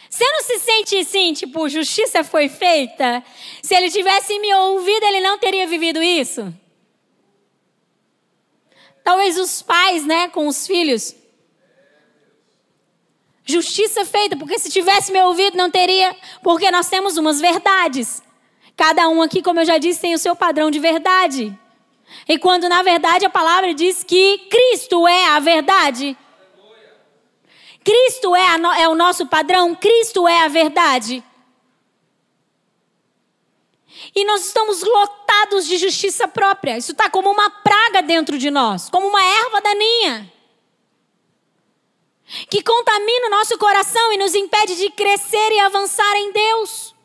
Você 0.10 0.26
não 0.30 0.44
se 0.44 0.60
sente 0.60 0.98
assim, 0.98 1.34
tipo, 1.34 1.70
justiça 1.70 2.24
foi 2.24 2.50
feita? 2.50 3.24
Se 3.64 3.74
ele 3.74 3.90
tivesse 3.90 4.38
me 4.40 4.54
ouvido, 4.54 5.06
ele 5.06 5.22
não 5.22 5.38
teria 5.38 5.66
vivido 5.66 6.04
isso? 6.04 6.54
Talvez 9.04 9.38
os 9.38 9.62
pais, 9.62 10.06
né, 10.06 10.28
com 10.28 10.48
os 10.48 10.68
filhos. 10.68 11.16
Justiça 13.46 14.06
feita, 14.06 14.36
porque 14.36 14.60
se 14.60 14.70
tivesse 14.70 15.12
me 15.12 15.22
ouvido, 15.24 15.58
não 15.58 15.72
teria, 15.72 16.16
porque 16.44 16.70
nós 16.70 16.90
temos 16.90 17.18
umas 17.18 17.40
verdades. 17.40 18.22
Cada 18.82 19.08
um 19.10 19.22
aqui, 19.22 19.44
como 19.44 19.60
eu 19.60 19.66
já 19.66 19.78
disse, 19.78 20.02
tem 20.02 20.16
o 20.16 20.18
seu 20.18 20.36
padrão 20.36 20.72
de 20.72 20.80
verdade. 20.80 21.56
E 22.28 22.40
quando 22.40 22.68
na 22.68 22.82
verdade 22.82 23.24
a 23.24 23.30
palavra 23.30 23.76
diz 23.76 24.04
que 24.04 24.40
Cristo 24.50 25.08
é 25.08 25.28
a 25.28 25.40
verdade. 25.40 26.18
Cristo 27.84 28.36
é, 28.36 28.58
no, 28.58 28.72
é 28.72 28.88
o 28.88 28.96
nosso 28.96 29.28
padrão, 29.28 29.76
Cristo 29.76 30.28
é 30.28 30.46
a 30.46 30.48
verdade. 30.48 31.24
E 34.16 34.26
nós 34.26 34.48
estamos 34.48 34.82
lotados 34.82 35.68
de 35.68 35.78
justiça 35.78 36.28
própria. 36.28 36.76
Isso 36.76 36.94
está 36.94 37.08
como 37.08 37.30
uma 37.30 37.52
praga 37.52 38.02
dentro 38.02 38.36
de 38.36 38.50
nós, 38.50 38.90
como 38.90 39.10
uma 39.10 39.24
erva 39.24 39.62
daninha. 39.62 40.34
Que 42.50 42.64
contamina 42.64 43.28
o 43.28 43.30
nosso 43.30 43.56
coração 43.60 44.12
e 44.12 44.18
nos 44.18 44.34
impede 44.34 44.76
de 44.76 44.90
crescer 44.90 45.52
e 45.52 45.60
avançar 45.60 46.16
em 46.16 46.32
Deus. 46.32 46.96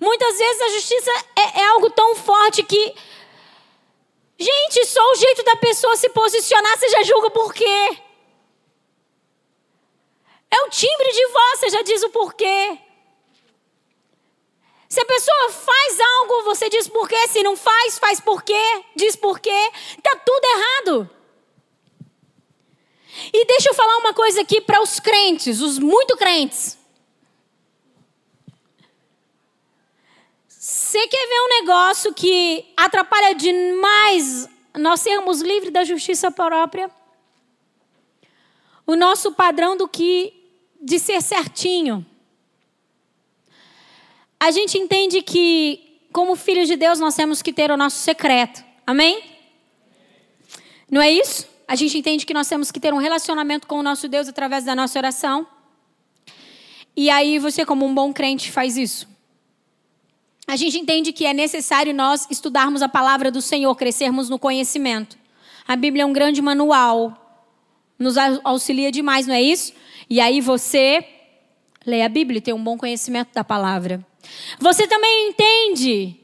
Muitas 0.00 0.38
vezes 0.38 0.62
a 0.62 0.68
justiça 0.68 1.10
é, 1.36 1.60
é 1.60 1.64
algo 1.68 1.90
tão 1.90 2.14
forte 2.14 2.62
que. 2.62 2.94
Gente, 4.38 4.84
só 4.86 5.02
o 5.12 5.14
jeito 5.14 5.42
da 5.44 5.56
pessoa 5.56 5.96
se 5.96 6.10
posicionar, 6.10 6.78
você 6.78 6.88
já 6.90 7.02
julga 7.02 7.30
por 7.30 7.54
quê? 7.54 7.98
É 10.50 10.62
o 10.62 10.68
timbre 10.68 11.12
de 11.12 11.26
voz, 11.28 11.60
você 11.60 11.70
já 11.70 11.82
diz 11.82 12.02
o 12.02 12.10
porquê. 12.10 12.78
Se 14.88 15.00
a 15.00 15.04
pessoa 15.04 15.50
faz 15.50 16.00
algo, 16.00 16.42
você 16.44 16.68
diz 16.68 16.86
por 16.88 17.08
quê. 17.08 17.28
Se 17.28 17.42
não 17.42 17.56
faz, 17.56 17.98
faz 17.98 18.20
por 18.20 18.42
quê. 18.42 18.84
Diz 18.94 19.16
por 19.16 19.40
quê. 19.40 19.70
Está 19.96 20.16
tudo 20.16 20.44
errado. 20.44 21.10
E 23.32 23.44
deixa 23.46 23.70
eu 23.70 23.74
falar 23.74 23.96
uma 23.98 24.14
coisa 24.14 24.42
aqui 24.42 24.60
para 24.60 24.80
os 24.80 25.00
crentes, 25.00 25.60
os 25.60 25.78
muito 25.78 26.16
crentes. 26.16 26.75
Você 30.68 31.06
quer 31.06 31.28
ver 31.28 31.40
um 31.42 31.60
negócio 31.60 32.12
que 32.12 32.64
atrapalha 32.76 33.36
demais 33.36 34.48
nós 34.76 34.98
sermos 34.98 35.40
livres 35.40 35.72
da 35.72 35.84
justiça 35.84 36.28
própria? 36.28 36.90
O 38.84 38.96
nosso 38.96 39.30
padrão 39.30 39.76
do 39.76 39.86
que 39.86 40.34
de 40.82 40.98
ser 40.98 41.22
certinho. 41.22 42.04
A 44.40 44.50
gente 44.50 44.76
entende 44.76 45.22
que, 45.22 46.00
como 46.12 46.34
filhos 46.34 46.66
de 46.66 46.74
Deus, 46.74 46.98
nós 46.98 47.14
temos 47.14 47.40
que 47.40 47.52
ter 47.52 47.70
o 47.70 47.76
nosso 47.76 47.98
secreto. 47.98 48.64
Amém? 48.84 49.22
Não 50.90 51.00
é 51.00 51.08
isso? 51.08 51.46
A 51.68 51.76
gente 51.76 51.96
entende 51.96 52.26
que 52.26 52.34
nós 52.34 52.48
temos 52.48 52.72
que 52.72 52.80
ter 52.80 52.92
um 52.92 52.98
relacionamento 52.98 53.68
com 53.68 53.78
o 53.78 53.84
nosso 53.84 54.08
Deus 54.08 54.26
através 54.26 54.64
da 54.64 54.74
nossa 54.74 54.98
oração. 54.98 55.46
E 56.96 57.08
aí 57.08 57.38
você, 57.38 57.64
como 57.64 57.86
um 57.86 57.94
bom 57.94 58.12
crente, 58.12 58.50
faz 58.50 58.76
isso 58.76 59.14
a 60.46 60.54
gente 60.54 60.78
entende 60.78 61.12
que 61.12 61.26
é 61.26 61.34
necessário 61.34 61.92
nós 61.92 62.26
estudarmos 62.30 62.82
a 62.82 62.88
palavra 62.88 63.30
do 63.30 63.42
Senhor, 63.42 63.74
crescermos 63.74 64.28
no 64.28 64.38
conhecimento. 64.38 65.18
A 65.66 65.74
Bíblia 65.74 66.04
é 66.04 66.06
um 66.06 66.12
grande 66.12 66.40
manual, 66.40 67.42
nos 67.98 68.16
auxilia 68.44 68.92
demais, 68.92 69.26
não 69.26 69.34
é 69.34 69.42
isso? 69.42 69.72
E 70.08 70.20
aí 70.20 70.40
você 70.40 71.04
lê 71.84 72.02
a 72.02 72.08
Bíblia 72.08 72.38
e 72.38 72.40
tem 72.40 72.54
um 72.54 72.62
bom 72.62 72.78
conhecimento 72.78 73.30
da 73.34 73.42
palavra. 73.42 74.04
Você 74.60 74.86
também 74.86 75.30
entende 75.30 76.16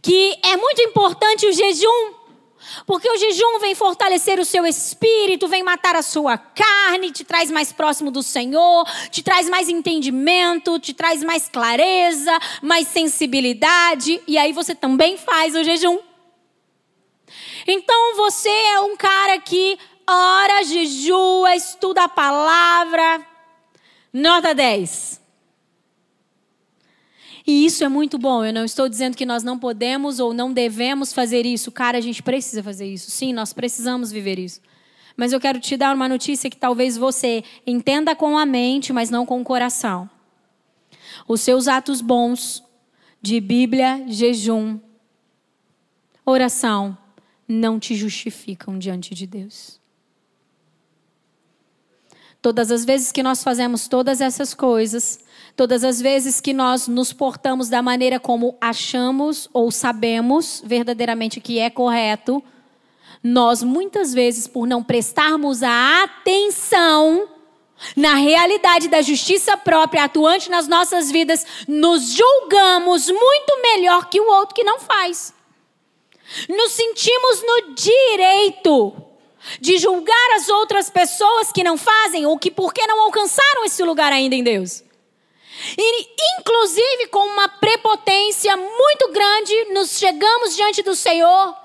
que 0.00 0.38
é 0.42 0.56
muito 0.56 0.80
importante 0.82 1.46
o 1.46 1.52
jejum 1.52 2.23
porque 2.86 3.08
o 3.08 3.16
jejum 3.16 3.58
vem 3.60 3.74
fortalecer 3.74 4.38
o 4.38 4.44
seu 4.44 4.66
espírito, 4.66 5.48
vem 5.48 5.62
matar 5.62 5.96
a 5.96 6.02
sua 6.02 6.36
carne, 6.36 7.10
te 7.10 7.24
traz 7.24 7.50
mais 7.50 7.72
próximo 7.72 8.10
do 8.10 8.22
Senhor, 8.22 8.86
te 9.10 9.22
traz 9.22 9.48
mais 9.48 9.68
entendimento, 9.68 10.78
te 10.78 10.92
traz 10.92 11.22
mais 11.22 11.48
clareza, 11.48 12.38
mais 12.62 12.88
sensibilidade, 12.88 14.20
e 14.26 14.38
aí 14.38 14.52
você 14.52 14.74
também 14.74 15.16
faz 15.16 15.54
o 15.54 15.64
jejum. 15.64 15.98
Então 17.66 18.16
você 18.16 18.48
é 18.48 18.80
um 18.80 18.96
cara 18.96 19.38
que 19.40 19.78
ora, 20.08 20.62
jejua, 20.64 21.56
estuda 21.56 22.04
a 22.04 22.08
palavra. 22.08 23.26
Nota 24.12 24.54
10. 24.54 25.23
E 27.46 27.66
isso 27.66 27.84
é 27.84 27.88
muito 27.88 28.18
bom. 28.18 28.44
Eu 28.44 28.52
não 28.52 28.64
estou 28.64 28.88
dizendo 28.88 29.16
que 29.16 29.26
nós 29.26 29.42
não 29.42 29.58
podemos 29.58 30.18
ou 30.18 30.32
não 30.32 30.52
devemos 30.52 31.12
fazer 31.12 31.44
isso. 31.44 31.70
Cara, 31.70 31.98
a 31.98 32.00
gente 32.00 32.22
precisa 32.22 32.62
fazer 32.62 32.86
isso. 32.86 33.10
Sim, 33.10 33.32
nós 33.32 33.52
precisamos 33.52 34.10
viver 34.10 34.38
isso. 34.38 34.60
Mas 35.16 35.32
eu 35.32 35.40
quero 35.40 35.60
te 35.60 35.76
dar 35.76 35.94
uma 35.94 36.08
notícia 36.08 36.50
que 36.50 36.56
talvez 36.56 36.96
você 36.96 37.44
entenda 37.66 38.16
com 38.16 38.36
a 38.38 38.46
mente, 38.46 38.92
mas 38.92 39.10
não 39.10 39.26
com 39.26 39.40
o 39.40 39.44
coração. 39.44 40.08
Os 41.28 41.40
seus 41.40 41.68
atos 41.68 42.00
bons 42.00 42.64
de 43.20 43.40
Bíblia, 43.40 44.04
jejum, 44.08 44.78
oração, 46.24 46.96
não 47.46 47.78
te 47.78 47.94
justificam 47.94 48.78
diante 48.78 49.14
de 49.14 49.26
Deus. 49.26 49.78
Todas 52.42 52.70
as 52.70 52.84
vezes 52.84 53.12
que 53.12 53.22
nós 53.22 53.42
fazemos 53.42 53.86
todas 53.86 54.20
essas 54.20 54.52
coisas, 54.52 55.23
Todas 55.56 55.84
as 55.84 56.00
vezes 56.00 56.40
que 56.40 56.52
nós 56.52 56.88
nos 56.88 57.12
portamos 57.12 57.68
da 57.68 57.80
maneira 57.80 58.18
como 58.18 58.56
achamos 58.60 59.48
ou 59.52 59.70
sabemos 59.70 60.60
verdadeiramente 60.64 61.40
que 61.40 61.60
é 61.60 61.70
correto, 61.70 62.42
nós 63.22 63.62
muitas 63.62 64.12
vezes, 64.12 64.48
por 64.48 64.66
não 64.66 64.82
prestarmos 64.82 65.62
a 65.62 66.02
atenção 66.02 67.28
na 67.96 68.14
realidade 68.16 68.88
da 68.88 69.00
justiça 69.00 69.56
própria 69.56 70.04
atuante 70.04 70.50
nas 70.50 70.66
nossas 70.66 71.10
vidas, 71.10 71.46
nos 71.68 72.10
julgamos 72.10 73.08
muito 73.08 73.62
melhor 73.62 74.10
que 74.10 74.20
o 74.20 74.28
outro 74.28 74.54
que 74.54 74.64
não 74.64 74.80
faz. 74.80 75.32
Nos 76.48 76.72
sentimos 76.72 77.42
no 77.42 77.74
direito 77.74 78.92
de 79.60 79.78
julgar 79.78 80.36
as 80.36 80.48
outras 80.48 80.90
pessoas 80.90 81.52
que 81.52 81.62
não 81.62 81.76
fazem 81.76 82.26
ou 82.26 82.38
que 82.38 82.50
porque 82.50 82.86
não 82.86 83.02
alcançaram 83.02 83.64
esse 83.64 83.82
lugar 83.84 84.12
ainda 84.12 84.34
em 84.34 84.42
Deus. 84.42 84.82
E, 85.78 86.08
inclusive, 86.38 87.08
com 87.08 87.24
uma 87.26 87.48
prepotência 87.48 88.56
muito 88.56 89.12
grande, 89.12 89.72
nos 89.72 89.98
chegamos 89.98 90.56
diante 90.56 90.82
do 90.82 90.94
Senhor 90.94 91.56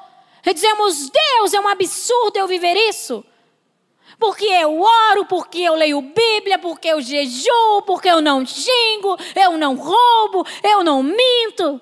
e 0.46 0.54
dizemos: 0.54 1.10
Deus, 1.10 1.54
é 1.54 1.60
um 1.60 1.68
absurdo 1.68 2.38
eu 2.38 2.48
viver 2.48 2.76
isso. 2.76 3.24
Porque 4.20 4.46
eu 4.46 4.82
oro, 4.82 5.26
porque 5.26 5.60
eu 5.60 5.76
leio 5.76 6.02
Bíblia, 6.02 6.60
porque 6.60 6.90
eu 6.90 7.02
jejuo, 7.02 7.82
porque 7.84 8.10
eu 8.10 8.22
não 8.22 8.46
xingo, 8.46 9.18
eu 9.34 9.58
não 9.58 9.76
roubo, 9.76 10.46
eu 10.62 10.84
não 10.84 11.02
minto. 11.02 11.80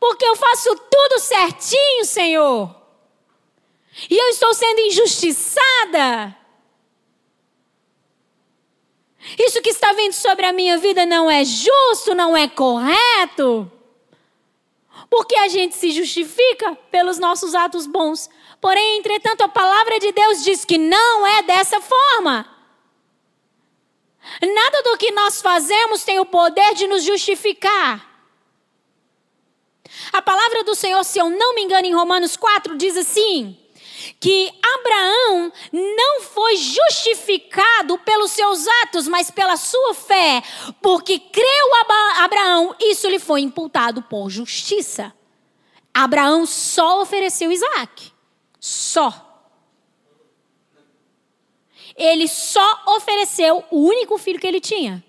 Porque 0.00 0.24
eu 0.24 0.34
faço 0.34 0.74
tudo 0.90 1.20
certinho, 1.20 2.04
Senhor. 2.04 2.74
E 4.10 4.16
eu 4.16 4.28
estou 4.28 4.52
sendo 4.54 4.80
injustiçada. 4.80 6.36
Isso 9.38 9.62
que 9.62 9.70
está 9.70 9.92
vindo 9.92 10.12
sobre 10.12 10.44
a 10.44 10.52
minha 10.52 10.76
vida 10.76 11.06
não 11.06 11.30
é 11.30 11.44
justo, 11.44 12.14
não 12.14 12.36
é 12.36 12.46
correto. 12.46 13.70
Porque 15.08 15.36
a 15.36 15.48
gente 15.48 15.76
se 15.76 15.90
justifica 15.90 16.74
pelos 16.90 17.18
nossos 17.18 17.54
atos 17.54 17.86
bons. 17.86 18.28
Porém, 18.60 18.98
entretanto, 18.98 19.42
a 19.42 19.48
palavra 19.48 19.98
de 19.98 20.12
Deus 20.12 20.42
diz 20.44 20.64
que 20.64 20.78
não 20.78 21.26
é 21.26 21.42
dessa 21.42 21.80
forma. 21.80 22.50
Nada 24.40 24.82
do 24.82 24.96
que 24.96 25.10
nós 25.12 25.40
fazemos 25.40 26.04
tem 26.04 26.18
o 26.18 26.26
poder 26.26 26.74
de 26.74 26.86
nos 26.86 27.02
justificar. 27.02 28.10
A 30.12 30.22
palavra 30.22 30.64
do 30.64 30.74
Senhor, 30.74 31.02
se 31.04 31.18
eu 31.18 31.30
não 31.30 31.54
me 31.54 31.62
engano, 31.62 31.86
em 31.86 31.94
Romanos 31.94 32.36
4, 32.36 32.76
diz 32.76 32.96
assim: 32.96 33.56
que 34.20 34.52
Abraão 34.74 35.52
não 35.72 36.22
foi 36.22 36.56
justificado 36.56 37.98
pelos 37.98 38.30
seus 38.30 38.66
atos, 38.82 39.08
mas 39.08 39.30
pela 39.30 39.56
sua 39.56 39.94
fé, 39.94 40.42
porque 40.80 41.18
creu 41.18 41.70
Abraão, 42.18 42.74
isso 42.80 43.08
lhe 43.08 43.18
foi 43.18 43.40
imputado 43.40 44.02
por 44.02 44.30
justiça. 44.30 45.12
Abraão 45.92 46.44
só 46.44 47.00
ofereceu 47.02 47.52
Isaac. 47.52 48.12
Só. 48.58 49.12
Ele 51.96 52.26
só 52.26 52.82
ofereceu 52.96 53.64
o 53.70 53.86
único 53.86 54.18
filho 54.18 54.40
que 54.40 54.46
ele 54.46 54.60
tinha. 54.60 55.04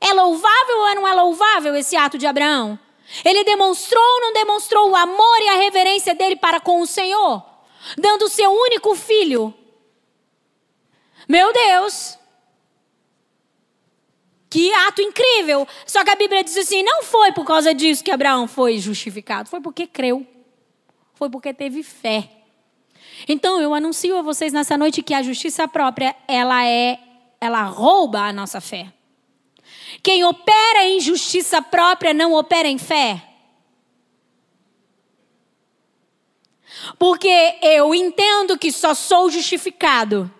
É 0.00 0.12
louvável 0.14 0.78
ou 0.78 0.94
não 0.96 1.06
é 1.06 1.14
louvável 1.14 1.76
esse 1.76 1.94
ato 1.94 2.16
de 2.16 2.26
Abraão? 2.26 2.78
Ele 3.24 3.44
demonstrou 3.44 4.02
ou 4.02 4.20
não 4.20 4.32
demonstrou 4.32 4.90
o 4.90 4.96
amor 4.96 5.40
e 5.42 5.48
a 5.48 5.56
reverência 5.56 6.14
dele 6.14 6.36
para 6.36 6.60
com 6.60 6.80
o 6.80 6.86
Senhor? 6.86 7.44
Dando 7.96 8.26
o 8.26 8.28
seu 8.28 8.50
único 8.50 8.94
filho. 8.94 9.54
Meu 11.28 11.52
Deus! 11.52 12.18
Que 14.48 14.72
ato 14.74 15.00
incrível! 15.00 15.66
Só 15.86 16.04
que 16.04 16.10
a 16.10 16.16
Bíblia 16.16 16.42
diz 16.42 16.56
assim: 16.56 16.82
não 16.82 17.02
foi 17.02 17.32
por 17.32 17.44
causa 17.44 17.72
disso 17.72 18.02
que 18.02 18.10
Abraão 18.10 18.48
foi 18.48 18.78
justificado, 18.78 19.48
foi 19.48 19.60
porque 19.60 19.86
creu, 19.86 20.26
foi 21.14 21.30
porque 21.30 21.54
teve 21.54 21.82
fé. 21.82 22.28
Então 23.28 23.60
eu 23.60 23.74
anuncio 23.74 24.16
a 24.16 24.22
vocês 24.22 24.52
nessa 24.52 24.76
noite 24.76 25.02
que 25.02 25.14
a 25.14 25.22
justiça 25.22 25.68
própria, 25.68 26.16
ela 26.26 26.66
é, 26.66 26.98
ela 27.40 27.62
rouba 27.64 28.20
a 28.22 28.32
nossa 28.32 28.60
fé. 28.60 28.92
Quem 30.02 30.24
opera 30.24 30.84
em 30.84 31.00
justiça 31.00 31.60
própria 31.60 32.14
não 32.14 32.32
opera 32.32 32.68
em 32.68 32.78
fé. 32.78 33.22
Porque 36.98 37.58
eu 37.62 37.94
entendo 37.94 38.58
que 38.58 38.72
só 38.72 38.94
sou 38.94 39.30
justificado, 39.30 40.30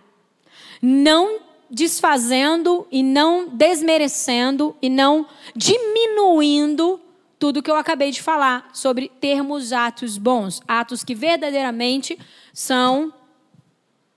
não 0.80 1.40
desfazendo 1.70 2.86
e 2.90 3.02
não 3.02 3.48
desmerecendo 3.48 4.76
e 4.82 4.88
não 4.90 5.26
diminuindo 5.54 7.00
tudo 7.38 7.62
que 7.62 7.70
eu 7.70 7.76
acabei 7.76 8.10
de 8.10 8.20
falar 8.20 8.68
sobre 8.74 9.10
termos 9.20 9.72
atos 9.72 10.18
bons, 10.18 10.60
atos 10.68 11.02
que 11.02 11.14
verdadeiramente 11.14 12.18
são 12.52 13.12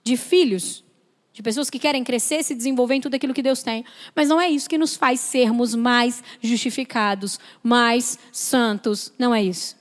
de 0.04 0.18
filhos, 0.18 0.84
de 1.32 1.42
pessoas 1.42 1.70
que 1.70 1.80
querem 1.80 2.04
crescer, 2.04 2.44
se 2.44 2.54
desenvolver 2.54 2.96
em 2.96 3.02
tudo 3.02 3.16
aquilo 3.16 3.34
que 3.34 3.42
Deus 3.42 3.64
tem. 3.64 3.86
Mas 4.14 4.28
não 4.28 4.42
é 4.42 4.50
isso 4.50 4.70
que 4.70 4.78
nos 4.78 4.96
faz 4.96 5.20
sermos 5.20 5.74
mais 5.74 6.22
justificados, 6.42 7.40
mais 7.64 8.20
santos. 8.32 9.14
Não 9.18 9.34
é 9.34 9.42
isso. 9.42 9.76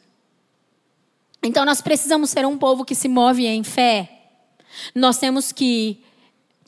Então 1.43 1.65
nós 1.65 1.81
precisamos 1.81 2.31
ser 2.31 2.47
um 2.47 2.57
povo 2.57 2.85
que 2.85 2.95
se 2.95 3.09
move 3.09 3.47
em 3.47 3.65
fé. 3.65 4.09
Nós 4.95 5.19
temos 5.19 5.53
que 5.53 6.03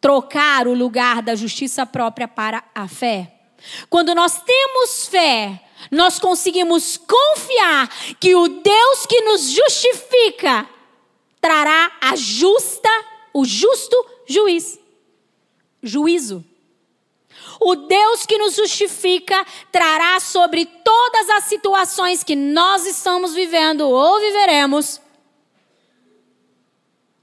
trocar 0.01 0.67
o 0.67 0.75
lugar 0.75 1.23
da 1.23 1.35
justiça 1.35 1.87
própria 1.87 2.29
para 2.29 2.63
a 2.75 2.89
fé. 2.89 3.33
Quando 3.89 4.15
nós 4.15 4.43
temos 4.43 5.07
fé, 5.07 5.63
nós 5.91 6.19
conseguimos 6.19 6.97
confiar 6.99 7.89
que 8.21 8.35
o 8.35 8.49
Deus 8.49 9.07
que 9.07 9.21
nos 9.23 9.51
justifica 9.51 10.69
trará 11.41 11.93
a 12.01 12.17
justa, 12.17 12.89
o 13.33 13.45
justo 13.45 13.97
juiz, 14.27 14.79
juízo. 15.83 16.45
O 17.61 17.77
Deus 17.77 18.27
que 18.27 18.39
nos 18.39 18.55
justifica 18.55 19.45
trará 19.71 20.19
sobre 20.21 20.67
todas 20.67 21.31
as 21.31 21.45
situações 21.45 22.25
que 22.25 22.35
nós 22.35 22.87
estamos 22.87 23.35
vivendo 23.35 23.83
ou 23.83 24.21
viveremos 24.21 25.01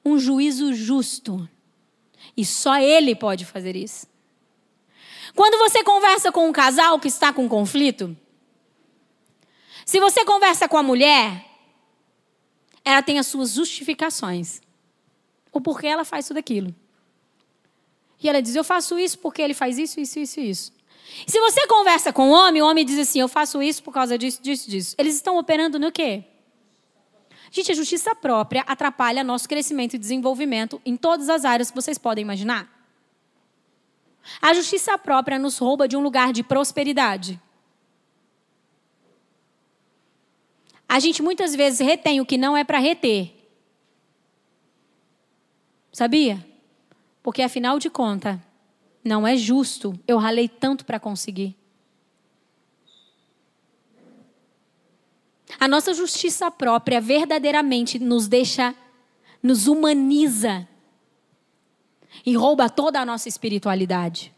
um 0.03 0.17
juízo 0.17 0.73
justo. 0.73 1.47
E 2.35 2.45
só 2.45 2.77
Ele 2.77 3.15
pode 3.15 3.45
fazer 3.45 3.75
isso. 3.75 4.07
Quando 5.35 5.57
você 5.57 5.83
conversa 5.83 6.31
com 6.31 6.47
um 6.47 6.51
casal 6.51 6.99
que 6.99 7.07
está 7.07 7.31
com 7.31 7.47
conflito, 7.47 8.15
se 9.85 9.99
você 9.99 10.25
conversa 10.25 10.67
com 10.67 10.77
a 10.77 10.83
mulher, 10.83 11.45
ela 12.83 13.01
tem 13.01 13.19
as 13.19 13.27
suas 13.27 13.53
justificações. 13.53 14.61
O 15.51 15.61
porquê 15.61 15.87
ela 15.87 16.05
faz 16.05 16.27
tudo 16.27 16.37
aquilo. 16.37 16.73
E 18.21 18.29
ela 18.29 18.41
diz: 18.41 18.55
Eu 18.55 18.63
faço 18.63 18.99
isso 18.99 19.17
porque 19.19 19.41
ele 19.41 19.53
faz 19.53 19.77
isso, 19.77 19.99
isso, 19.99 20.19
isso, 20.19 20.39
isso. 20.39 20.73
Se 21.27 21.39
você 21.39 21.67
conversa 21.67 22.13
com 22.13 22.29
o 22.29 22.31
homem, 22.31 22.61
o 22.61 22.65
homem 22.65 22.85
diz 22.85 22.99
assim: 22.99 23.19
Eu 23.19 23.27
faço 23.27 23.61
isso 23.61 23.83
por 23.83 23.93
causa 23.93 24.17
disso, 24.17 24.41
disso, 24.41 24.69
disso. 24.69 24.95
Eles 24.97 25.15
estão 25.15 25.37
operando 25.37 25.79
no 25.79 25.91
quê? 25.91 26.23
Gente, 27.51 27.71
a 27.71 27.75
justiça 27.75 28.15
própria 28.15 28.61
atrapalha 28.61 29.23
nosso 29.23 29.49
crescimento 29.49 29.95
e 29.95 29.99
desenvolvimento 29.99 30.81
em 30.85 30.95
todas 30.95 31.27
as 31.29 31.43
áreas 31.43 31.69
que 31.69 31.75
vocês 31.75 31.97
podem 31.97 32.21
imaginar. 32.21 32.69
A 34.41 34.53
justiça 34.53 34.97
própria 34.97 35.37
nos 35.37 35.57
rouba 35.57 35.87
de 35.87 35.97
um 35.97 36.01
lugar 36.01 36.31
de 36.31 36.43
prosperidade. 36.43 37.41
A 40.87 40.99
gente 40.99 41.21
muitas 41.21 41.55
vezes 41.55 41.79
retém 41.79 42.21
o 42.21 42.25
que 42.25 42.37
não 42.37 42.55
é 42.55 42.63
para 42.63 42.77
reter. 42.77 43.33
Sabia? 45.91 46.50
Porque 47.21 47.41
afinal 47.41 47.77
de 47.77 47.89
contas, 47.89 48.39
não 49.03 49.27
é 49.27 49.35
justo. 49.35 49.97
Eu 50.07 50.17
ralei 50.17 50.47
tanto 50.47 50.85
para 50.85 50.99
conseguir. 50.99 51.55
A 55.59 55.67
nossa 55.67 55.93
justiça 55.93 56.49
própria 56.49 57.01
verdadeiramente 57.01 57.99
nos 57.99 58.27
deixa, 58.27 58.73
nos 59.43 59.67
humaniza 59.67 60.67
e 62.25 62.35
rouba 62.35 62.69
toda 62.69 62.99
a 62.99 63.05
nossa 63.05 63.27
espiritualidade. 63.27 64.33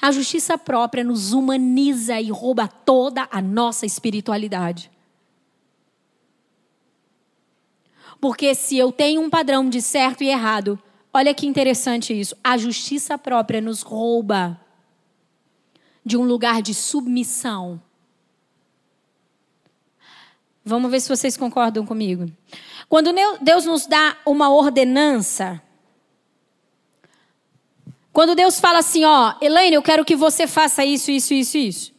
A 0.00 0.12
justiça 0.12 0.56
própria 0.56 1.02
nos 1.02 1.32
humaniza 1.32 2.20
e 2.20 2.30
rouba 2.30 2.68
toda 2.68 3.28
a 3.30 3.42
nossa 3.42 3.84
espiritualidade. 3.84 4.90
Porque 8.20 8.54
se 8.54 8.78
eu 8.78 8.92
tenho 8.92 9.20
um 9.20 9.28
padrão 9.28 9.68
de 9.68 9.82
certo 9.82 10.22
e 10.22 10.28
errado, 10.28 10.80
olha 11.12 11.34
que 11.34 11.46
interessante 11.46 12.18
isso. 12.18 12.36
A 12.42 12.56
justiça 12.56 13.18
própria 13.18 13.60
nos 13.60 13.82
rouba 13.82 14.60
de 16.04 16.16
um 16.16 16.24
lugar 16.24 16.62
de 16.62 16.74
submissão. 16.74 17.80
Vamos 20.64 20.90
ver 20.90 21.00
se 21.00 21.08
vocês 21.08 21.36
concordam 21.36 21.84
comigo. 21.84 22.30
Quando 22.88 23.12
Deus 23.40 23.64
nos 23.64 23.86
dá 23.86 24.16
uma 24.24 24.48
ordenança, 24.48 25.60
quando 28.12 28.34
Deus 28.34 28.60
fala 28.60 28.78
assim, 28.78 29.04
ó, 29.04 29.34
Elaine, 29.40 29.74
eu 29.74 29.82
quero 29.82 30.04
que 30.04 30.14
você 30.14 30.46
faça 30.46 30.84
isso, 30.84 31.10
isso, 31.10 31.32
isso, 31.34 31.58
isso. 31.58 31.91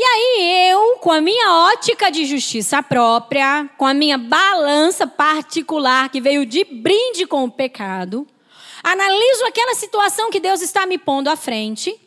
aí 0.00 0.70
eu, 0.70 0.98
com 0.98 1.10
a 1.10 1.20
minha 1.20 1.72
ótica 1.72 2.08
de 2.08 2.24
justiça 2.24 2.80
própria, 2.80 3.68
com 3.76 3.84
a 3.84 3.92
minha 3.92 4.16
balança 4.16 5.08
particular 5.08 6.08
que 6.08 6.20
veio 6.20 6.46
de 6.46 6.62
brinde 6.62 7.26
com 7.26 7.42
o 7.42 7.50
pecado, 7.50 8.24
analiso 8.80 9.44
aquela 9.44 9.74
situação 9.74 10.30
que 10.30 10.38
Deus 10.38 10.62
está 10.62 10.86
me 10.86 10.98
pondo 10.98 11.26
à 11.26 11.34
frente. 11.34 12.00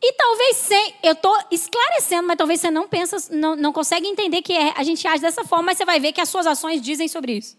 E 0.00 0.12
talvez 0.12 0.56
sem, 0.58 0.94
eu 1.02 1.14
estou 1.14 1.36
esclarecendo, 1.50 2.28
mas 2.28 2.36
talvez 2.36 2.60
você 2.60 2.70
não 2.70 2.86
pensa, 2.86 3.16
não, 3.32 3.56
não 3.56 3.72
consegue 3.72 4.06
entender 4.06 4.40
que 4.40 4.52
é, 4.52 4.72
a 4.76 4.84
gente 4.84 5.08
age 5.08 5.20
dessa 5.20 5.42
forma, 5.42 5.64
mas 5.64 5.78
você 5.78 5.84
vai 5.84 5.98
ver 5.98 6.12
que 6.12 6.20
as 6.20 6.28
suas 6.28 6.46
ações 6.46 6.80
dizem 6.80 7.08
sobre 7.08 7.38
isso. 7.38 7.58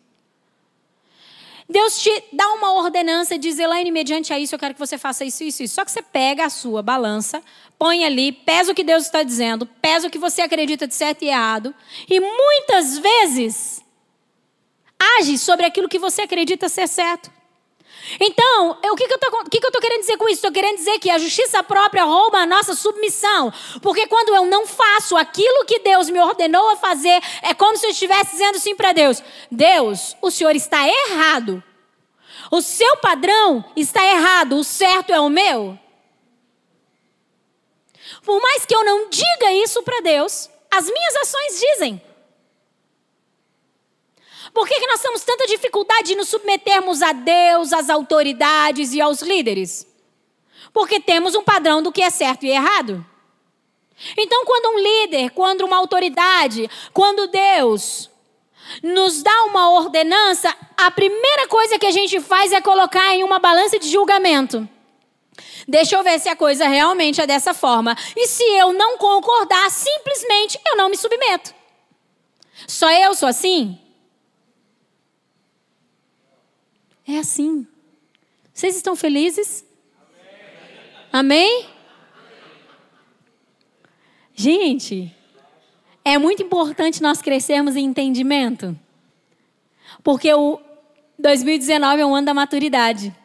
Deus 1.67 1.99
te 1.99 2.23
dá 2.31 2.47
uma 2.53 2.73
ordenança, 2.73 3.37
diz, 3.39 3.57
Elaine, 3.57 3.91
mediante 3.91 4.31
a 4.31 4.39
isso 4.39 4.53
eu 4.53 4.59
quero 4.59 4.75
que 4.75 4.79
você 4.79 4.97
faça 4.97 5.25
isso, 5.25 5.43
isso, 5.43 5.63
isso. 5.63 5.73
Só 5.73 5.83
que 5.83 5.91
você 5.91 6.01
pega 6.01 6.45
a 6.45 6.49
sua 6.49 6.83
balança, 6.83 7.41
põe 7.77 8.05
ali, 8.05 8.31
pesa 8.31 8.71
o 8.71 8.75
que 8.75 8.83
Deus 8.83 9.05
está 9.05 9.23
dizendo, 9.23 9.65
pesa 9.65 10.07
o 10.07 10.11
que 10.11 10.19
você 10.19 10.41
acredita 10.41 10.87
de 10.87 10.93
certo 10.93 11.23
e 11.23 11.27
errado, 11.27 11.73
e 12.07 12.19
muitas 12.19 12.99
vezes 12.99 13.83
age 15.19 15.37
sobre 15.37 15.65
aquilo 15.65 15.89
que 15.89 15.99
você 15.99 16.21
acredita 16.21 16.69
ser 16.69 16.87
certo. 16.87 17.34
Então, 18.19 18.77
o 18.91 18.95
que, 18.95 19.07
que 19.07 19.13
eu 19.13 19.67
estou 19.67 19.81
querendo 19.81 20.01
dizer 20.01 20.17
com 20.17 20.25
isso? 20.25 20.37
Estou 20.37 20.51
querendo 20.51 20.77
dizer 20.77 20.99
que 20.99 21.09
a 21.09 21.17
justiça 21.17 21.63
própria 21.63 22.03
rouba 22.03 22.39
a 22.39 22.45
nossa 22.45 22.75
submissão. 22.75 23.51
Porque 23.81 24.07
quando 24.07 24.35
eu 24.35 24.45
não 24.45 24.65
faço 24.67 25.17
aquilo 25.17 25.65
que 25.65 25.79
Deus 25.79 26.09
me 26.09 26.19
ordenou 26.19 26.69
a 26.69 26.75
fazer, 26.75 27.21
é 27.41 27.53
como 27.53 27.77
se 27.77 27.85
eu 27.85 27.91
estivesse 27.91 28.31
dizendo 28.31 28.59
sim 28.59 28.75
para 28.75 28.93
Deus: 28.93 29.23
Deus, 29.49 30.15
o 30.21 30.29
Senhor 30.29 30.55
está 30.55 30.87
errado. 30.87 31.63
O 32.51 32.61
seu 32.61 32.97
padrão 32.97 33.65
está 33.75 34.05
errado, 34.05 34.57
o 34.57 34.63
certo 34.63 35.11
é 35.11 35.19
o 35.19 35.29
meu. 35.29 35.77
Por 38.23 38.41
mais 38.41 38.65
que 38.65 38.75
eu 38.75 38.83
não 38.83 39.09
diga 39.09 39.51
isso 39.63 39.81
para 39.83 40.01
Deus, 40.01 40.49
as 40.71 40.85
minhas 40.85 41.15
ações 41.15 41.59
dizem. 41.59 42.01
Por 44.55 44.65
que, 44.65 44.79
que 44.79 44.87
nós 44.87 45.01
temos 45.01 45.21
tanta 45.25 45.45
dificuldade 45.47 46.07
de 46.07 46.15
nos 46.15 46.29
submetermos 46.29 47.01
a 47.01 47.11
Deus, 47.11 47.73
às 47.73 47.89
autoridades 47.89 48.93
e 48.93 49.01
aos 49.01 49.21
líderes? 49.21 49.85
Porque 50.71 50.97
temos 50.97 51.35
um 51.35 51.43
padrão 51.43 51.83
do 51.83 51.91
que 51.91 52.01
é 52.01 52.09
certo 52.09 52.45
e 52.45 52.51
errado. 52.51 53.05
Então, 54.17 54.45
quando 54.45 54.69
um 54.73 54.79
líder, 54.79 55.31
quando 55.31 55.65
uma 55.65 55.75
autoridade, 55.75 56.69
quando 56.93 57.27
Deus 57.27 58.09
nos 58.81 59.21
dá 59.21 59.43
uma 59.43 59.71
ordenança, 59.71 60.55
a 60.77 60.89
primeira 60.89 61.49
coisa 61.49 61.77
que 61.77 61.85
a 61.85 61.91
gente 61.91 62.21
faz 62.21 62.53
é 62.53 62.61
colocar 62.61 63.13
em 63.13 63.25
uma 63.25 63.39
balança 63.39 63.77
de 63.77 63.91
julgamento. 63.91 64.65
Deixa 65.67 65.97
eu 65.97 66.03
ver 66.03 66.17
se 66.17 66.29
a 66.29 66.35
coisa 66.35 66.65
realmente 66.65 67.19
é 67.19 67.27
dessa 67.27 67.53
forma. 67.53 67.93
E 68.15 68.25
se 68.25 68.43
eu 68.53 68.71
não 68.71 68.97
concordar, 68.97 69.69
simplesmente 69.69 70.57
eu 70.65 70.77
não 70.77 70.87
me 70.87 70.95
submeto. 70.95 71.53
Só 72.65 72.89
eu 72.89 73.13
sou 73.13 73.27
assim? 73.27 73.81
É 77.07 77.19
assim. 77.19 77.67
Vocês 78.53 78.75
estão 78.75 78.95
felizes? 78.95 79.65
Amém? 81.11 81.67
Gente, 84.33 85.15
é 86.03 86.17
muito 86.17 86.43
importante 86.43 87.01
nós 87.01 87.21
crescermos 87.21 87.75
em 87.75 87.85
entendimento. 87.85 88.77
Porque 90.03 90.33
o 90.33 90.59
2019 91.17 92.01
é 92.01 92.05
um 92.05 92.15
ano 92.15 92.25
da 92.25 92.33
maturidade. 92.33 93.15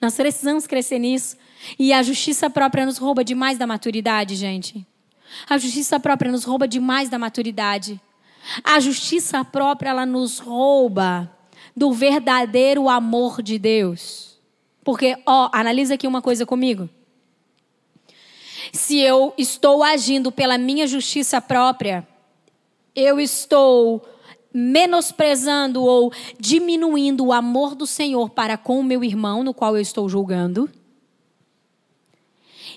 Nós 0.00 0.14
precisamos 0.14 0.66
crescer 0.66 0.98
nisso. 0.98 1.36
E 1.78 1.92
a 1.92 2.02
justiça 2.02 2.50
própria 2.50 2.84
nos 2.84 2.98
rouba 2.98 3.24
demais 3.24 3.56
da 3.56 3.66
maturidade, 3.66 4.34
gente. 4.34 4.86
A 5.48 5.56
justiça 5.58 5.98
própria 5.98 6.30
nos 6.30 6.44
rouba 6.44 6.68
demais 6.68 7.08
da 7.08 7.18
maturidade. 7.18 8.00
A 8.62 8.78
justiça 8.78 9.44
própria, 9.44 9.90
ela 9.90 10.04
nos 10.04 10.38
rouba 10.38 11.30
do 11.76 11.92
verdadeiro 11.92 12.88
amor 12.88 13.42
de 13.42 13.58
Deus. 13.58 14.38
Porque, 14.82 15.16
ó, 15.26 15.48
analisa 15.52 15.94
aqui 15.94 16.06
uma 16.06 16.22
coisa 16.22 16.44
comigo. 16.44 16.88
Se 18.72 18.98
eu 18.98 19.32
estou 19.36 19.82
agindo 19.82 20.30
pela 20.30 20.58
minha 20.58 20.86
justiça 20.86 21.40
própria, 21.40 22.06
eu 22.94 23.18
estou 23.18 24.02
menosprezando 24.52 25.82
ou 25.82 26.12
diminuindo 26.38 27.26
o 27.26 27.32
amor 27.32 27.74
do 27.74 27.86
Senhor 27.86 28.30
para 28.30 28.56
com 28.56 28.78
o 28.78 28.84
meu 28.84 29.02
irmão, 29.02 29.42
no 29.42 29.52
qual 29.52 29.74
eu 29.76 29.82
estou 29.82 30.08
julgando. 30.08 30.70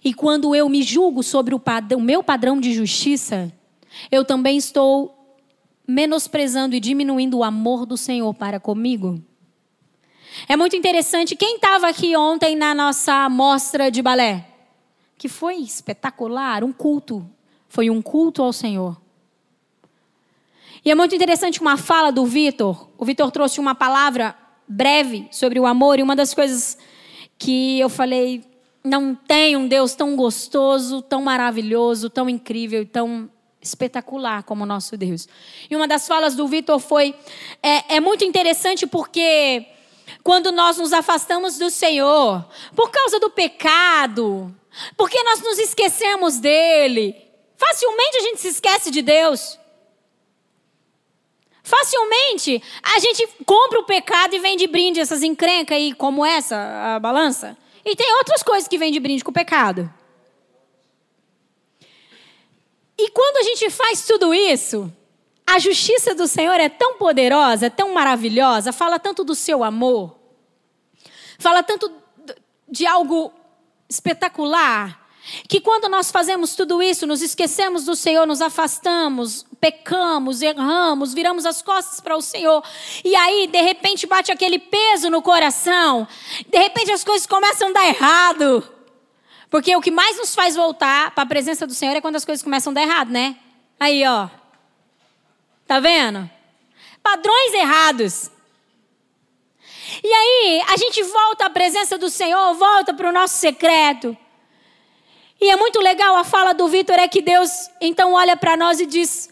E 0.03 0.13
quando 0.13 0.55
eu 0.55 0.67
me 0.69 0.81
julgo 0.81 1.21
sobre 1.21 1.53
o, 1.53 1.59
padrão, 1.59 1.99
o 1.99 2.01
meu 2.01 2.23
padrão 2.23 2.59
de 2.59 2.73
justiça, 2.73 3.51
eu 4.11 4.25
também 4.25 4.57
estou 4.57 5.16
menosprezando 5.87 6.75
e 6.75 6.79
diminuindo 6.79 7.37
o 7.37 7.43
amor 7.43 7.85
do 7.85 7.95
Senhor 7.95 8.33
para 8.33 8.59
comigo? 8.59 9.23
É 10.47 10.57
muito 10.57 10.75
interessante. 10.75 11.35
Quem 11.35 11.55
estava 11.55 11.87
aqui 11.87 12.15
ontem 12.15 12.55
na 12.55 12.75
nossa 12.75 13.29
mostra 13.29 13.89
de 13.89 14.01
balé? 14.01 14.45
Que 15.17 15.29
foi 15.29 15.55
espetacular, 15.55 16.63
um 16.63 16.73
culto. 16.73 17.27
Foi 17.69 17.89
um 17.89 18.01
culto 18.01 18.43
ao 18.43 18.51
Senhor. 18.51 19.01
E 20.83 20.91
é 20.91 20.95
muito 20.95 21.15
interessante 21.15 21.59
uma 21.59 21.77
fala 21.77 22.11
do 22.11 22.25
Vitor. 22.25 22.89
O 22.97 23.05
Vitor 23.05 23.31
trouxe 23.31 23.59
uma 23.59 23.73
palavra 23.73 24.37
breve 24.67 25.27
sobre 25.31 25.59
o 25.59 25.65
amor, 25.65 25.99
e 25.99 26.03
uma 26.03 26.15
das 26.15 26.33
coisas 26.33 26.77
que 27.37 27.79
eu 27.79 27.89
falei, 27.89 28.43
não 28.83 29.15
tem 29.15 29.55
um 29.55 29.67
Deus 29.67 29.95
tão 29.95 30.15
gostoso, 30.15 31.01
tão 31.01 31.21
maravilhoso, 31.21 32.09
tão 32.09 32.29
incrível, 32.29 32.85
tão 32.85 33.29
espetacular 33.67 34.43
como 34.43 34.65
nosso 34.65 34.97
Deus. 34.97 35.27
E 35.69 35.75
uma 35.75 35.87
das 35.87 36.07
falas 36.07 36.35
do 36.35 36.47
Vitor 36.47 36.79
foi: 36.79 37.13
é, 37.61 37.95
é 37.95 37.99
muito 37.99 38.23
interessante 38.23 38.87
porque 38.87 39.65
quando 40.23 40.51
nós 40.51 40.77
nos 40.77 40.93
afastamos 40.93 41.57
do 41.57 41.69
Senhor, 41.69 42.45
por 42.75 42.89
causa 42.89 43.19
do 43.19 43.29
pecado, 43.29 44.53
porque 44.95 45.21
nós 45.23 45.41
nos 45.41 45.57
esquecemos 45.59 46.39
dele, 46.39 47.15
facilmente 47.55 48.17
a 48.17 48.21
gente 48.21 48.41
se 48.41 48.49
esquece 48.49 48.91
de 48.91 49.01
Deus. 49.01 49.57
Facilmente 51.63 52.63
a 52.81 52.99
gente 52.99 53.27
compra 53.45 53.79
o 53.79 53.83
pecado 53.83 54.33
e 54.33 54.39
vem 54.39 54.55
de 54.55 54.67
brinde 54.67 55.01
essas 55.01 55.21
encrencas 55.21 55.75
aí, 55.75 55.93
como 55.93 56.25
essa, 56.25 56.95
a 56.95 56.99
balança. 56.99 57.57
E 57.83 57.95
tem 57.95 58.09
outras 58.15 58.41
coisas 58.41 58.67
que 58.67 58.77
vêm 58.77 58.91
de 58.91 58.99
brinde 58.99 59.23
com 59.23 59.31
o 59.31 59.33
pecado. 59.33 59.91
E 62.97 63.09
quando 63.11 63.37
a 63.37 63.43
gente 63.43 63.69
faz 63.69 64.05
tudo 64.05 64.33
isso, 64.33 64.91
a 65.45 65.59
justiça 65.59 66.15
do 66.15 66.27
Senhor 66.27 66.59
é 66.59 66.67
tão 66.67 66.95
poderosa, 66.95 67.67
é 67.67 67.69
tão 67.69 67.93
maravilhosa, 67.93 68.73
fala 68.73 68.99
tanto 68.99 69.23
do 69.23 69.35
seu 69.35 69.63
amor, 69.63 70.15
fala 71.39 71.63
tanto 71.63 71.91
de 72.67 72.85
algo 72.85 73.31
espetacular, 73.87 75.07
que 75.47 75.61
quando 75.61 75.87
nós 75.89 76.11
fazemos 76.11 76.55
tudo 76.55 76.81
isso, 76.81 77.05
nos 77.05 77.21
esquecemos 77.21 77.85
do 77.85 77.95
Senhor, 77.95 78.25
nos 78.25 78.41
afastamos, 78.41 79.45
pecamos, 79.59 80.41
erramos, 80.41 81.13
viramos 81.13 81.45
as 81.45 81.61
costas 81.61 81.99
para 81.99 82.17
o 82.17 82.21
Senhor, 82.21 82.63
e 83.03 83.15
aí 83.15 83.47
de 83.47 83.61
repente 83.61 84.07
bate 84.07 84.31
aquele 84.31 84.59
peso 84.59 85.09
no 85.09 85.21
coração, 85.21 86.07
de 86.49 86.57
repente 86.57 86.91
as 86.91 87.03
coisas 87.03 87.27
começam 87.27 87.69
a 87.69 87.73
dar 87.73 87.87
errado. 87.87 88.76
Porque 89.49 89.75
o 89.75 89.81
que 89.81 89.91
mais 89.91 90.17
nos 90.17 90.35
faz 90.35 90.55
voltar 90.55 91.11
para 91.11 91.23
a 91.23 91.27
presença 91.27 91.65
do 91.65 91.73
Senhor 91.73 91.95
é 91.95 92.01
quando 92.01 92.17
as 92.17 92.25
coisas 92.25 92.43
começam 92.43 92.71
a 92.71 92.73
dar 92.73 92.81
errado, 92.81 93.09
né? 93.09 93.37
Aí, 93.79 94.05
ó. 94.05 94.27
Tá 95.65 95.79
vendo? 95.79 96.29
Padrões 97.01 97.53
errados. 97.53 98.31
E 100.03 100.07
aí, 100.07 100.63
a 100.67 100.77
gente 100.77 101.01
volta 101.03 101.45
à 101.45 101.49
presença 101.49 101.97
do 101.97 102.09
Senhor, 102.09 102.53
volta 102.55 102.93
para 102.93 103.09
o 103.09 103.13
nosso 103.13 103.35
secreto. 103.35 104.15
E 105.39 105.49
é 105.49 105.55
muito 105.55 105.79
legal 105.79 106.15
a 106.15 106.23
fala 106.23 106.53
do 106.53 106.67
Vitor 106.67 106.97
é 106.97 107.07
que 107.07 107.21
Deus 107.21 107.69
então 107.79 108.13
olha 108.13 108.35
para 108.35 108.57
nós 108.57 108.79
e 108.79 108.85
diz: 108.85 109.29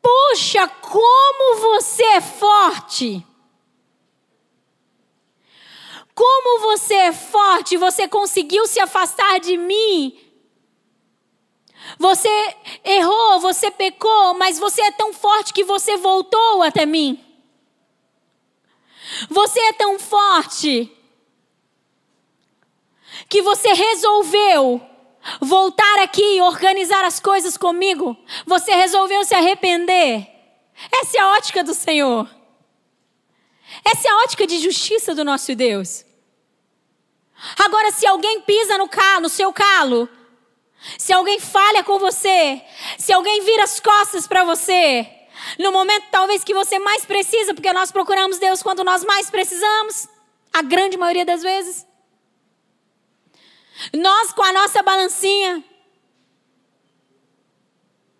Puxa, 0.00 0.68
como 0.68 1.60
você 1.60 2.04
é 2.04 2.20
forte! 2.20 3.26
Como 6.14 6.60
você 6.60 6.94
é 6.94 7.12
forte, 7.12 7.76
você 7.76 8.06
conseguiu 8.06 8.66
se 8.66 8.78
afastar 8.80 9.40
de 9.40 9.56
mim. 9.56 10.18
Você 11.98 12.28
errou, 12.84 13.40
você 13.40 13.70
pecou, 13.70 14.34
mas 14.34 14.58
você 14.58 14.82
é 14.82 14.92
tão 14.92 15.12
forte 15.12 15.52
que 15.52 15.64
você 15.64 15.96
voltou 15.96 16.62
até 16.62 16.86
mim. 16.86 17.22
Você 19.28 19.60
é 19.60 19.72
tão 19.72 19.98
forte 19.98 20.90
que 23.28 23.42
você 23.42 23.72
resolveu 23.72 24.80
voltar 25.40 26.00
aqui 26.00 26.36
e 26.36 26.42
organizar 26.42 27.04
as 27.04 27.20
coisas 27.20 27.56
comigo. 27.56 28.16
Você 28.46 28.72
resolveu 28.74 29.24
se 29.24 29.34
arrepender. 29.34 30.28
Essa 30.92 31.18
é 31.18 31.20
a 31.20 31.30
ótica 31.32 31.62
do 31.62 31.74
Senhor. 31.74 32.28
Essa 33.84 34.08
é 34.08 34.10
a 34.10 34.16
ótica 34.18 34.46
de 34.46 34.58
justiça 34.58 35.14
do 35.14 35.24
nosso 35.24 35.54
Deus. 35.54 36.04
Agora, 37.58 37.90
se 37.90 38.06
alguém 38.06 38.40
pisa 38.42 38.78
no 38.78 38.88
calo, 38.88 39.22
no 39.22 39.28
seu 39.28 39.52
calo, 39.52 40.08
se 40.98 41.12
alguém 41.12 41.40
falha 41.40 41.82
com 41.82 41.98
você, 41.98 42.62
se 42.98 43.12
alguém 43.12 43.42
vira 43.42 43.64
as 43.64 43.80
costas 43.80 44.26
para 44.26 44.44
você, 44.44 45.08
no 45.58 45.72
momento 45.72 46.06
talvez 46.10 46.44
que 46.44 46.54
você 46.54 46.78
mais 46.78 47.04
precisa, 47.04 47.54
porque 47.54 47.72
nós 47.72 47.90
procuramos 47.90 48.38
Deus 48.38 48.62
quando 48.62 48.84
nós 48.84 49.04
mais 49.04 49.30
precisamos, 49.30 50.08
a 50.52 50.62
grande 50.62 50.96
maioria 50.96 51.24
das 51.24 51.42
vezes. 51.42 51.86
Nós 53.92 54.32
com 54.32 54.42
a 54.42 54.52
nossa 54.52 54.82
balancinha 54.82 55.64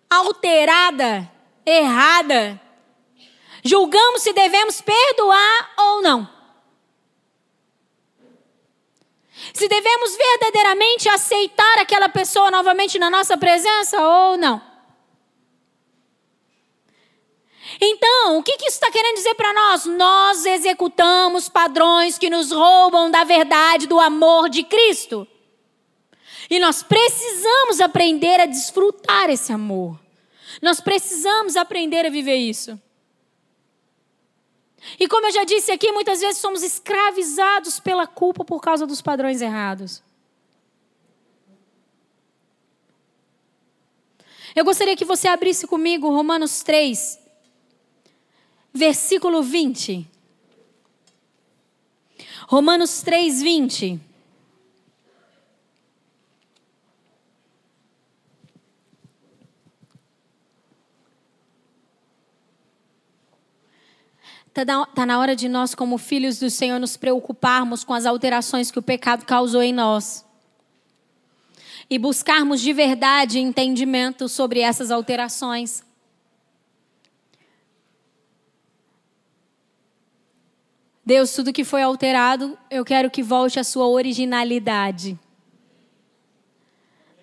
alterada, 0.09 1.31
errada, 1.65 2.59
julgamos 3.63 4.21
se 4.21 4.33
devemos 4.33 4.81
perdoar 4.81 5.73
ou 5.77 6.01
não. 6.01 6.29
Se 9.53 9.67
devemos 9.67 10.15
verdadeiramente 10.15 11.09
aceitar 11.09 11.79
aquela 11.79 12.09
pessoa 12.09 12.51
novamente 12.51 12.99
na 12.99 13.09
nossa 13.09 13.37
presença 13.37 13.99
ou 13.99 14.37
não. 14.37 14.61
Então, 17.81 18.37
o 18.37 18.43
que, 18.43 18.57
que 18.57 18.67
isso 18.67 18.75
está 18.75 18.91
querendo 18.91 19.15
dizer 19.15 19.35
para 19.35 19.53
nós? 19.53 19.85
Nós 19.85 20.45
executamos 20.45 21.49
padrões 21.49 22.17
que 22.17 22.29
nos 22.29 22.51
roubam 22.51 23.09
da 23.09 23.23
verdade, 23.23 23.87
do 23.87 23.99
amor 23.99 24.49
de 24.49 24.63
Cristo. 24.63 25.27
E 26.49 26.59
nós 26.59 26.83
precisamos 26.83 27.81
aprender 27.81 28.39
a 28.39 28.45
desfrutar 28.45 29.29
esse 29.29 29.51
amor. 29.51 29.99
Nós 30.61 30.79
precisamos 30.79 31.55
aprender 31.55 32.05
a 32.05 32.09
viver 32.09 32.35
isso. 32.35 32.79
E 34.99 35.07
como 35.07 35.27
eu 35.27 35.31
já 35.31 35.43
disse 35.43 35.71
aqui, 35.71 35.91
muitas 35.91 36.19
vezes 36.19 36.39
somos 36.39 36.61
escravizados 36.63 37.79
pela 37.79 38.05
culpa 38.05 38.43
por 38.43 38.61
causa 38.61 38.85
dos 38.85 39.01
padrões 39.01 39.41
errados. 39.41 40.03
Eu 44.55 44.63
gostaria 44.63 44.95
que 44.95 45.05
você 45.05 45.27
abrisse 45.27 45.65
comigo 45.65 46.09
Romanos 46.09 46.61
3, 46.61 47.19
versículo 48.71 49.41
20. 49.41 50.07
Romanos 52.47 53.01
3, 53.01 53.41
20. 53.41 54.12
Está 64.55 64.85
tá 64.85 65.03
na 65.03 65.17
hora 65.17 65.35
de 65.35 65.49
nós, 65.49 65.73
como 65.73 65.97
filhos 65.97 66.37
do 66.37 66.47
Senhor, 66.47 66.79
nos 66.79 66.95
preocuparmos 66.95 67.83
com 67.83 67.91
as 67.91 68.05
alterações 68.05 68.69
que 68.69 68.77
o 68.77 68.83
pecado 68.83 69.25
causou 69.25 69.63
em 69.63 69.73
nós. 69.73 70.23
E 71.89 71.97
buscarmos 71.97 72.61
de 72.61 72.71
verdade 72.71 73.39
entendimento 73.39 74.29
sobre 74.29 74.59
essas 74.59 74.91
alterações. 74.91 75.83
Deus, 81.03 81.33
tudo 81.33 81.51
que 81.51 81.63
foi 81.63 81.81
alterado, 81.81 82.55
eu 82.69 82.85
quero 82.85 83.09
que 83.09 83.23
volte 83.23 83.59
à 83.59 83.63
sua 83.63 83.87
originalidade. 83.87 85.19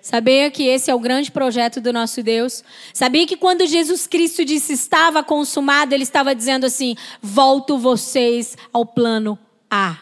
Sabia 0.00 0.50
que 0.50 0.66
esse 0.66 0.90
é 0.90 0.94
o 0.94 0.98
grande 0.98 1.30
projeto 1.30 1.80
do 1.80 1.92
nosso 1.92 2.22
Deus? 2.22 2.64
Sabia 2.94 3.26
que 3.26 3.36
quando 3.36 3.66
Jesus 3.66 4.06
Cristo 4.06 4.44
disse 4.44 4.72
estava 4.72 5.22
consumado, 5.22 5.94
ele 5.94 6.04
estava 6.04 6.34
dizendo 6.34 6.64
assim: 6.64 6.96
volto 7.20 7.78
vocês 7.78 8.56
ao 8.72 8.86
plano 8.86 9.38
A. 9.70 9.98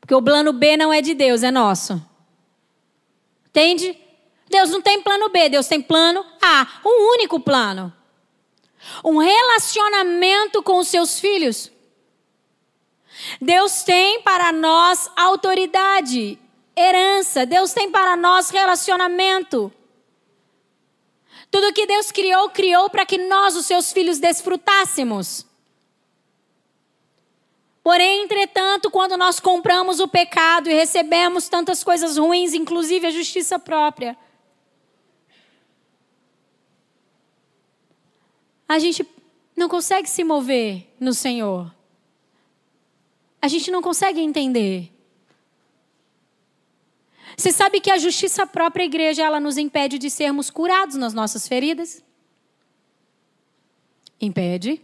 Porque 0.00 0.14
o 0.14 0.22
plano 0.22 0.52
B 0.52 0.76
não 0.76 0.92
é 0.92 1.00
de 1.00 1.14
Deus, 1.14 1.42
é 1.42 1.50
nosso. 1.50 2.02
Entende? 3.48 3.96
Deus 4.48 4.70
não 4.70 4.82
tem 4.82 5.00
plano 5.02 5.28
B, 5.28 5.48
Deus 5.48 5.66
tem 5.66 5.80
plano 5.80 6.24
A, 6.42 6.80
um 6.84 7.12
único 7.14 7.38
plano. 7.40 7.92
Um 9.04 9.18
relacionamento 9.18 10.62
com 10.62 10.78
os 10.78 10.88
seus 10.88 11.18
filhos. 11.18 11.72
Deus 13.40 13.82
tem 13.82 14.20
para 14.22 14.52
nós 14.52 15.10
autoridade 15.16 16.38
herança. 16.76 17.46
Deus 17.46 17.72
tem 17.72 17.90
para 17.90 18.16
nós 18.16 18.50
relacionamento. 18.50 19.72
Tudo 21.50 21.72
que 21.72 21.86
Deus 21.86 22.10
criou, 22.12 22.50
criou 22.50 22.90
para 22.90 23.06
que 23.06 23.16
nós, 23.16 23.56
os 23.56 23.66
seus 23.66 23.92
filhos, 23.92 24.18
desfrutássemos. 24.18 25.46
Porém, 27.82 28.24
entretanto, 28.24 28.90
quando 28.90 29.16
nós 29.16 29.38
compramos 29.38 30.00
o 30.00 30.08
pecado 30.08 30.68
e 30.68 30.74
recebemos 30.74 31.48
tantas 31.48 31.84
coisas 31.84 32.16
ruins, 32.18 32.52
inclusive 32.52 33.06
a 33.06 33.12
justiça 33.12 33.60
própria, 33.60 34.18
a 38.68 38.78
gente 38.80 39.08
não 39.54 39.68
consegue 39.68 40.10
se 40.10 40.24
mover 40.24 40.92
no 40.98 41.14
Senhor. 41.14 41.72
A 43.40 43.46
gente 43.46 43.70
não 43.70 43.80
consegue 43.80 44.20
entender. 44.20 44.92
Você 47.36 47.52
sabe 47.52 47.80
que 47.80 47.90
a 47.90 47.98
justiça 47.98 48.46
própria 48.46 48.84
igreja, 48.84 49.22
ela 49.22 49.38
nos 49.38 49.58
impede 49.58 49.98
de 49.98 50.08
sermos 50.08 50.48
curados 50.48 50.96
nas 50.96 51.12
nossas 51.12 51.46
feridas? 51.46 52.02
Impede. 54.20 54.80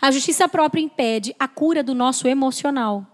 A 0.00 0.10
justiça 0.10 0.48
própria 0.48 0.80
impede 0.80 1.34
a 1.38 1.46
cura 1.46 1.82
do 1.82 1.94
nosso 1.94 2.26
emocional. 2.26 3.06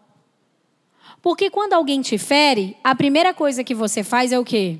Porque 1.20 1.50
quando 1.50 1.74
alguém 1.74 2.00
te 2.00 2.16
fere, 2.16 2.76
a 2.82 2.94
primeira 2.94 3.34
coisa 3.34 3.62
que 3.62 3.74
você 3.74 4.02
faz 4.02 4.32
é 4.32 4.38
o 4.38 4.44
quê? 4.44 4.78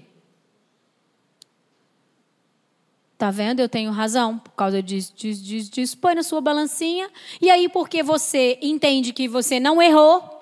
Tá 3.18 3.31
vendo? 3.31 3.61
Eu 3.61 3.68
tenho 3.68 3.91
razão 3.91 4.39
por 4.39 4.53
causa 4.53 4.81
disso, 4.81 5.12
disso, 5.14 5.43
disso, 5.43 5.70
disso. 5.72 5.99
Põe 5.99 6.14
na 6.14 6.22
sua 6.22 6.41
balancinha. 6.41 7.11
E 7.41 7.51
aí, 7.51 7.68
porque 7.68 8.01
você 8.01 8.57
entende 8.62 9.12
que 9.12 9.26
você 9.26 9.59
não 9.59 9.83
errou, 9.83 10.38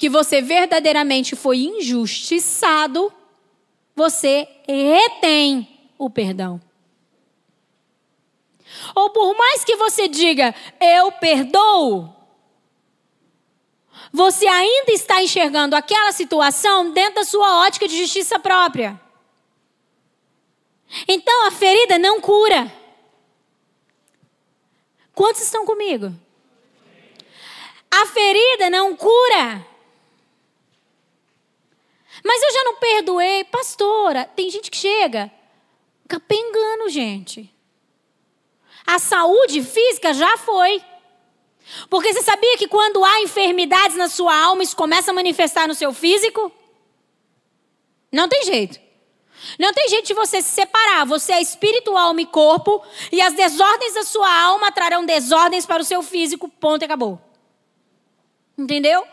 que 0.00 0.08
você 0.08 0.40
verdadeiramente 0.40 1.36
foi 1.36 1.58
injustiçado, 1.58 3.12
você 3.94 4.48
retém 4.66 5.90
o 5.98 6.08
perdão. 6.08 6.58
Ou 8.94 9.10
por 9.10 9.36
mais 9.36 9.62
que 9.62 9.76
você 9.76 10.08
diga, 10.08 10.54
eu 10.80 11.12
perdoo, 11.12 12.08
você 14.10 14.46
ainda 14.46 14.90
está 14.90 15.22
enxergando 15.22 15.76
aquela 15.76 16.12
situação 16.12 16.92
dentro 16.92 17.16
da 17.16 17.24
sua 17.24 17.66
ótica 17.66 17.86
de 17.86 17.98
justiça 17.98 18.38
própria. 18.38 18.98
Então 21.06 21.46
a 21.46 21.50
ferida 21.50 21.98
não 21.98 22.22
cura. 22.22 22.72
Quantos 25.14 25.42
estão 25.42 25.66
comigo? 25.66 26.10
A 27.90 28.06
ferida 28.06 28.70
não 28.70 28.96
cura. 28.96 29.68
Já 32.52 32.64
não 32.64 32.76
perdoei. 32.76 33.44
Pastora, 33.44 34.24
tem 34.24 34.50
gente 34.50 34.70
que 34.70 34.76
chega 34.76 35.30
capengando, 36.08 36.88
gente. 36.88 37.54
A 38.86 38.98
saúde 38.98 39.62
física 39.62 40.12
já 40.12 40.36
foi. 40.38 40.82
Porque 41.88 42.12
você 42.12 42.22
sabia 42.22 42.58
que 42.58 42.66
quando 42.66 43.04
há 43.04 43.22
enfermidades 43.22 43.96
na 43.96 44.08
sua 44.08 44.36
alma, 44.36 44.64
isso 44.64 44.74
começa 44.74 45.12
a 45.12 45.14
manifestar 45.14 45.68
no 45.68 45.74
seu 45.74 45.92
físico? 45.92 46.50
Não 48.10 48.28
tem 48.28 48.44
jeito. 48.44 48.80
Não 49.58 49.72
tem 49.72 49.88
jeito 49.88 50.08
de 50.08 50.14
você 50.14 50.42
se 50.42 50.50
separar. 50.50 51.06
Você 51.06 51.32
é 51.32 51.40
espírito, 51.40 51.96
alma 51.96 52.20
e 52.20 52.26
corpo, 52.26 52.82
e 53.12 53.20
as 53.22 53.34
desordens 53.34 53.94
da 53.94 54.02
sua 54.02 54.42
alma 54.42 54.72
trarão 54.72 55.06
desordens 55.06 55.64
para 55.64 55.82
o 55.82 55.84
seu 55.84 56.02
físico. 56.02 56.48
Ponto 56.48 56.82
e 56.82 56.86
acabou. 56.86 57.20
Entendeu? 58.58 59.06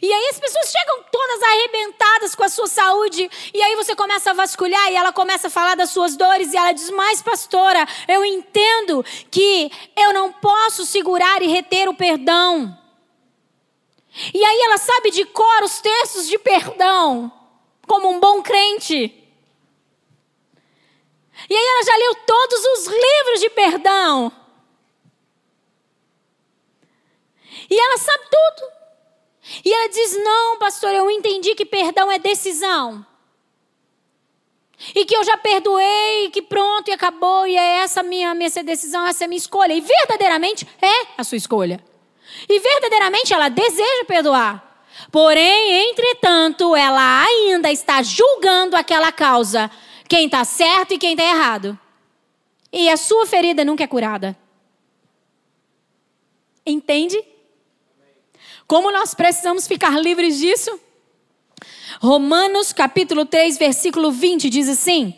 E 0.00 0.12
aí 0.12 0.28
as 0.28 0.38
pessoas 0.38 0.70
chegam 0.70 1.04
todas 1.10 1.42
arrebentadas 1.42 2.34
com 2.34 2.44
a 2.44 2.48
sua 2.48 2.66
saúde, 2.66 3.28
e 3.52 3.62
aí 3.62 3.74
você 3.74 3.96
começa 3.96 4.30
a 4.30 4.34
vasculhar 4.34 4.90
e 4.90 4.96
ela 4.96 5.12
começa 5.12 5.48
a 5.48 5.50
falar 5.50 5.74
das 5.74 5.90
suas 5.90 6.16
dores 6.16 6.52
e 6.52 6.56
ela 6.56 6.72
diz: 6.72 6.90
"Mas 6.90 7.22
pastora, 7.22 7.86
eu 8.06 8.24
entendo 8.24 9.04
que 9.30 9.70
eu 9.96 10.12
não 10.12 10.32
posso 10.32 10.86
segurar 10.86 11.42
e 11.42 11.48
reter 11.48 11.88
o 11.88 11.94
perdão". 11.94 12.78
E 14.32 14.44
aí 14.44 14.60
ela 14.62 14.78
sabe 14.78 15.10
de 15.10 15.24
cor 15.24 15.62
os 15.64 15.80
textos 15.80 16.28
de 16.28 16.38
perdão, 16.38 17.32
como 17.86 18.08
um 18.08 18.20
bom 18.20 18.42
crente. 18.42 19.24
E 21.50 21.54
aí 21.54 21.66
ela 21.66 21.82
já 21.82 21.96
leu 21.96 22.14
todos 22.14 22.64
os 22.64 22.86
livros 22.86 23.40
de 23.40 23.50
perdão. 23.50 24.32
E 27.68 27.78
ela 27.78 27.98
sabe 27.98 28.24
tudo. 28.30 28.73
E 29.64 29.72
ela 29.72 29.88
diz: 29.88 30.16
Não, 30.22 30.58
pastor, 30.58 30.94
eu 30.94 31.10
entendi 31.10 31.54
que 31.54 31.64
perdão 31.64 32.10
é 32.10 32.18
decisão. 32.18 33.04
E 34.94 35.04
que 35.04 35.16
eu 35.16 35.24
já 35.24 35.36
perdoei, 35.36 36.30
que 36.30 36.42
pronto, 36.42 36.88
e 36.88 36.92
acabou, 36.92 37.46
e 37.46 37.56
é 37.56 37.78
essa 37.78 38.02
minha, 38.02 38.34
minha 38.34 38.50
decisão, 38.50 39.06
essa 39.06 39.24
é 39.24 39.26
a 39.26 39.28
minha 39.28 39.38
escolha. 39.38 39.72
E 39.72 39.80
verdadeiramente 39.80 40.66
é 40.82 41.06
a 41.16 41.24
sua 41.24 41.36
escolha. 41.36 41.82
E 42.48 42.58
verdadeiramente 42.58 43.32
ela 43.32 43.48
deseja 43.48 44.04
perdoar. 44.06 44.62
Porém, 45.10 45.90
entretanto, 45.90 46.74
ela 46.74 47.24
ainda 47.24 47.70
está 47.70 48.02
julgando 48.02 48.76
aquela 48.76 49.12
causa 49.12 49.70
quem 50.08 50.26
está 50.26 50.44
certo 50.44 50.94
e 50.94 50.98
quem 50.98 51.12
está 51.12 51.24
errado. 51.24 51.78
E 52.72 52.88
a 52.88 52.96
sua 52.96 53.26
ferida 53.26 53.64
nunca 53.64 53.84
é 53.84 53.86
curada. 53.86 54.36
Entende? 56.66 57.22
Como 58.66 58.90
nós 58.90 59.14
precisamos 59.14 59.66
ficar 59.66 60.00
livres 60.00 60.38
disso? 60.38 60.78
Romanos 62.00 62.72
capítulo 62.72 63.24
3, 63.24 63.58
versículo 63.58 64.10
20 64.10 64.48
diz 64.48 64.68
assim: 64.68 65.14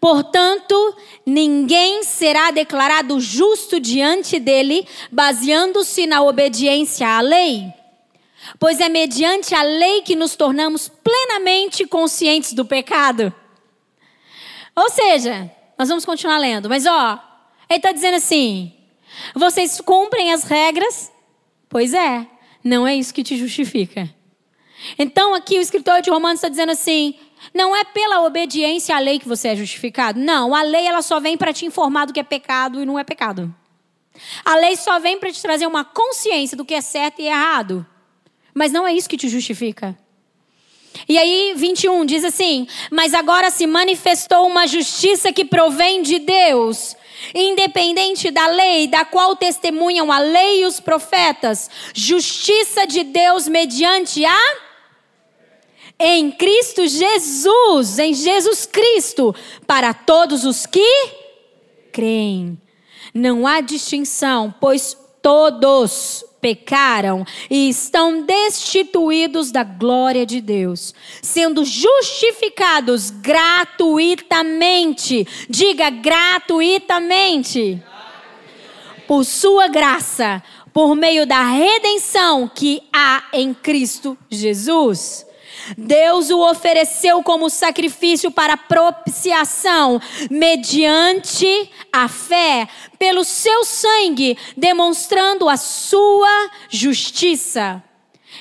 Portanto, 0.00 0.96
ninguém 1.24 2.02
será 2.02 2.50
declarado 2.50 3.20
justo 3.20 3.78
diante 3.78 4.40
dele, 4.40 4.86
baseando-se 5.12 6.06
na 6.06 6.22
obediência 6.22 7.06
à 7.06 7.20
lei. 7.20 7.72
Pois 8.58 8.80
é 8.80 8.88
mediante 8.88 9.54
a 9.54 9.62
lei 9.62 10.02
que 10.02 10.16
nos 10.16 10.34
tornamos 10.34 10.88
plenamente 10.88 11.86
conscientes 11.86 12.52
do 12.52 12.64
pecado. 12.64 13.32
Ou 14.74 14.88
seja, 14.88 15.50
nós 15.78 15.88
vamos 15.88 16.04
continuar 16.04 16.38
lendo, 16.38 16.68
mas 16.68 16.86
ó, 16.86 17.22
ele 17.68 17.78
está 17.78 17.92
dizendo 17.92 18.16
assim: 18.16 18.72
vocês 19.34 19.80
cumprem 19.80 20.32
as 20.32 20.44
regras? 20.44 21.12
Pois 21.68 21.94
é, 21.94 22.26
não 22.62 22.86
é 22.86 22.94
isso 22.94 23.14
que 23.14 23.22
te 23.22 23.36
justifica. 23.36 24.08
Então 24.98 25.34
aqui 25.34 25.58
o 25.58 25.60
escritor 25.60 26.00
de 26.00 26.10
Romanos 26.10 26.38
está 26.38 26.48
dizendo 26.48 26.72
assim: 26.72 27.14
não 27.54 27.74
é 27.74 27.84
pela 27.84 28.24
obediência 28.24 28.94
à 28.96 28.98
lei 28.98 29.18
que 29.18 29.28
você 29.28 29.48
é 29.48 29.56
justificado. 29.56 30.18
Não, 30.18 30.54
a 30.54 30.62
lei 30.62 30.86
ela 30.86 31.02
só 31.02 31.20
vem 31.20 31.36
para 31.36 31.52
te 31.52 31.66
informar 31.66 32.06
do 32.06 32.12
que 32.12 32.20
é 32.20 32.24
pecado 32.24 32.82
e 32.82 32.86
não 32.86 32.98
é 32.98 33.04
pecado. 33.04 33.54
A 34.44 34.56
lei 34.56 34.76
só 34.76 34.98
vem 34.98 35.18
para 35.18 35.32
te 35.32 35.40
trazer 35.40 35.66
uma 35.66 35.84
consciência 35.84 36.56
do 36.56 36.64
que 36.64 36.74
é 36.74 36.80
certo 36.80 37.20
e 37.20 37.26
errado. 37.26 37.86
Mas 38.54 38.72
não 38.72 38.86
é 38.86 38.92
isso 38.92 39.08
que 39.08 39.16
te 39.16 39.28
justifica. 39.28 39.96
E 41.08 41.18
aí, 41.18 41.54
21 41.56 42.04
diz 42.04 42.24
assim: 42.24 42.66
Mas 42.90 43.14
agora 43.14 43.50
se 43.50 43.66
manifestou 43.66 44.46
uma 44.46 44.66
justiça 44.66 45.32
que 45.32 45.44
provém 45.44 46.02
de 46.02 46.18
Deus, 46.18 46.96
independente 47.34 48.30
da 48.30 48.46
lei, 48.46 48.86
da 48.86 49.04
qual 49.04 49.36
testemunham 49.36 50.10
a 50.10 50.18
lei 50.18 50.62
e 50.62 50.66
os 50.66 50.80
profetas, 50.80 51.70
justiça 51.94 52.86
de 52.86 53.04
Deus 53.04 53.48
mediante 53.48 54.24
a. 54.24 54.70
Em 56.02 56.30
Cristo 56.30 56.86
Jesus, 56.86 57.98
em 57.98 58.14
Jesus 58.14 58.64
Cristo, 58.64 59.34
para 59.66 59.92
todos 59.92 60.46
os 60.46 60.64
que 60.64 61.10
creem. 61.92 62.58
Não 63.12 63.46
há 63.46 63.60
distinção, 63.60 64.54
pois 64.60 64.96
todos 65.22 66.24
pecaram 66.40 67.24
e 67.50 67.68
estão 67.68 68.22
destituídos 68.22 69.52
da 69.52 69.62
glória 69.62 70.24
de 70.24 70.40
Deus, 70.40 70.94
sendo 71.22 71.62
justificados 71.64 73.10
gratuitamente. 73.10 75.26
Diga 75.48 75.90
gratuitamente. 75.90 77.80
Por 79.06 79.24
sua 79.24 79.68
graça, 79.68 80.42
por 80.72 80.94
meio 80.94 81.26
da 81.26 81.42
redenção 81.42 82.48
que 82.48 82.80
há 82.92 83.24
em 83.32 83.52
Cristo 83.52 84.16
Jesus. 84.30 85.26
Deus 85.76 86.30
o 86.30 86.40
ofereceu 86.40 87.22
como 87.22 87.50
sacrifício 87.50 88.30
para 88.30 88.56
propiciação, 88.56 90.00
mediante 90.30 91.70
a 91.92 92.08
fé, 92.08 92.68
pelo 92.98 93.24
seu 93.24 93.64
sangue, 93.64 94.36
demonstrando 94.56 95.48
a 95.48 95.56
sua 95.56 96.50
justiça. 96.68 97.82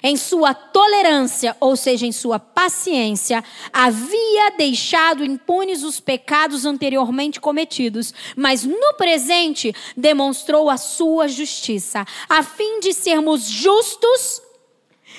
Em 0.01 0.15
sua 0.15 0.53
tolerância, 0.53 1.57
ou 1.59 1.75
seja, 1.75 2.05
em 2.05 2.11
sua 2.11 2.39
paciência, 2.39 3.43
havia 3.73 4.51
deixado 4.57 5.25
impunes 5.25 5.83
os 5.83 5.99
pecados 5.99 6.65
anteriormente 6.65 7.41
cometidos, 7.41 8.13
mas 8.35 8.63
no 8.63 8.93
presente 8.93 9.75
demonstrou 9.97 10.69
a 10.69 10.77
sua 10.77 11.27
justiça, 11.27 12.05
a 12.29 12.43
fim 12.43 12.79
de 12.79 12.93
sermos 12.93 13.43
justos 13.43 14.41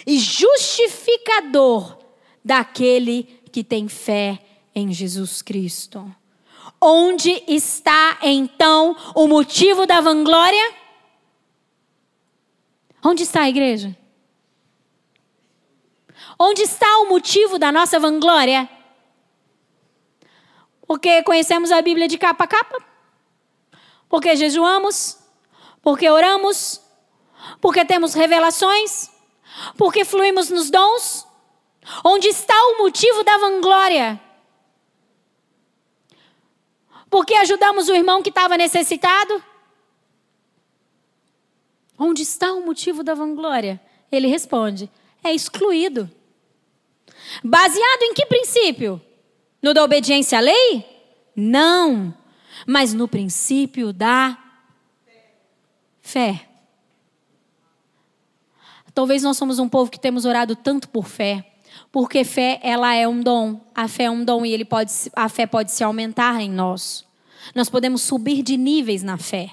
e 0.06 0.18
justificador 0.18 1.99
daquele 2.44 3.24
que 3.52 3.62
tem 3.62 3.88
fé 3.88 4.38
em 4.74 4.92
Jesus 4.92 5.42
Cristo. 5.42 6.14
Onde 6.80 7.42
está 7.46 8.18
então 8.22 8.96
o 9.14 9.26
motivo 9.26 9.86
da 9.86 10.00
vanglória? 10.00 10.74
Onde 13.04 13.22
está 13.22 13.42
a 13.42 13.48
igreja? 13.48 13.96
Onde 16.38 16.62
está 16.62 16.86
o 17.00 17.08
motivo 17.08 17.58
da 17.58 17.70
nossa 17.70 17.98
vanglória? 17.98 18.68
Porque 20.86 21.22
conhecemos 21.22 21.70
a 21.70 21.82
Bíblia 21.82 22.08
de 22.08 22.18
capa 22.18 22.44
a 22.44 22.48
capa? 22.48 22.82
Porque 24.08 24.34
jejuamos? 24.34 25.18
Porque 25.82 26.08
oramos? 26.08 26.80
Porque 27.60 27.84
temos 27.84 28.14
revelações? 28.14 29.10
Porque 29.76 30.04
fluímos 30.04 30.50
nos 30.50 30.70
dons? 30.70 31.26
Onde 32.04 32.28
está 32.28 32.54
o 32.68 32.78
motivo 32.78 33.22
da 33.24 33.38
vanglória? 33.38 34.20
Porque 37.08 37.34
ajudamos 37.34 37.88
o 37.88 37.94
irmão 37.94 38.22
que 38.22 38.28
estava 38.28 38.56
necessitado? 38.56 39.42
Onde 41.98 42.22
está 42.22 42.52
o 42.52 42.64
motivo 42.64 43.02
da 43.02 43.14
vanglória? 43.14 43.80
Ele 44.10 44.28
responde: 44.28 44.90
é 45.22 45.32
excluído. 45.32 46.10
Baseado 47.44 48.02
em 48.02 48.14
que 48.14 48.26
princípio? 48.26 49.00
No 49.62 49.74
da 49.74 49.84
obediência 49.84 50.38
à 50.38 50.40
lei? 50.40 50.86
Não, 51.36 52.14
mas 52.66 52.94
no 52.94 53.06
princípio 53.06 53.92
da 53.92 54.38
fé. 56.00 56.48
Talvez 58.94 59.22
nós 59.22 59.36
somos 59.36 59.58
um 59.58 59.68
povo 59.68 59.90
que 59.90 60.00
temos 60.00 60.24
orado 60.24 60.56
tanto 60.56 60.88
por 60.88 61.06
fé, 61.06 61.52
porque 61.92 62.24
fé, 62.24 62.60
ela 62.62 62.94
é 62.94 63.06
um 63.06 63.20
dom. 63.20 63.60
A 63.74 63.88
fé 63.88 64.04
é 64.04 64.10
um 64.10 64.24
dom 64.24 64.44
e 64.44 64.52
ele 64.52 64.64
pode, 64.64 64.92
a 65.14 65.28
fé 65.28 65.46
pode 65.46 65.72
se 65.72 65.82
aumentar 65.82 66.40
em 66.40 66.50
nós. 66.50 67.04
Nós 67.54 67.68
podemos 67.68 68.02
subir 68.02 68.42
de 68.42 68.56
níveis 68.56 69.02
na 69.02 69.18
fé. 69.18 69.50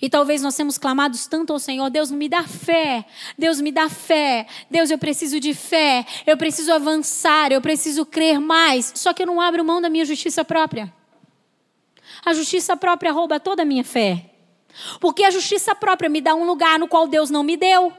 E 0.00 0.08
talvez 0.08 0.42
nós 0.42 0.56
temos 0.56 0.78
clamado 0.78 1.16
tanto 1.28 1.52
ao 1.52 1.58
Senhor, 1.58 1.88
Deus 1.90 2.10
me 2.10 2.28
dá 2.28 2.42
fé, 2.42 3.04
Deus 3.38 3.60
me 3.60 3.70
dá 3.70 3.88
fé, 3.88 4.46
Deus 4.70 4.90
eu 4.90 4.98
preciso 4.98 5.38
de 5.38 5.54
fé, 5.54 6.04
eu 6.26 6.36
preciso 6.36 6.72
avançar, 6.72 7.52
eu 7.52 7.60
preciso 7.60 8.04
crer 8.04 8.40
mais. 8.40 8.92
Só 8.94 9.12
que 9.12 9.22
eu 9.22 9.26
não 9.26 9.40
abro 9.40 9.64
mão 9.64 9.80
da 9.80 9.90
minha 9.90 10.04
justiça 10.04 10.44
própria. 10.44 10.92
A 12.24 12.32
justiça 12.32 12.76
própria 12.76 13.12
rouba 13.12 13.38
toda 13.38 13.62
a 13.62 13.66
minha 13.66 13.84
fé. 13.84 14.30
Porque 15.00 15.24
a 15.24 15.30
justiça 15.30 15.74
própria 15.74 16.08
me 16.08 16.20
dá 16.20 16.34
um 16.34 16.44
lugar 16.44 16.78
no 16.78 16.88
qual 16.88 17.06
Deus 17.06 17.30
não 17.30 17.42
me 17.42 17.56
deu. 17.56 17.92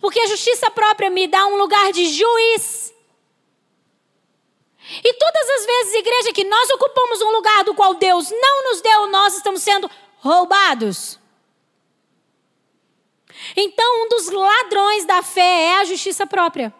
Porque 0.00 0.20
a 0.20 0.26
justiça 0.26 0.70
própria 0.70 1.10
me 1.10 1.26
dá 1.26 1.46
um 1.46 1.56
lugar 1.56 1.92
de 1.92 2.06
juiz 2.06 2.92
E 5.04 5.12
todas 5.14 5.48
as 5.50 5.66
vezes, 5.66 5.94
igreja, 5.94 6.32
que 6.32 6.44
nós 6.44 6.70
ocupamos 6.70 7.20
um 7.20 7.30
lugar 7.30 7.64
do 7.64 7.74
qual 7.74 7.94
Deus 7.94 8.30
não 8.30 8.64
nos 8.70 8.80
deu, 8.80 9.06
nós 9.08 9.36
estamos 9.36 9.62
sendo 9.62 9.90
roubados. 10.18 11.18
Então, 13.56 14.04
um 14.04 14.08
dos 14.08 14.28
ladrões 14.30 15.04
da 15.04 15.22
fé 15.22 15.40
é 15.40 15.76
a 15.80 15.84
justiça 15.84 16.26
própria. 16.26 16.74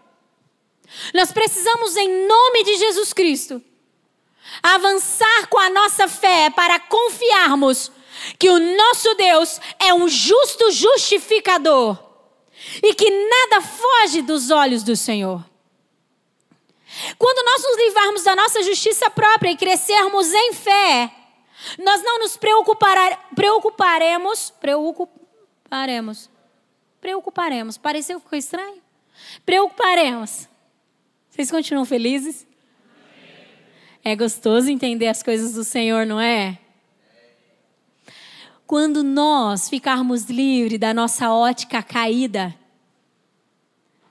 Nós 1.14 1.30
precisamos, 1.30 1.96
em 1.96 2.26
nome 2.26 2.64
de 2.64 2.76
Jesus 2.78 3.12
Cristo, 3.12 3.62
avançar 4.62 5.46
com 5.48 5.58
a 5.58 5.68
nossa 5.68 6.08
fé 6.08 6.50
para 6.50 6.80
confiarmos 6.80 7.92
que 8.38 8.48
o 8.48 8.58
nosso 8.58 9.14
Deus 9.14 9.60
é 9.78 9.92
um 9.92 10.08
justo 10.08 10.70
justificador 10.70 12.07
e 12.82 12.94
que 12.94 13.10
nada 13.10 13.60
foge 13.60 14.22
dos 14.22 14.50
olhos 14.50 14.82
do 14.82 14.96
Senhor. 14.96 15.44
Quando 17.18 17.44
nós 17.44 17.62
nos 17.62 17.76
livrarmos 17.78 18.22
da 18.22 18.34
nossa 18.34 18.62
justiça 18.62 19.10
própria 19.10 19.50
e 19.50 19.56
crescermos 19.56 20.32
em 20.32 20.52
fé, 20.52 21.12
nós 21.78 22.02
não 22.02 22.20
nos 22.20 22.36
preocupar, 22.36 23.30
preocuparemos, 23.34 24.50
preocuparemos, 24.50 26.30
preocuparemos. 27.00 27.76
Pareceu 27.76 28.18
que 28.18 28.24
ficou 28.24 28.38
estranho? 28.38 28.82
Preocuparemos. 29.44 30.48
Vocês 31.30 31.50
continuam 31.50 31.84
felizes? 31.84 32.46
É 34.04 34.16
gostoso 34.16 34.70
entender 34.70 35.08
as 35.08 35.22
coisas 35.22 35.52
do 35.52 35.64
Senhor, 35.64 36.06
não 36.06 36.20
é? 36.20 36.58
Quando 38.68 39.02
nós 39.02 39.66
ficarmos 39.66 40.24
livres 40.24 40.78
da 40.78 40.92
nossa 40.92 41.32
ótica 41.32 41.82
caída, 41.82 42.54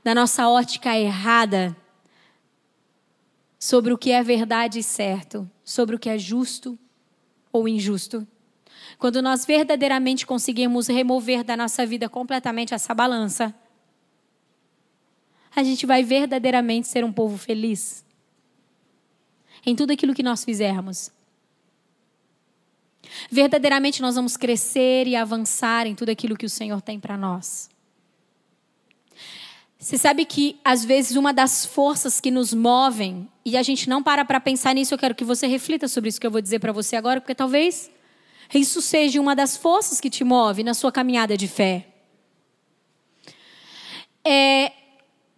da 0.03 0.15
nossa 0.15 0.49
ótica 0.49 0.97
errada, 0.97 1.77
sobre 3.59 3.93
o 3.93 3.97
que 3.99 4.11
é 4.11 4.23
verdade 4.23 4.79
e 4.79 4.83
certo, 4.83 5.47
sobre 5.63 5.95
o 5.95 5.99
que 5.99 6.09
é 6.09 6.17
justo 6.17 6.75
ou 7.53 7.67
injusto. 7.69 8.27
Quando 8.97 9.21
nós 9.21 9.45
verdadeiramente 9.45 10.25
conseguirmos 10.25 10.87
remover 10.87 11.43
da 11.43 11.55
nossa 11.55 11.85
vida 11.85 12.09
completamente 12.09 12.73
essa 12.73 12.95
balança, 12.95 13.53
a 15.55 15.61
gente 15.61 15.85
vai 15.85 16.01
verdadeiramente 16.01 16.87
ser 16.87 17.05
um 17.05 17.13
povo 17.13 17.37
feliz 17.37 18.03
em 19.63 19.75
tudo 19.75 19.93
aquilo 19.93 20.15
que 20.15 20.23
nós 20.23 20.43
fizermos. 20.43 21.15
Verdadeiramente 23.29 24.01
nós 24.01 24.15
vamos 24.15 24.37
crescer 24.37 25.07
e 25.07 25.15
avançar 25.15 25.87
em 25.87 25.95
tudo 25.95 26.09
aquilo 26.09 26.37
que 26.37 26.45
o 26.45 26.49
Senhor 26.49 26.81
tem 26.81 26.99
para 26.99 27.17
nós. 27.17 27.69
Você 29.79 29.97
sabe 29.97 30.25
que 30.25 30.59
às 30.65 30.83
vezes 30.83 31.15
uma 31.15 31.31
das 31.31 31.65
forças 31.65 32.19
que 32.19 32.31
nos 32.31 32.53
movem, 32.53 33.27
e 33.45 33.55
a 33.55 33.63
gente 33.63 33.87
não 33.87 34.01
para 34.01 34.25
para 34.25 34.39
pensar 34.39 34.73
nisso, 34.73 34.93
eu 34.93 34.97
quero 34.97 35.13
que 35.13 35.23
você 35.23 35.45
reflita 35.45 35.87
sobre 35.87 36.09
isso 36.09 36.19
que 36.19 36.25
eu 36.25 36.31
vou 36.31 36.41
dizer 36.41 36.59
para 36.59 36.71
você 36.71 36.95
agora, 36.95 37.21
porque 37.21 37.35
talvez 37.35 37.89
isso 38.53 38.81
seja 38.81 39.21
uma 39.21 39.35
das 39.35 39.55
forças 39.55 40.01
que 40.01 40.09
te 40.09 40.23
move 40.23 40.63
na 40.63 40.73
sua 40.73 40.91
caminhada 40.91 41.37
de 41.37 41.47
fé. 41.47 41.87
É, 44.25 44.71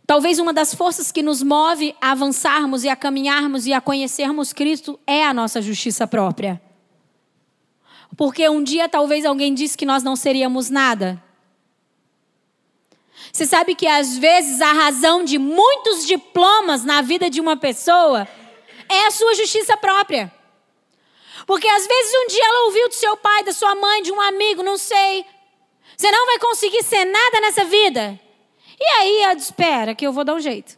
talvez 0.08 0.40
uma 0.40 0.54
das 0.54 0.74
forças 0.74 1.12
que 1.12 1.22
nos 1.22 1.44
move 1.44 1.94
a 2.02 2.12
avançarmos 2.12 2.84
e 2.84 2.90
a 2.90 2.96
caminharmos 2.96 3.68
e 3.68 3.74
a 3.74 3.82
conhecermos 3.82 4.54
Cristo 4.54 4.98
é 5.06 5.24
a 5.26 5.34
nossa 5.34 5.62
justiça 5.62 6.08
própria. 6.08 6.62
Porque 8.20 8.50
um 8.50 8.62
dia 8.62 8.90
talvez 8.90 9.24
alguém 9.24 9.54
disse 9.54 9.78
que 9.78 9.86
nós 9.86 10.04
não 10.04 10.14
seríamos 10.14 10.70
nada. 10.70 11.24
Você 13.32 13.46
sabe 13.46 13.74
que 13.76 13.88
às 13.88 14.18
vezes 14.18 14.60
a 14.60 14.74
razão 14.74 15.24
de 15.24 15.38
muitos 15.38 16.06
diplomas 16.06 16.84
na 16.84 17.02
vida 17.02 17.30
de 17.30 17.40
uma 17.40 17.56
pessoa 17.56 18.28
é 18.90 19.08
a 19.08 19.12
sua 19.12 19.34
justiça 19.36 19.78
própria. 19.78 20.30
Porque 21.48 21.66
às 21.70 21.88
vezes 21.88 22.14
um 22.14 22.28
dia 22.28 22.46
ela 22.46 22.66
ouviu 22.66 22.90
do 22.90 22.94
seu 22.94 23.16
pai, 23.16 23.42
da 23.46 23.54
sua 23.54 23.74
mãe, 23.74 24.02
de 24.02 24.12
um 24.12 24.20
amigo, 24.20 24.64
não 24.64 24.78
sei. 24.78 25.26
Você 25.96 26.12
não 26.12 26.26
vai 26.26 26.40
conseguir 26.40 26.84
ser 26.84 27.06
nada 27.06 27.40
nessa 27.40 27.64
vida. 27.64 28.20
E 28.78 28.84
aí 28.84 29.22
ela 29.22 29.34
espera 29.36 29.96
que 29.96 30.06
eu 30.06 30.12
vou 30.12 30.26
dar 30.26 30.36
um 30.36 30.42
jeito. 30.42 30.78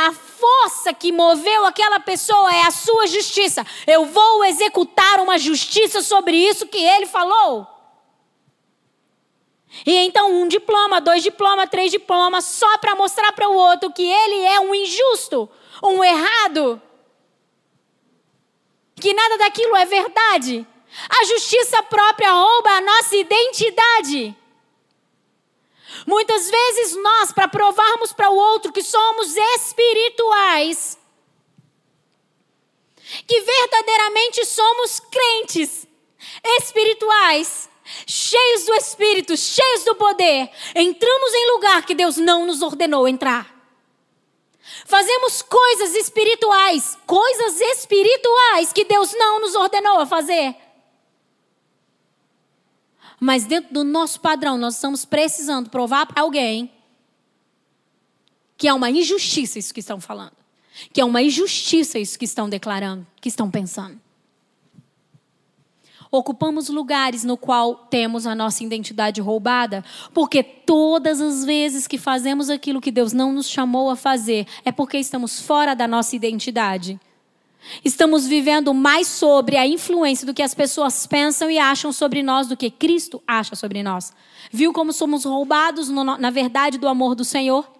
A 0.00 0.12
força 0.12 0.94
que 0.94 1.10
moveu 1.10 1.64
aquela 1.64 1.98
pessoa 1.98 2.54
é 2.54 2.62
a 2.62 2.70
sua 2.70 3.08
justiça. 3.08 3.66
Eu 3.84 4.06
vou 4.06 4.44
executar 4.44 5.18
uma 5.18 5.36
justiça 5.36 6.02
sobre 6.02 6.36
isso 6.36 6.68
que 6.68 6.78
ele 6.78 7.06
falou. 7.06 7.66
E 9.84 9.92
então 9.92 10.40
um 10.40 10.46
diploma, 10.46 11.00
dois 11.00 11.20
diplomas, 11.20 11.68
três 11.68 11.90
diplomas, 11.90 12.44
só 12.44 12.78
para 12.78 12.94
mostrar 12.94 13.32
para 13.32 13.48
o 13.48 13.56
outro 13.56 13.92
que 13.92 14.04
ele 14.04 14.46
é 14.46 14.60
um 14.60 14.72
injusto, 14.72 15.48
um 15.82 16.04
errado. 16.04 16.80
Que 19.00 19.12
nada 19.12 19.38
daquilo 19.38 19.74
é 19.74 19.84
verdade. 19.84 20.64
A 21.08 21.24
justiça 21.24 21.82
própria 21.82 22.32
rouba 22.32 22.70
a 22.70 22.80
nossa 22.80 23.16
identidade. 23.16 24.37
Muitas 26.06 26.50
vezes 26.50 26.96
nós, 26.96 27.32
para 27.32 27.48
provarmos 27.48 28.12
para 28.12 28.30
o 28.30 28.36
outro 28.36 28.72
que 28.72 28.82
somos 28.82 29.36
espirituais, 29.36 30.98
que 33.26 33.40
verdadeiramente 33.40 34.44
somos 34.44 35.00
crentes 35.00 35.86
espirituais, 36.58 37.68
cheios 38.06 38.64
do 38.64 38.74
Espírito, 38.74 39.36
cheios 39.36 39.84
do 39.84 39.94
poder, 39.94 40.50
entramos 40.74 41.34
em 41.34 41.52
lugar 41.52 41.86
que 41.86 41.94
Deus 41.94 42.16
não 42.16 42.46
nos 42.46 42.62
ordenou 42.62 43.08
entrar. 43.08 43.56
Fazemos 44.84 45.42
coisas 45.42 45.94
espirituais, 45.94 46.96
coisas 47.06 47.60
espirituais 47.60 48.72
que 48.72 48.84
Deus 48.84 49.12
não 49.14 49.40
nos 49.40 49.54
ordenou 49.54 49.98
a 50.00 50.06
fazer. 50.06 50.54
Mas 53.20 53.44
dentro 53.44 53.72
do 53.72 53.84
nosso 53.84 54.20
padrão, 54.20 54.56
nós 54.56 54.74
estamos 54.74 55.04
precisando 55.04 55.70
provar 55.70 56.06
para 56.06 56.22
alguém 56.22 56.70
que 58.56 58.66
é 58.66 58.74
uma 58.74 58.90
injustiça 58.90 59.58
isso 59.58 59.72
que 59.72 59.80
estão 59.80 60.00
falando. 60.00 60.36
Que 60.92 61.00
é 61.00 61.04
uma 61.04 61.22
injustiça 61.22 61.98
isso 61.98 62.18
que 62.18 62.24
estão 62.24 62.48
declarando, 62.48 63.06
que 63.20 63.28
estão 63.28 63.50
pensando 63.50 64.00
ocupamos 66.10 66.68
lugares 66.68 67.24
no 67.24 67.36
qual 67.36 67.74
temos 67.74 68.26
a 68.26 68.34
nossa 68.34 68.64
identidade 68.64 69.20
roubada, 69.20 69.84
porque 70.12 70.42
todas 70.42 71.20
as 71.20 71.44
vezes 71.44 71.86
que 71.86 71.98
fazemos 71.98 72.50
aquilo 72.50 72.80
que 72.80 72.90
Deus 72.90 73.12
não 73.12 73.32
nos 73.32 73.48
chamou 73.48 73.90
a 73.90 73.96
fazer, 73.96 74.46
é 74.64 74.72
porque 74.72 74.98
estamos 74.98 75.40
fora 75.40 75.74
da 75.74 75.86
nossa 75.86 76.16
identidade. 76.16 76.98
Estamos 77.84 78.26
vivendo 78.26 78.72
mais 78.72 79.06
sobre 79.06 79.56
a 79.56 79.66
influência 79.66 80.26
do 80.26 80.34
que 80.34 80.42
as 80.42 80.54
pessoas 80.54 81.06
pensam 81.06 81.50
e 81.50 81.58
acham 81.58 81.92
sobre 81.92 82.22
nós 82.22 82.46
do 82.46 82.56
que 82.56 82.70
Cristo 82.70 83.22
acha 83.26 83.54
sobre 83.54 83.82
nós. 83.82 84.12
Viu 84.50 84.72
como 84.72 84.92
somos 84.92 85.24
roubados 85.24 85.88
no, 85.88 86.04
na 86.04 86.30
verdade 86.30 86.78
do 86.78 86.88
amor 86.88 87.14
do 87.14 87.24
Senhor? 87.24 87.70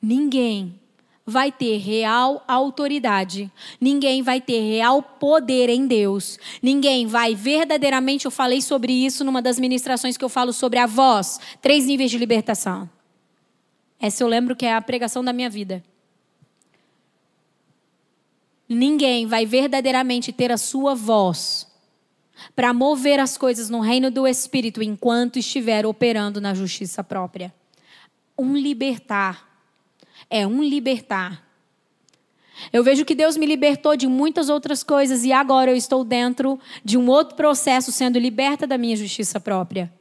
Ninguém 0.00 0.80
vai 1.26 1.52
ter 1.52 1.76
real 1.76 2.42
autoridade, 2.48 3.52
ninguém 3.78 4.22
vai 4.22 4.40
ter 4.40 4.60
real 4.60 5.02
poder 5.02 5.68
em 5.68 5.86
Deus, 5.86 6.38
ninguém 6.62 7.06
vai 7.06 7.34
verdadeiramente. 7.34 8.24
Eu 8.24 8.30
falei 8.30 8.62
sobre 8.62 8.92
isso 8.92 9.24
numa 9.24 9.42
das 9.42 9.58
ministrações 9.58 10.16
que 10.16 10.24
eu 10.24 10.28
falo 10.30 10.52
sobre 10.52 10.78
a 10.78 10.86
voz, 10.86 11.38
três 11.60 11.84
níveis 11.84 12.10
de 12.10 12.16
libertação. 12.16 12.88
Essa 14.00 14.22
eu 14.22 14.28
lembro 14.28 14.54
que 14.54 14.64
é 14.64 14.74
a 14.74 14.80
pregação 14.80 15.24
da 15.24 15.32
minha 15.32 15.50
vida. 15.50 15.82
Ninguém 18.68 19.26
vai 19.26 19.46
verdadeiramente 19.46 20.32
ter 20.32 20.52
a 20.52 20.58
sua 20.58 20.94
voz 20.94 21.66
para 22.54 22.72
mover 22.72 23.18
as 23.18 23.36
coisas 23.36 23.70
no 23.70 23.80
reino 23.80 24.10
do 24.10 24.26
Espírito 24.26 24.82
enquanto 24.82 25.38
estiver 25.38 25.86
operando 25.86 26.40
na 26.40 26.54
justiça 26.54 27.02
própria. 27.02 27.52
Um 28.38 28.56
libertar 28.56 29.48
é 30.30 30.46
um 30.46 30.62
libertar. 30.62 31.44
Eu 32.72 32.84
vejo 32.84 33.04
que 33.04 33.14
Deus 33.14 33.36
me 33.36 33.46
libertou 33.46 33.96
de 33.96 34.06
muitas 34.06 34.48
outras 34.48 34.82
coisas 34.82 35.24
e 35.24 35.32
agora 35.32 35.70
eu 35.70 35.76
estou 35.76 36.04
dentro 36.04 36.58
de 36.84 36.98
um 36.98 37.08
outro 37.08 37.36
processo 37.36 37.90
sendo 37.90 38.18
liberta 38.18 38.66
da 38.66 38.76
minha 38.76 38.96
justiça 38.96 39.40
própria. 39.40 39.92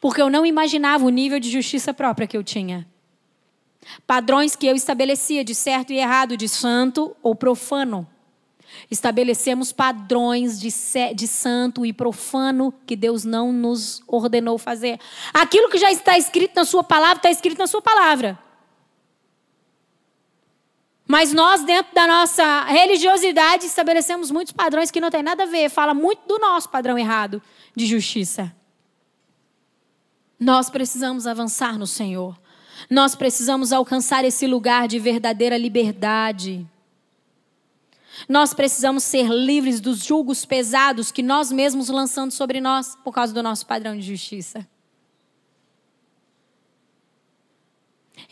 Porque 0.00 0.22
eu 0.22 0.30
não 0.30 0.46
imaginava 0.46 1.04
o 1.04 1.10
nível 1.10 1.38
de 1.38 1.50
justiça 1.50 1.92
própria 1.92 2.26
que 2.26 2.36
eu 2.36 2.42
tinha. 2.42 2.86
Padrões 4.06 4.56
que 4.56 4.66
eu 4.66 4.74
estabelecia 4.74 5.44
de 5.44 5.54
certo 5.54 5.92
e 5.92 5.98
errado, 5.98 6.36
de 6.36 6.48
santo 6.48 7.16
ou 7.22 7.34
profano. 7.34 8.06
Estabelecemos 8.90 9.72
padrões 9.72 10.60
de, 10.60 10.68
de 11.14 11.26
santo 11.26 11.86
e 11.86 11.92
profano 11.92 12.72
que 12.86 12.96
Deus 12.96 13.24
não 13.24 13.52
nos 13.52 14.02
ordenou 14.06 14.58
fazer. 14.58 14.98
Aquilo 15.32 15.68
que 15.68 15.78
já 15.78 15.90
está 15.90 16.18
escrito 16.18 16.56
na 16.56 16.64
Sua 16.64 16.84
palavra, 16.84 17.16
está 17.16 17.30
escrito 17.30 17.58
na 17.58 17.66
Sua 17.66 17.80
palavra. 17.80 18.38
Mas 21.06 21.32
nós, 21.32 21.62
dentro 21.64 21.94
da 21.94 22.06
nossa 22.06 22.64
religiosidade, 22.64 23.64
estabelecemos 23.64 24.30
muitos 24.30 24.52
padrões 24.52 24.90
que 24.90 25.00
não 25.00 25.10
tem 25.10 25.22
nada 25.22 25.44
a 25.44 25.46
ver, 25.46 25.70
fala 25.70 25.94
muito 25.94 26.26
do 26.26 26.38
nosso 26.38 26.68
padrão 26.68 26.98
errado 26.98 27.40
de 27.76 27.86
justiça. 27.86 28.52
Nós 30.38 30.68
precisamos 30.68 31.26
avançar 31.26 31.78
no 31.78 31.86
Senhor. 31.86 32.36
Nós 32.90 33.14
precisamos 33.14 33.72
alcançar 33.72 34.24
esse 34.24 34.46
lugar 34.46 34.86
de 34.86 34.98
verdadeira 34.98 35.56
liberdade. 35.58 36.66
Nós 38.28 38.54
precisamos 38.54 39.02
ser 39.02 39.28
livres 39.28 39.80
dos 39.80 40.04
julgos 40.04 40.44
pesados 40.44 41.12
que 41.12 41.22
nós 41.22 41.52
mesmos 41.52 41.88
lançamos 41.88 42.34
sobre 42.34 42.60
nós 42.60 42.96
por 43.04 43.12
causa 43.12 43.32
do 43.32 43.42
nosso 43.42 43.66
padrão 43.66 43.94
de 43.94 44.02
justiça. 44.02 44.66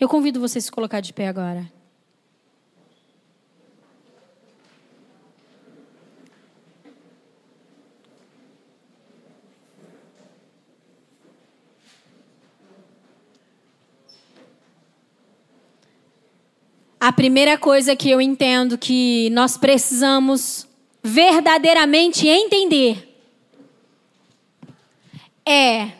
Eu 0.00 0.08
convido 0.08 0.40
você 0.40 0.58
a 0.58 0.62
se 0.62 0.72
colocar 0.72 1.00
de 1.00 1.12
pé 1.12 1.28
agora. 1.28 1.70
A 17.06 17.12
primeira 17.12 17.58
coisa 17.58 17.94
que 17.94 18.08
eu 18.08 18.18
entendo 18.18 18.78
que 18.78 19.28
nós 19.28 19.58
precisamos 19.58 20.66
verdadeiramente 21.02 22.26
entender 22.26 23.14
é 25.44 25.92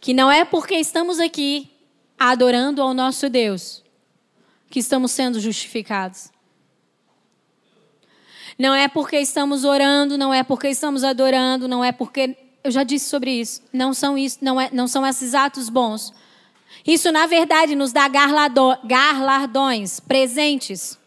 que 0.00 0.12
não 0.12 0.28
é 0.28 0.44
porque 0.44 0.74
estamos 0.74 1.20
aqui 1.20 1.70
adorando 2.18 2.82
ao 2.82 2.92
nosso 2.92 3.30
Deus 3.30 3.84
que 4.68 4.80
estamos 4.80 5.12
sendo 5.12 5.38
justificados. 5.38 6.32
Não 8.58 8.74
é 8.74 8.88
porque 8.88 9.16
estamos 9.16 9.62
orando, 9.62 10.18
não 10.18 10.34
é 10.34 10.42
porque 10.42 10.66
estamos 10.66 11.04
adorando, 11.04 11.68
não 11.68 11.84
é 11.84 11.92
porque 11.92 12.36
eu 12.64 12.72
já 12.72 12.82
disse 12.82 13.08
sobre 13.08 13.30
isso. 13.30 13.62
Não 13.72 13.94
são 13.94 14.18
isso, 14.18 14.38
não, 14.42 14.60
é, 14.60 14.70
não 14.72 14.88
são 14.88 15.06
esses 15.06 15.36
atos 15.36 15.68
bons 15.68 16.12
isso, 16.86 17.12
na 17.12 17.26
verdade, 17.26 17.74
nos 17.74 17.92
dá 17.92 18.08
galardões, 18.08 20.00
presentes. 20.00 20.98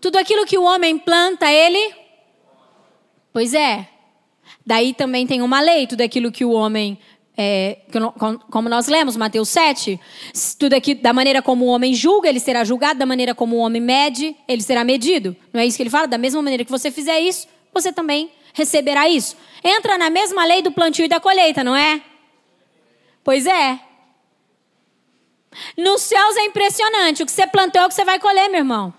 Tudo 0.00 0.16
aquilo 0.16 0.44
que 0.44 0.58
o 0.58 0.64
homem 0.64 0.98
planta, 0.98 1.50
ele. 1.50 1.94
Pois 3.32 3.54
é. 3.54 3.88
Daí 4.66 4.94
também 4.94 5.26
tem 5.26 5.42
uma 5.42 5.60
lei, 5.60 5.86
tudo 5.86 6.00
aquilo 6.02 6.32
que 6.32 6.44
o 6.44 6.50
homem. 6.50 6.98
É, 7.36 7.78
como 8.50 8.68
nós 8.68 8.86
lemos, 8.86 9.16
Mateus 9.16 9.48
7, 9.48 9.98
tudo 10.56 10.74
aqui, 10.74 10.94
da 10.94 11.12
maneira 11.12 11.42
como 11.42 11.64
o 11.64 11.68
homem 11.68 11.92
julga, 11.92 12.28
ele 12.28 12.38
será 12.38 12.62
julgado, 12.62 12.98
da 12.98 13.06
maneira 13.06 13.34
como 13.34 13.56
o 13.56 13.58
homem 13.58 13.82
mede, 13.82 14.36
ele 14.46 14.62
será 14.62 14.84
medido. 14.84 15.34
Não 15.52 15.60
é 15.60 15.66
isso 15.66 15.76
que 15.76 15.82
ele 15.82 15.90
fala? 15.90 16.06
Da 16.06 16.16
mesma 16.16 16.40
maneira 16.40 16.64
que 16.64 16.70
você 16.70 16.92
fizer 16.92 17.18
isso, 17.18 17.48
você 17.72 17.92
também 17.92 18.30
receberá 18.52 19.08
isso. 19.08 19.36
Entra 19.64 19.98
na 19.98 20.10
mesma 20.10 20.44
lei 20.44 20.62
do 20.62 20.70
plantio 20.70 21.04
e 21.04 21.08
da 21.08 21.18
colheita, 21.18 21.64
não 21.64 21.74
é? 21.74 22.00
Pois 23.24 23.46
é. 23.46 23.80
Nos 25.76 26.02
céus 26.02 26.36
é 26.36 26.44
impressionante. 26.44 27.22
O 27.22 27.26
que 27.26 27.32
você 27.32 27.46
plantou 27.46 27.80
é 27.80 27.86
o 27.86 27.88
que 27.88 27.94
você 27.94 28.04
vai 28.04 28.18
colher, 28.18 28.48
meu 28.48 28.60
irmão. 28.60 28.92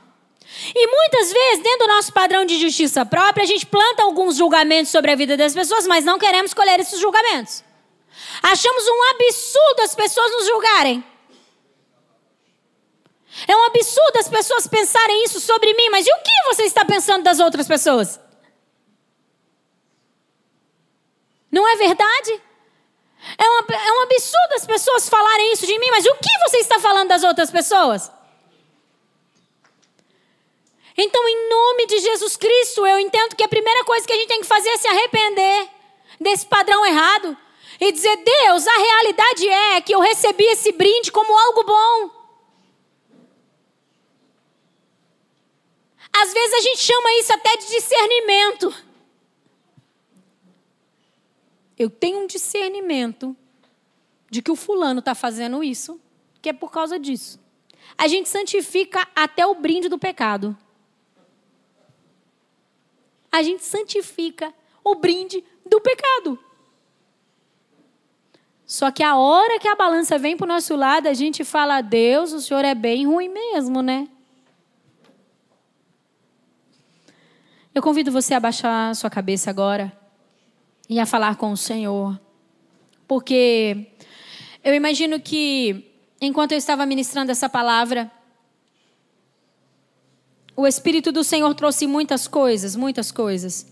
E 0.73 0.87
muitas 0.87 1.31
vezes, 1.31 1.63
dentro 1.63 1.87
do 1.87 1.93
nosso 1.93 2.13
padrão 2.13 2.45
de 2.45 2.59
justiça 2.59 3.05
própria, 3.05 3.43
a 3.43 3.47
gente 3.47 3.65
planta 3.65 4.03
alguns 4.03 4.35
julgamentos 4.35 4.91
sobre 4.91 5.11
a 5.11 5.15
vida 5.15 5.37
das 5.37 5.53
pessoas, 5.53 5.85
mas 5.85 6.05
não 6.05 6.17
queremos 6.17 6.53
colher 6.53 6.79
esses 6.79 6.99
julgamentos. 6.99 7.63
Achamos 8.41 8.83
um 8.87 9.03
absurdo 9.11 9.81
as 9.81 9.95
pessoas 9.95 10.31
nos 10.31 10.47
julgarem. 10.47 11.03
É 13.47 13.55
um 13.55 13.65
absurdo 13.65 14.17
as 14.17 14.29
pessoas 14.29 14.65
pensarem 14.65 15.25
isso 15.25 15.41
sobre 15.41 15.73
mim, 15.73 15.89
mas 15.89 16.07
e 16.07 16.09
o 16.09 16.17
que 16.17 16.55
você 16.55 16.63
está 16.63 16.85
pensando 16.85 17.23
das 17.23 17.39
outras 17.39 17.67
pessoas? 17.67 18.19
Não 21.51 21.67
é 21.67 21.75
verdade? 21.75 22.41
É, 23.37 23.43
uma, 23.43 23.75
é 23.75 23.91
um 23.91 24.01
absurdo 24.03 24.53
as 24.55 24.65
pessoas 24.65 25.09
falarem 25.09 25.53
isso 25.53 25.65
de 25.65 25.77
mim, 25.79 25.89
mas 25.89 26.05
o 26.05 26.15
que 26.15 26.39
você 26.47 26.57
está 26.57 26.79
falando 26.79 27.09
das 27.09 27.23
outras 27.23 27.49
pessoas? 27.49 28.11
Então, 30.97 31.27
em 31.27 31.49
nome 31.49 31.87
de 31.87 31.99
Jesus 31.99 32.37
Cristo, 32.37 32.85
eu 32.85 32.99
entendo 32.99 33.35
que 33.35 33.43
a 33.43 33.49
primeira 33.49 33.83
coisa 33.83 34.05
que 34.05 34.13
a 34.13 34.15
gente 34.15 34.27
tem 34.27 34.41
que 34.41 34.47
fazer 34.47 34.69
é 34.69 34.77
se 34.77 34.87
arrepender 34.87 35.69
desse 36.21 36.45
padrão 36.45 36.85
errado 36.85 37.35
e 37.79 37.91
dizer: 37.91 38.15
Deus, 38.17 38.65
a 38.65 38.77
realidade 38.77 39.49
é 39.49 39.81
que 39.81 39.93
eu 39.93 39.99
recebi 39.99 40.45
esse 40.45 40.71
brinde 40.71 41.11
como 41.11 41.37
algo 41.37 41.63
bom. 41.63 42.11
Às 46.17 46.31
vezes 46.31 46.53
a 46.53 46.61
gente 46.61 46.79
chama 46.79 47.11
isso 47.19 47.33
até 47.33 47.57
de 47.57 47.67
discernimento 47.67 48.84
eu 51.77 51.89
tenho 51.89 52.19
um 52.19 52.27
discernimento 52.27 53.35
de 54.29 54.41
que 54.41 54.51
o 54.51 54.55
fulano 54.55 54.99
está 54.99 55.13
fazendo 55.13 55.63
isso, 55.63 55.99
que 56.41 56.49
é 56.49 56.53
por 56.53 56.71
causa 56.71 56.97
disso. 56.97 57.39
A 57.97 58.07
gente 58.07 58.29
santifica 58.29 59.07
até 59.15 59.45
o 59.45 59.55
brinde 59.55 59.89
do 59.89 59.99
pecado. 59.99 60.57
A 63.31 63.43
gente 63.43 63.63
santifica 63.63 64.53
o 64.83 64.95
brinde 64.95 65.43
do 65.65 65.81
pecado. 65.81 66.39
Só 68.65 68.89
que 68.89 69.03
a 69.03 69.15
hora 69.15 69.59
que 69.59 69.67
a 69.67 69.75
balança 69.75 70.17
vem 70.17 70.35
para 70.35 70.45
o 70.45 70.47
nosso 70.47 70.75
lado, 70.75 71.07
a 71.07 71.13
gente 71.13 71.43
fala: 71.43 71.81
Deus, 71.81 72.31
o 72.31 72.41
Senhor 72.41 72.65
é 72.65 72.73
bem 72.73 73.05
ruim 73.05 73.29
mesmo, 73.29 73.81
né? 73.81 74.07
Eu 77.73 77.81
convido 77.81 78.11
você 78.11 78.33
a 78.33 78.39
baixar 78.39 78.89
a 78.89 78.95
sua 78.95 79.09
cabeça 79.09 79.49
agora 79.49 80.04
e 80.89 80.99
a 80.99 81.05
falar 81.05 81.35
com 81.35 81.51
o 81.51 81.57
Senhor. 81.57 82.19
Porque 83.07 83.87
eu 84.63 84.73
imagino 84.73 85.19
que, 85.19 85.91
enquanto 86.21 86.53
eu 86.53 86.57
estava 86.57 86.85
ministrando 86.85 87.31
essa 87.31 87.47
palavra, 87.47 88.11
o 90.55 90.65
Espírito 90.65 91.11
do 91.11 91.23
Senhor 91.23 91.53
trouxe 91.53 91.85
muitas 91.85 92.27
coisas, 92.27 92.75
muitas 92.75 93.11
coisas. 93.11 93.67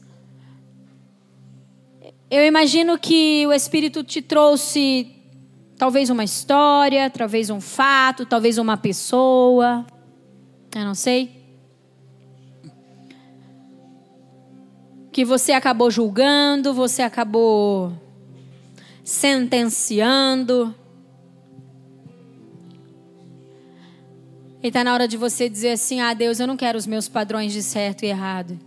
Eu 2.30 2.46
imagino 2.46 2.98
que 2.98 3.46
o 3.48 3.54
Espírito 3.54 4.04
te 4.04 4.22
trouxe 4.22 5.16
talvez 5.78 6.10
uma 6.10 6.24
história, 6.24 7.10
talvez 7.10 7.50
um 7.50 7.62
fato, 7.62 8.26
talvez 8.26 8.58
uma 8.58 8.76
pessoa. 8.76 9.86
Eu 10.76 10.84
não 10.84 10.96
sei. 10.96 11.43
Que 15.14 15.24
você 15.24 15.52
acabou 15.52 15.92
julgando, 15.92 16.74
você 16.74 17.04
acabou 17.04 17.94
sentenciando. 19.04 20.74
E 24.62 24.68
está 24.68 24.84
na 24.84 24.92
hora 24.92 25.08
de 25.08 25.16
você 25.16 25.48
dizer 25.48 25.74
assim: 25.74 26.02
Ah, 26.02 26.16
Deus, 26.16 26.40
eu 26.40 26.48
não 26.48 26.58
quero 26.58 26.80
os 26.80 26.88
meus 26.88 27.08
padrões 27.08 27.54
de 27.54 27.62
certo 27.62 28.04
e 28.04 28.08
errado. 28.08 28.60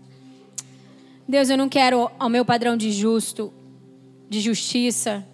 Deus, 1.28 1.50
eu 1.50 1.58
não 1.58 1.68
quero 1.68 2.08
o 2.20 2.28
meu 2.28 2.44
padrão 2.44 2.76
de 2.76 2.92
justo, 2.92 3.52
de 4.28 4.40
justiça, 4.40 5.26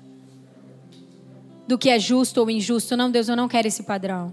do 1.69 1.77
que 1.77 1.91
é 1.91 1.99
justo 1.99 2.41
ou 2.41 2.51
injusto. 2.51 2.97
Não, 2.97 3.11
Deus, 3.11 3.29
eu 3.29 3.37
não 3.37 3.49
quero 3.49 3.69
esse 3.69 3.83
padrão. 3.83 4.33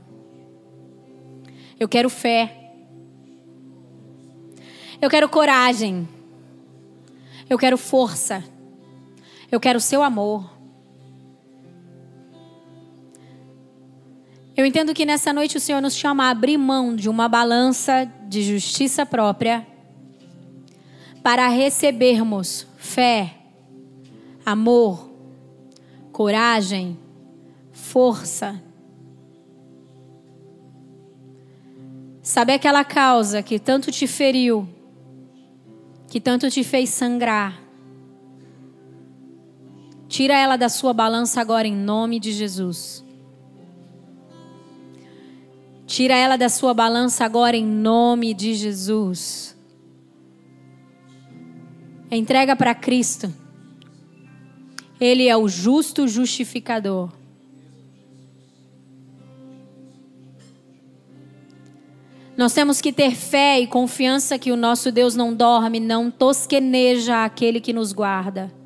Eu 1.77 1.89
quero 1.89 2.09
fé. 2.09 2.55
Eu 5.01 5.09
quero 5.09 5.27
coragem. 5.27 6.07
Eu 7.49 7.57
quero 7.57 7.77
força. 7.77 8.43
Eu 9.51 9.59
quero 9.59 9.77
o 9.77 9.81
seu 9.81 10.03
amor. 10.03 10.59
Eu 14.55 14.65
entendo 14.65 14.93
que 14.93 15.05
nessa 15.05 15.31
noite 15.31 15.57
o 15.57 15.59
Senhor 15.59 15.81
nos 15.81 15.95
chama 15.95 16.25
a 16.25 16.29
abrir 16.29 16.57
mão 16.57 16.95
de 16.95 17.09
uma 17.09 17.27
balança 17.29 18.05
de 18.27 18.43
justiça 18.43 19.05
própria 19.05 19.65
para 21.23 21.47
recebermos 21.47 22.67
fé, 22.77 23.35
amor, 24.45 25.09
coragem, 26.11 26.99
força. 27.71 28.61
Sabe 32.21 32.53
aquela 32.53 32.83
causa 32.83 33.41
que 33.41 33.57
tanto 33.57 33.91
te 33.91 34.05
feriu, 34.05 34.67
que 36.09 36.19
tanto 36.19 36.49
te 36.49 36.63
fez 36.63 36.89
sangrar. 36.89 37.61
Tira 40.07 40.33
ela 40.33 40.57
da 40.57 40.67
sua 40.67 40.91
balança 40.91 41.39
agora 41.39 41.67
em 41.67 41.75
nome 41.75 42.19
de 42.19 42.31
Jesus. 42.31 43.05
Tira 45.85 46.15
ela 46.15 46.35
da 46.35 46.49
sua 46.49 46.73
balança 46.73 47.23
agora 47.23 47.55
em 47.55 47.65
nome 47.65 48.33
de 48.33 48.55
Jesus. 48.55 49.55
Entrega 52.09 52.55
para 52.55 52.73
Cristo. 52.73 53.31
Ele 54.99 55.27
é 55.27 55.37
o 55.37 55.47
justo 55.47 56.07
justificador. 56.07 57.18
Nós 62.39 62.53
temos 62.53 62.79
que 62.79 62.91
ter 62.93 63.11
fé 63.11 63.59
e 63.59 63.67
confiança 63.67 64.39
que 64.39 64.51
o 64.51 64.55
nosso 64.55 64.91
Deus 64.91 65.13
não 65.13 65.33
dorme, 65.33 65.79
não 65.79 66.09
tosqueneja 66.09 67.23
aquele 67.23 67.59
que 67.59 67.73
nos 67.73 67.91
guarda. 67.91 68.57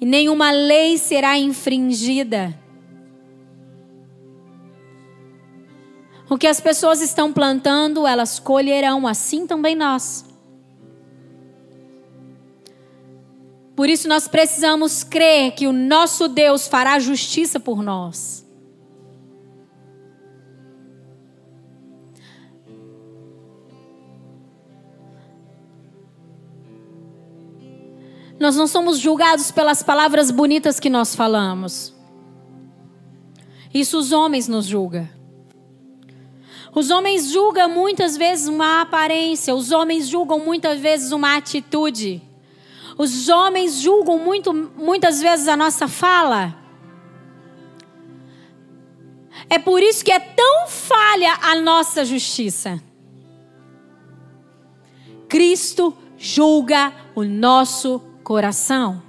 e 0.00 0.06
nenhuma 0.06 0.50
lei 0.50 0.96
será 0.96 1.36
infringida. 1.36 2.58
O 6.28 6.38
que 6.38 6.46
as 6.46 6.60
pessoas 6.60 7.02
estão 7.02 7.32
plantando, 7.32 8.06
elas 8.06 8.38
colherão, 8.38 9.06
assim 9.06 9.46
também 9.46 9.74
nós. 9.74 10.24
Por 13.76 13.90
isso 13.90 14.08
nós 14.08 14.26
precisamos 14.26 15.04
crer 15.04 15.52
que 15.52 15.66
o 15.66 15.72
nosso 15.72 16.28
Deus 16.28 16.66
fará 16.66 16.98
justiça 16.98 17.60
por 17.60 17.82
nós. 17.82 18.39
Nós 28.40 28.56
não 28.56 28.66
somos 28.66 28.98
julgados 28.98 29.50
pelas 29.50 29.82
palavras 29.82 30.30
bonitas 30.30 30.80
que 30.80 30.88
nós 30.88 31.14
falamos. 31.14 31.94
Isso 33.72 33.98
os 33.98 34.12
homens 34.12 34.48
nos 34.48 34.64
julgam. 34.64 35.06
Os 36.74 36.90
homens 36.90 37.30
julgam 37.30 37.68
muitas 37.68 38.16
vezes 38.16 38.48
uma 38.48 38.80
aparência, 38.80 39.54
os 39.54 39.72
homens 39.72 40.08
julgam 40.08 40.38
muitas 40.38 40.80
vezes 40.80 41.12
uma 41.12 41.36
atitude. 41.36 42.22
Os 42.96 43.28
homens 43.28 43.74
julgam 43.74 44.18
muito, 44.18 44.54
muitas 44.54 45.20
vezes 45.20 45.46
a 45.46 45.56
nossa 45.56 45.86
fala. 45.86 46.56
É 49.50 49.58
por 49.58 49.82
isso 49.82 50.02
que 50.02 50.12
é 50.12 50.18
tão 50.18 50.66
falha 50.66 51.34
a 51.42 51.56
nossa 51.56 52.06
justiça. 52.06 52.82
Cristo 55.28 55.94
julga 56.16 56.90
o 57.14 57.22
nosso 57.22 58.09
coração. 58.22 59.02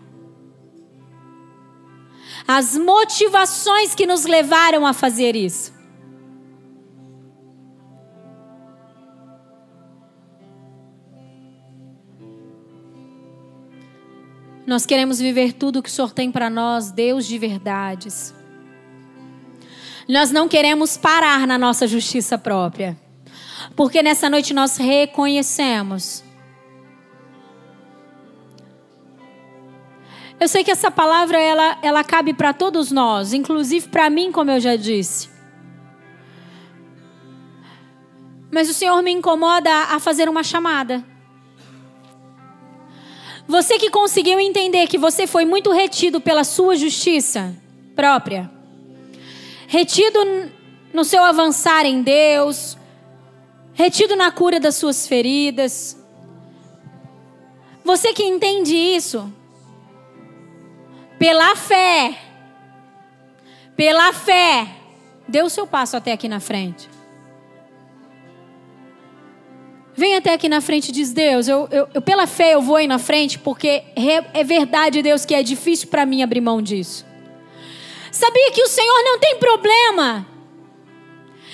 As 2.48 2.78
motivações 2.78 3.94
que 3.94 4.06
nos 4.06 4.26
levaram 4.26 4.86
a 4.86 4.94
fazer 4.94 5.36
isso. 5.36 5.74
Nós 14.66 14.86
queremos 14.86 15.20
viver 15.20 15.54
tudo 15.54 15.84
que 15.84 15.90
o 15.90 15.92
Senhor 15.92 16.12
tem 16.12 16.32
para 16.32 16.50
nós, 16.50 16.92
Deus 16.92 17.26
de 17.26 17.38
verdades. 17.38 18.34
Nós 20.08 20.32
não 20.32 20.48
queremos 20.48 20.98
parar 20.98 21.46
na 21.46 21.58
nossa 21.58 21.86
justiça 21.88 22.38
própria. 22.38 22.98
Porque 23.76 24.02
nessa 24.02 24.30
noite 24.30 24.54
nós 24.54 24.78
reconhecemos. 24.78 26.24
Eu 30.42 30.48
sei 30.48 30.64
que 30.64 30.72
essa 30.72 30.90
palavra 30.90 31.40
ela, 31.40 31.78
ela 31.84 32.04
cabe 32.04 32.34
para 32.34 32.52
todos 32.52 32.92
nós, 32.92 33.32
inclusive 33.32 33.88
para 33.90 34.10
mim, 34.10 34.32
como 34.32 34.50
eu 34.50 34.60
já 34.60 34.76
disse. 34.76 35.30
Mas 38.50 38.68
o 38.68 38.74
Senhor 38.74 39.00
me 39.04 39.12
incomoda 39.12 39.70
a 39.70 40.00
fazer 40.00 40.28
uma 40.28 40.42
chamada. 40.42 41.06
Você 43.48 43.78
que 43.78 43.92
conseguiu 43.92 44.40
entender 44.40 44.88
que 44.88 44.98
você 44.98 45.28
foi 45.28 45.46
muito 45.46 45.72
retido 45.72 46.20
pela 46.20 46.44
sua 46.44 46.76
justiça 46.76 47.56
própria, 47.96 48.50
retido 49.68 50.18
no 50.92 51.06
seu 51.06 51.24
avançar 51.24 51.86
em 51.86 52.02
Deus, 52.02 52.76
retido 53.76 54.16
na 54.16 54.32
cura 54.32 54.60
das 54.60 54.74
suas 54.74 55.06
feridas. 55.06 55.96
Você 57.86 58.12
que 58.12 58.24
entende 58.24 58.76
isso, 58.76 59.32
pela 61.22 61.56
fé, 61.56 62.18
pela 63.78 64.12
fé, 64.12 64.68
dê 65.28 65.44
o 65.44 65.50
seu 65.50 65.68
passo 65.68 65.96
até 65.96 66.14
aqui 66.14 66.28
na 66.28 66.40
frente. 66.40 66.90
Vem 69.94 70.16
até 70.16 70.34
aqui 70.34 70.50
na 70.50 70.62
frente 70.62 70.92
diz: 70.92 71.14
Deus, 71.14 71.48
eu, 71.48 71.68
eu, 71.70 71.88
eu, 71.94 72.02
pela 72.02 72.26
fé 72.26 72.56
eu 72.56 72.62
vou 72.64 72.78
aí 72.78 72.88
na 72.88 72.98
frente, 72.98 73.38
porque 73.38 73.84
é 74.34 74.44
verdade, 74.44 75.04
Deus, 75.04 75.24
que 75.24 75.36
é 75.36 75.44
difícil 75.44 75.90
para 75.90 76.08
mim 76.08 76.24
abrir 76.24 76.42
mão 76.42 76.60
disso. 76.60 77.06
Sabia 78.12 78.52
que 78.52 78.64
o 78.64 78.68
Senhor 78.68 79.04
não 79.04 79.20
tem 79.20 79.38
problema 79.38 80.26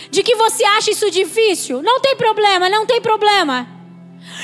de 0.10 0.24
que 0.24 0.34
você 0.36 0.64
acha 0.64 0.92
isso 0.92 1.12
difícil? 1.12 1.84
Não 1.84 2.00
tem 2.00 2.16
problema, 2.16 2.70
não 2.70 2.86
tem 2.86 3.02
problema. 3.02 3.77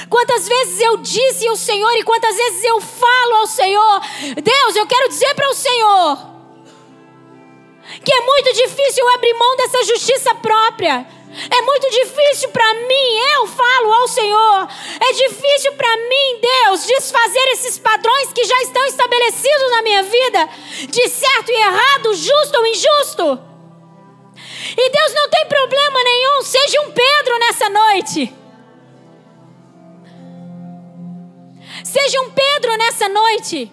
Quantas 0.10 0.48
vezes 0.48 0.80
eu 0.80 0.98
disse 0.98 1.48
ao 1.48 1.56
Senhor 1.56 1.92
e 1.98 2.04
quantas 2.04 2.36
vezes 2.36 2.64
eu 2.64 2.80
falo 2.82 3.36
ao 3.36 3.48
Senhor: 3.48 4.02
Deus, 4.42 4.76
eu 4.76 4.88
quero 4.88 5.10
dizer 5.10 5.34
para 5.36 5.50
o 5.50 5.54
Senhor 5.54 6.34
que 8.04 8.14
é 8.14 8.22
muito 8.22 8.54
difícil 8.54 9.08
abrir 9.10 9.34
mão 9.34 9.56
dessa 9.58 9.84
justiça 9.84 10.34
própria. 10.36 11.06
É 11.50 11.62
muito 11.64 11.90
difícil 11.90 12.50
para 12.50 12.74
mim, 12.76 13.18
eu 13.36 13.48
falo 13.48 13.92
ao 13.92 14.08
Senhor. 14.08 14.68
É 15.02 15.14
difícil 15.14 15.74
para 15.74 15.98
mim, 15.98 16.40
Deus, 16.40 16.86
desfazer 16.86 17.48
esses 17.54 17.80
padrões 17.80 18.32
que 18.32 18.44
já 18.44 18.62
estão 18.62 18.86
estabelecidos 18.86 19.72
na 19.72 19.82
minha 19.82 20.04
vida, 20.04 20.50
de 20.90 21.10
certo 21.10 21.50
e 21.50 21.56
errado, 21.56 22.14
justo 22.14 22.58
ou 22.58 22.68
injusto. 22.68 23.40
E 24.78 24.90
Deus 24.90 25.14
não 25.14 25.30
tem 25.30 25.46
problema 25.48 26.04
nenhum, 26.04 26.42
seja 26.44 26.82
um 26.82 26.92
Pedro 26.92 27.40
nessa 27.40 27.70
noite. 27.70 28.43
Seja 31.84 32.22
um 32.22 32.32
Pedro 32.32 32.76
nessa 32.78 33.10
noite 33.10 33.72